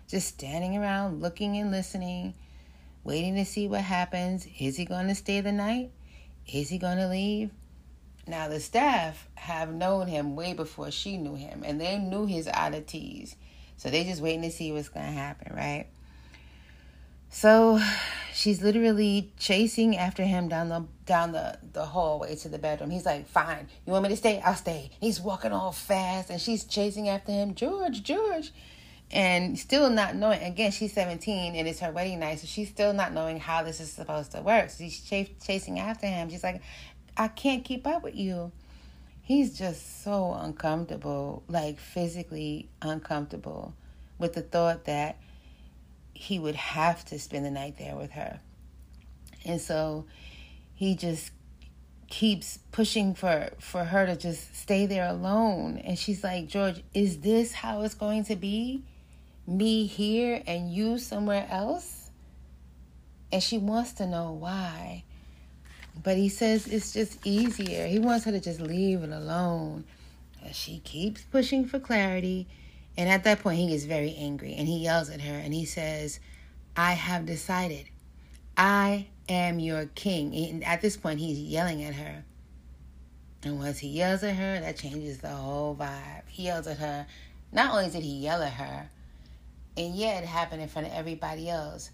just 0.09 0.29
standing 0.29 0.77
around 0.77 1.21
looking 1.21 1.57
and 1.57 1.71
listening, 1.71 2.35
waiting 3.03 3.35
to 3.35 3.45
see 3.45 3.69
what 3.69 3.83
happens. 3.83 4.47
Is 4.59 4.77
he 4.77 4.85
going 4.85 5.09
to 5.09 5.15
stay 5.15 5.41
the 5.41 5.53
night? 5.53 5.91
Is 6.47 6.69
he 6.69 6.79
going 6.79 6.99
to 6.99 7.09
leave? 7.09 7.51
Now, 8.27 8.49
the 8.49 8.61
staff 8.61 9.29
have 9.35 9.71
known 9.73 10.07
him 10.07 10.35
way 10.35 10.55
before 10.55 10.91
she 10.91 11.19
knew 11.19 11.35
him, 11.35 11.63
and 11.63 11.79
they 11.79 11.99
knew 11.99 12.25
his 12.25 12.49
oddities 12.49 13.37
so 13.77 13.91
they 13.91 14.05
just 14.05 14.23
waiting 14.23 14.43
to 14.43 14.51
see 14.51 14.73
what's 14.73 14.89
gonna 14.89 15.07
happen, 15.07 15.55
right? 15.55 15.87
So 17.35 17.81
she's 18.33 18.63
literally 18.63 19.33
chasing 19.39 19.97
after 19.97 20.23
him 20.23 20.49
down 20.49 20.69
the 20.69 20.87
down 21.05 21.33
the, 21.33 21.59
the 21.73 21.85
hallway 21.85 22.37
to 22.37 22.49
the 22.49 22.59
bedroom. 22.59 22.91
He's 22.91 23.05
like, 23.05 23.27
Fine, 23.27 23.67
you 23.85 23.93
want 23.93 24.05
me 24.05 24.11
to 24.11 24.17
stay? 24.17 24.41
I'll 24.41 24.55
stay. 24.55 24.91
He's 25.01 25.21
walking 25.21 25.51
all 25.51 25.73
fast 25.73 26.31
and 26.31 26.41
she's 26.41 26.63
chasing 26.65 27.09
after 27.09 27.33
him, 27.33 27.57
George, 27.57 28.05
George. 28.05 28.53
And 29.11 29.59
still 29.59 29.91
not 29.91 30.15
knowing 30.15 30.45
again, 30.45 30.71
she's 30.71 30.93
17 30.93 31.57
and 31.57 31.67
it's 31.67 31.81
her 31.81 31.91
wedding 31.91 32.21
night, 32.21 32.39
so 32.39 32.47
she's 32.47 32.69
still 32.69 32.93
not 32.93 33.13
knowing 33.13 33.41
how 33.41 33.65
this 33.65 33.81
is 33.81 33.93
supposed 33.93 34.31
to 34.31 34.41
work. 34.41 34.71
So 34.71 34.85
she's 34.85 35.01
ch- 35.01 35.33
chasing 35.45 35.81
after 35.81 36.07
him. 36.07 36.31
She's 36.31 36.45
like, 36.45 36.63
I 37.17 37.27
can't 37.27 37.65
keep 37.65 37.85
up 37.85 38.05
with 38.05 38.15
you 38.15 38.53
he's 39.25 39.59
just 39.59 40.05
so 40.05 40.33
uncomfortable, 40.35 41.43
like 41.49 41.81
physically 41.81 42.69
uncomfortable 42.81 43.75
with 44.19 44.35
the 44.35 44.43
thought 44.43 44.85
that 44.85 45.17
he 46.13 46.39
would 46.39 46.55
have 46.55 47.05
to 47.07 47.19
spend 47.19 47.45
the 47.45 47.51
night 47.51 47.77
there 47.77 47.97
with 47.97 48.13
her. 48.13 48.39
And 49.45 49.61
so 49.61 50.07
he 50.75 50.95
just 50.95 51.33
keeps 52.07 52.61
pushing 52.71 53.15
for 53.15 53.51
for 53.59 53.83
her 53.83 54.07
to 54.07 54.15
just 54.15 54.55
stay 54.55 54.87
there 54.87 55.09
alone 55.09 55.79
and 55.79 55.99
she's 55.99 56.23
like, 56.23 56.47
"George, 56.47 56.85
is 56.95 57.19
this 57.19 57.53
how 57.53 57.83
it's 57.83 57.95
going 57.95 58.25
to 58.25 58.37
be? 58.37 58.85
me 59.47 59.87
here 59.87 60.43
and 60.47 60.73
you 60.73 60.99
somewhere 60.99 61.47
else? 61.51 62.11
And 63.33 63.43
she 63.43 63.59
wants 63.59 63.93
to 63.95 64.07
know 64.07 64.33
why. 64.33 65.05
But 66.03 66.17
he 66.17 66.29
says 66.29 66.67
it's 66.67 66.93
just 66.93 67.25
easier. 67.27 67.87
He 67.87 67.99
wants 67.99 68.25
her 68.25 68.33
to 68.33 68.41
just 68.41 68.61
leave 68.61 69.03
it 69.03 69.11
alone. 69.11 69.85
She 70.53 70.81
keeps 70.81 71.23
pushing 71.23 71.67
for 71.67 71.79
clarity. 71.79 72.47
And 72.97 73.09
at 73.09 73.25
that 73.25 73.41
point, 73.41 73.59
he 73.59 73.69
gets 73.69 73.85
very 73.85 74.15
angry 74.17 74.55
and 74.55 74.69
he 74.69 74.79
yells 74.79 75.11
at 75.11 75.21
her 75.21 75.35
and 75.35 75.53
he 75.55 75.65
says, 75.65 76.21
I 76.77 76.93
have 76.93 77.27
decided. 77.27 77.87
I 78.57 79.07
am 79.29 79.59
your 79.59 79.87
king. 79.87 80.35
And 80.35 80.65
at 80.65 80.81
this 80.81 80.97
point, 80.97 81.21
he's 81.21 81.39
yelling 81.39 81.83
at 81.85 81.95
her. 81.95 82.25
And 83.43 83.59
once 83.59 83.79
he 83.79 83.89
yells 83.89 84.23
at 84.23 84.37
her, 84.37 84.61
that 84.61 84.77
changes 84.77 85.19
the 85.19 85.29
whole 85.29 85.75
vibe. 85.75 86.23
He 86.29 86.45
yells 86.45 86.67
at 86.67 86.79
her. 86.79 87.07
Not 87.53 87.73
only 87.73 87.91
did 87.91 88.03
he 88.03 88.19
yell 88.19 88.43
at 88.43 88.55
her, 88.55 88.89
and 89.77 89.95
yeah, 89.95 90.19
it 90.19 90.25
happened 90.25 90.63
in 90.63 90.69
front 90.69 90.89
of 90.89 90.95
everybody 90.95 91.49
else, 91.49 91.91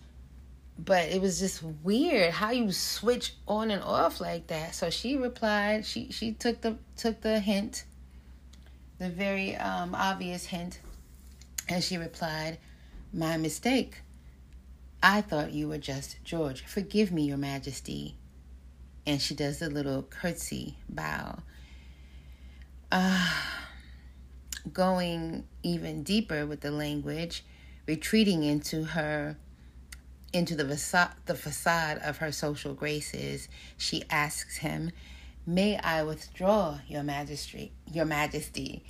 but 0.85 1.09
it 1.11 1.21
was 1.21 1.39
just 1.39 1.63
weird 1.63 2.33
how 2.33 2.51
you 2.51 2.73
switch 2.73 3.35
on 3.47 3.71
and 3.71 3.83
off 3.83 4.21
like 4.21 4.47
that. 4.47 4.75
So 4.75 4.89
she 4.89 5.17
replied. 5.17 5.85
She 5.85 6.11
she 6.11 6.33
took 6.33 6.63
the 6.63 6.77
took 6.97 7.21
the 7.21 7.39
hint, 7.39 7.85
the 8.99 9.11
very 9.11 9.57
um, 9.57 9.95
obvious 9.95 10.47
hint, 10.47 10.81
and 11.69 11.85
she 11.85 11.97
replied, 11.97 12.59
"My 13.13 13.37
mistake. 13.37 14.03
I 15.03 15.21
thought 15.23 15.53
you 15.53 15.69
were 15.69 15.79
just 15.79 16.23
George. 16.25 16.65
Forgive 16.67 17.13
me, 17.13 17.25
Your 17.25 17.39
Majesty." 17.39 18.17
And 19.07 19.21
she 19.21 19.35
does 19.35 19.59
the 19.59 19.71
little 19.71 20.03
curtsy 20.03 20.77
bow. 20.89 21.39
Uh, 22.93 23.29
going 24.73 25.45
even 25.63 26.03
deeper 26.03 26.47
with 26.47 26.61
the 26.61 26.71
language, 26.71 27.45
retreating 27.87 28.45
into 28.45 28.85
her 28.85 29.37
into 30.33 30.55
the 30.55 30.65
facade, 30.65 31.13
the 31.27 31.35
facade 31.35 31.99
of 31.99 32.19
her 32.19 32.33
social 32.33 32.75
graces, 32.75 33.49
she 33.77 34.05
asks 34.11 34.59
him, 34.59 34.93
"May 35.47 35.77
I 35.79 36.03
withdraw, 36.03 36.81
your 36.87 37.03
majesty, 37.03 37.73
your 37.91 38.05
majesty?" 38.05 38.85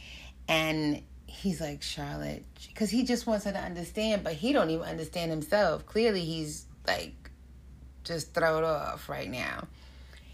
And 0.49 1.03
he's 1.27 1.61
like, 1.61 1.83
"Charlotte," 1.83 2.45
because 2.69 2.91
he 2.91 3.05
just 3.05 3.27
wants 3.27 3.45
her 3.45 3.53
to 3.53 3.59
understand, 3.59 4.25
but 4.25 4.35
he 4.35 4.53
don't 4.53 4.71
even 4.71 4.87
understand 4.87 5.31
himself. 5.31 5.87
Clearly, 5.87 6.25
he's 6.25 6.67
like 6.87 7.31
just 8.05 8.35
thrown 8.35 8.65
off 8.65 9.09
right 9.09 9.31
now. 9.31 9.69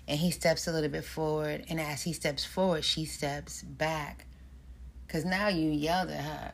And 0.08 0.18
he 0.18 0.30
steps 0.30 0.68
a 0.68 0.72
little 0.72 0.88
bit 0.88 1.04
forward, 1.04 1.64
and 1.68 1.80
as 1.80 2.02
he 2.02 2.12
steps 2.12 2.44
forward, 2.44 2.84
she 2.84 3.04
steps 3.04 3.62
back. 3.62 4.26
Cause 5.08 5.24
now 5.24 5.48
you 5.48 5.70
yelled 5.70 6.10
at 6.10 6.24
her 6.24 6.52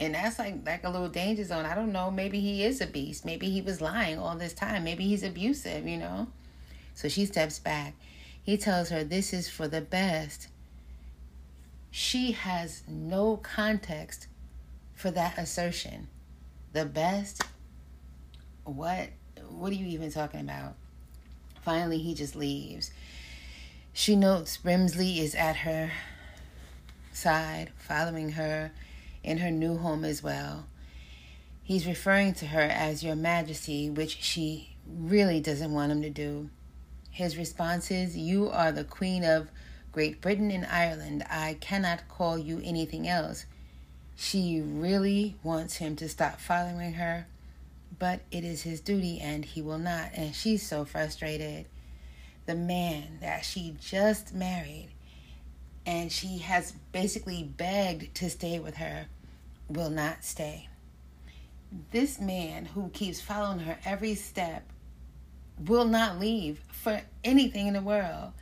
and 0.00 0.14
that's 0.14 0.38
like 0.38 0.56
like 0.64 0.84
a 0.84 0.90
little 0.90 1.08
danger 1.08 1.44
zone. 1.44 1.66
I 1.66 1.74
don't 1.74 1.92
know. 1.92 2.10
Maybe 2.10 2.40
he 2.40 2.64
is 2.64 2.80
a 2.80 2.86
beast. 2.86 3.24
Maybe 3.24 3.50
he 3.50 3.60
was 3.60 3.80
lying 3.80 4.18
all 4.18 4.36
this 4.36 4.54
time. 4.54 4.82
Maybe 4.82 5.04
he's 5.04 5.22
abusive. 5.22 5.86
You 5.86 5.98
know. 5.98 6.28
So 6.94 7.08
she 7.08 7.26
steps 7.26 7.58
back. 7.58 7.94
He 8.42 8.56
tells 8.56 8.88
her 8.88 9.04
this 9.04 9.32
is 9.32 9.48
for 9.48 9.68
the 9.68 9.82
best. 9.82 10.48
She 11.90 12.32
has 12.32 12.82
no 12.88 13.36
context 13.36 14.26
for 14.94 15.10
that 15.10 15.36
assertion. 15.38 16.08
The 16.72 16.86
best. 16.86 17.42
What? 18.64 19.10
What 19.48 19.72
are 19.72 19.76
you 19.76 19.86
even 19.86 20.10
talking 20.10 20.40
about? 20.40 20.74
Finally, 21.62 21.98
he 21.98 22.14
just 22.14 22.34
leaves. 22.34 22.90
She 23.92 24.16
notes 24.16 24.56
Brimsley 24.56 25.18
is 25.18 25.34
at 25.34 25.56
her 25.56 25.90
side, 27.12 27.70
following 27.76 28.30
her 28.32 28.72
in 29.22 29.38
her 29.38 29.50
new 29.50 29.76
home 29.76 30.04
as 30.04 30.22
well. 30.22 30.66
He's 31.62 31.86
referring 31.86 32.34
to 32.34 32.46
her 32.46 32.62
as 32.62 33.04
Your 33.04 33.14
Majesty, 33.14 33.88
which 33.88 34.22
she 34.22 34.76
really 34.86 35.40
doesn't 35.40 35.72
want 35.72 35.92
him 35.92 36.02
to 36.02 36.10
do. 36.10 36.50
His 37.10 37.36
response 37.36 37.90
is, 37.90 38.16
You 38.16 38.48
are 38.48 38.72
the 38.72 38.84
Queen 38.84 39.24
of 39.24 39.50
Great 39.92 40.20
Britain 40.20 40.50
and 40.50 40.66
Ireland. 40.66 41.24
I 41.28 41.58
cannot 41.60 42.08
call 42.08 42.38
you 42.38 42.60
anything 42.64 43.06
else. 43.06 43.46
She 44.16 44.60
really 44.60 45.36
wants 45.42 45.76
him 45.76 45.96
to 45.96 46.08
stop 46.08 46.40
following 46.40 46.94
her, 46.94 47.26
but 47.98 48.20
it 48.30 48.44
is 48.44 48.62
his 48.62 48.80
duty 48.80 49.20
and 49.20 49.44
he 49.44 49.62
will 49.62 49.78
not. 49.78 50.10
And 50.14 50.34
she's 50.34 50.66
so 50.66 50.84
frustrated. 50.84 51.66
The 52.46 52.54
man 52.54 53.18
that 53.20 53.44
she 53.44 53.76
just 53.80 54.34
married 54.34 54.90
and 55.86 56.12
she 56.12 56.38
has 56.38 56.72
basically 56.92 57.42
begged 57.42 58.14
to 58.16 58.30
stay 58.30 58.58
with 58.58 58.76
her, 58.76 59.06
will 59.68 59.90
not 59.90 60.24
stay. 60.24 60.68
This 61.90 62.20
man 62.20 62.66
who 62.66 62.88
keeps 62.90 63.20
following 63.20 63.60
her 63.60 63.78
every 63.84 64.14
step 64.14 64.64
will 65.66 65.84
not 65.84 66.18
leave 66.18 66.60
for 66.72 67.00
anything 67.22 67.66
in 67.66 67.74
the 67.74 67.82
world. 67.82 68.32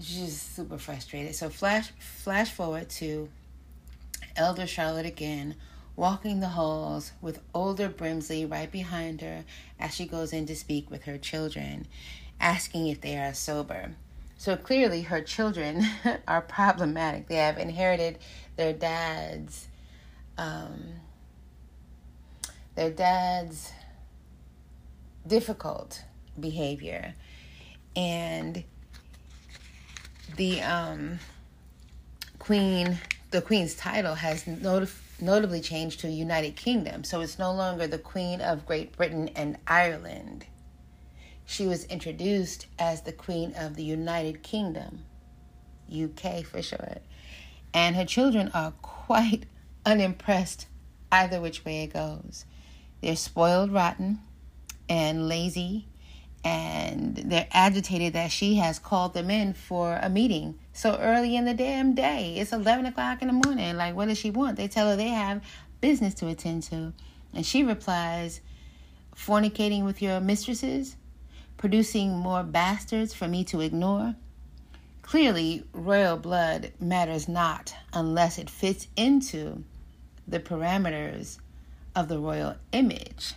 She's 0.00 0.40
super 0.40 0.78
frustrated. 0.78 1.34
So 1.34 1.48
flash 1.48 1.90
flash 1.98 2.52
forward 2.52 2.88
to 2.90 3.28
Elder 4.36 4.66
Charlotte 4.66 5.06
again, 5.06 5.56
walking 5.96 6.40
the 6.40 6.48
halls 6.48 7.12
with 7.22 7.40
older 7.54 7.88
Brimsley 7.88 8.50
right 8.50 8.70
behind 8.70 9.22
her 9.22 9.44
as 9.80 9.94
she 9.94 10.06
goes 10.06 10.32
in 10.32 10.46
to 10.46 10.54
speak 10.54 10.90
with 10.90 11.04
her 11.04 11.16
children, 11.16 11.86
asking 12.38 12.88
if 12.88 13.00
they 13.00 13.16
are 13.16 13.32
sober. 13.32 13.92
So 14.38 14.56
clearly, 14.56 15.02
her 15.02 15.22
children 15.22 15.84
are 16.28 16.42
problematic. 16.42 17.28
They 17.28 17.36
have 17.36 17.58
inherited 17.58 18.18
their 18.56 18.72
dad's, 18.72 19.68
um, 20.36 20.84
their 22.74 22.90
dad's 22.90 23.72
difficult 25.26 26.04
behavior, 26.38 27.14
and 27.94 28.62
the 30.36 30.60
um, 30.60 31.18
queen, 32.38 32.98
the 33.30 33.40
queen's 33.40 33.74
title 33.74 34.14
has 34.14 34.46
notably 34.46 35.60
changed 35.60 36.00
to 36.00 36.08
United 36.08 36.56
Kingdom. 36.56 37.04
So 37.04 37.22
it's 37.22 37.38
no 37.38 37.52
longer 37.52 37.86
the 37.86 37.98
Queen 37.98 38.42
of 38.42 38.66
Great 38.66 38.96
Britain 38.96 39.30
and 39.34 39.56
Ireland 39.66 40.44
she 41.46 41.66
was 41.66 41.84
introduced 41.84 42.66
as 42.78 43.02
the 43.02 43.12
Queen 43.12 43.54
of 43.56 43.76
the 43.76 43.84
United 43.84 44.42
Kingdom, 44.42 45.04
UK 45.90 46.44
for 46.44 46.60
short. 46.60 47.02
And 47.72 47.94
her 47.94 48.04
children 48.04 48.50
are 48.52 48.72
quite 48.82 49.44
unimpressed 49.86 50.66
either 51.12 51.40
which 51.40 51.64
way 51.64 51.84
it 51.84 51.94
goes. 51.94 52.44
They're 53.00 53.14
spoiled 53.14 53.72
rotten 53.72 54.18
and 54.88 55.28
lazy, 55.28 55.86
and 56.44 57.16
they're 57.16 57.48
agitated 57.52 58.12
that 58.14 58.32
she 58.32 58.56
has 58.56 58.80
called 58.80 59.14
them 59.14 59.30
in 59.30 59.54
for 59.54 59.98
a 60.02 60.08
meeting 60.08 60.58
so 60.72 60.96
early 60.96 61.36
in 61.36 61.44
the 61.44 61.54
damn 61.54 61.94
day. 61.94 62.36
It's 62.38 62.52
11 62.52 62.86
o'clock 62.86 63.22
in 63.22 63.28
the 63.28 63.34
morning. 63.46 63.76
Like, 63.76 63.94
what 63.94 64.08
does 64.08 64.18
she 64.18 64.30
want? 64.30 64.56
They 64.56 64.68
tell 64.68 64.88
her 64.88 64.96
they 64.96 65.08
have 65.08 65.42
business 65.80 66.14
to 66.14 66.26
attend 66.28 66.64
to. 66.64 66.92
And 67.32 67.46
she 67.46 67.62
replies, 67.62 68.40
Fornicating 69.14 69.84
with 69.84 70.02
your 70.02 70.20
mistresses? 70.20 70.96
Producing 71.56 72.16
more 72.16 72.42
bastards 72.42 73.14
for 73.14 73.28
me 73.28 73.44
to 73.44 73.60
ignore? 73.60 74.14
Clearly, 75.02 75.64
royal 75.72 76.16
blood 76.16 76.72
matters 76.80 77.28
not 77.28 77.74
unless 77.92 78.38
it 78.38 78.50
fits 78.50 78.88
into 78.96 79.64
the 80.26 80.40
parameters 80.40 81.38
of 81.94 82.08
the 82.08 82.18
royal 82.18 82.56
image. 82.72 83.34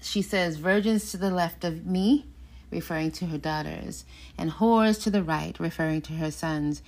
She 0.00 0.22
says, 0.22 0.56
Virgins 0.56 1.10
to 1.10 1.18
the 1.18 1.30
left 1.30 1.64
of 1.64 1.86
me, 1.86 2.26
referring 2.70 3.10
to 3.12 3.26
her 3.26 3.38
daughters, 3.38 4.04
and 4.36 4.52
whores 4.52 5.02
to 5.02 5.10
the 5.10 5.22
right, 5.22 5.58
referring 5.60 6.02
to 6.02 6.14
her 6.14 6.30
sons. 6.30 6.82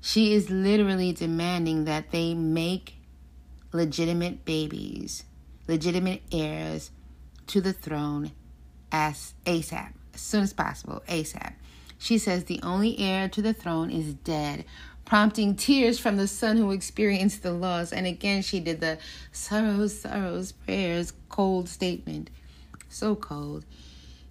She 0.00 0.34
is 0.34 0.50
literally 0.50 1.12
demanding 1.12 1.84
that 1.84 2.10
they 2.10 2.34
make 2.34 2.96
legitimate 3.72 4.44
babies, 4.44 5.24
legitimate 5.66 6.22
heirs 6.30 6.90
to 7.46 7.60
the 7.60 7.72
throne 7.72 8.32
as 8.94 9.34
ASAP, 9.44 9.92
as 10.14 10.20
soon 10.20 10.44
as 10.44 10.52
possible, 10.52 11.02
ASAP. 11.08 11.54
She 11.98 12.16
says 12.16 12.44
the 12.44 12.60
only 12.62 12.96
heir 13.00 13.28
to 13.28 13.42
the 13.42 13.52
throne 13.52 13.90
is 13.90 14.14
dead, 14.14 14.64
prompting 15.04 15.56
tears 15.56 15.98
from 15.98 16.16
the 16.16 16.28
son 16.28 16.56
who 16.56 16.70
experienced 16.70 17.42
the 17.42 17.52
loss. 17.52 17.92
And 17.92 18.06
again, 18.06 18.42
she 18.42 18.60
did 18.60 18.80
the 18.80 18.98
sorrows, 19.32 19.98
sorrows, 19.98 20.52
prayers, 20.52 21.12
cold 21.28 21.68
statement. 21.68 22.30
So 22.88 23.16
cold. 23.16 23.64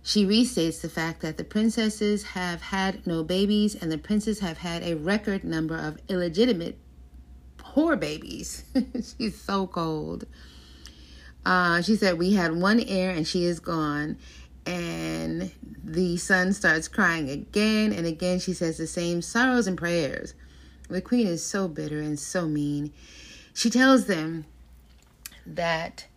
She 0.01 0.25
restates 0.25 0.79
the 0.79 0.89
fact 0.89 1.21
that 1.21 1.37
the 1.37 1.43
princesses 1.43 2.23
have 2.23 2.61
had 2.61 3.05
no 3.05 3.21
babies 3.21 3.75
and 3.75 3.91
the 3.91 3.97
princes 3.97 4.39
have 4.39 4.59
had 4.59 4.81
a 4.83 4.95
record 4.95 5.43
number 5.43 5.77
of 5.77 5.97
illegitimate 6.07 6.77
poor 7.57 7.97
babies. 7.97 8.63
She's 9.17 9.39
so 9.41 9.67
cold. 9.67 10.25
Uh, 11.45 11.81
she 11.81 11.95
said, 11.95 12.17
We 12.17 12.33
had 12.33 12.55
one 12.55 12.79
heir 12.79 13.11
and 13.11 13.27
she 13.27 13.43
is 13.45 13.59
gone 13.59 14.17
and 14.65 15.51
the 15.83 16.17
son 16.17 16.53
starts 16.53 16.87
crying 16.87 17.29
again 17.29 17.91
and 17.93 18.05
again. 18.05 18.39
She 18.39 18.53
says 18.53 18.77
the 18.77 18.87
same 18.87 19.21
sorrows 19.21 19.67
and 19.67 19.77
prayers. 19.77 20.33
The 20.89 21.01
queen 21.01 21.27
is 21.27 21.43
so 21.43 21.67
bitter 21.67 21.99
and 21.99 22.19
so 22.19 22.47
mean. 22.47 22.93
She 23.53 23.69
tells 23.69 24.05
them 24.05 24.45
that 25.45 26.07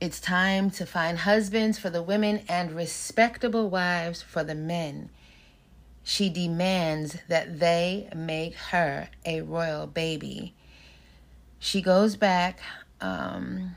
it's 0.00 0.20
time 0.20 0.70
to 0.72 0.86
find 0.86 1.18
husbands 1.18 1.78
for 1.78 1.90
the 1.90 2.02
women 2.02 2.42
and 2.48 2.72
respectable 2.72 3.68
wives 3.68 4.22
for 4.22 4.44
the 4.44 4.54
men. 4.54 5.10
She 6.04 6.30
demands 6.30 7.18
that 7.28 7.58
they 7.58 8.08
make 8.14 8.54
her 8.54 9.08
a 9.24 9.42
royal 9.42 9.86
baby. 9.86 10.54
She 11.58 11.82
goes 11.82 12.16
back, 12.16 12.60
um, 13.00 13.74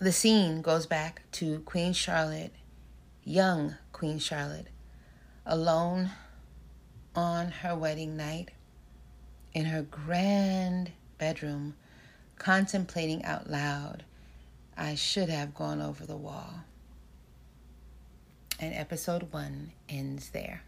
the 0.00 0.12
scene 0.12 0.62
goes 0.62 0.86
back 0.86 1.22
to 1.32 1.60
Queen 1.60 1.92
Charlotte, 1.92 2.52
young 3.28 3.76
Queen 3.92 4.18
Charlotte, 4.18 4.68
alone 5.44 6.10
on 7.14 7.50
her 7.50 7.76
wedding 7.76 8.16
night 8.16 8.50
in 9.52 9.66
her 9.66 9.82
grand 9.82 10.92
bedroom, 11.18 11.74
contemplating 12.38 13.24
out 13.24 13.50
loud, 13.50 14.04
I 14.76 14.94
should 14.94 15.28
have 15.28 15.54
gone 15.54 15.82
over 15.82 16.06
the 16.06 16.16
wall. 16.16 16.64
And 18.60 18.74
episode 18.74 19.32
one 19.32 19.72
ends 19.88 20.30
there. 20.30 20.62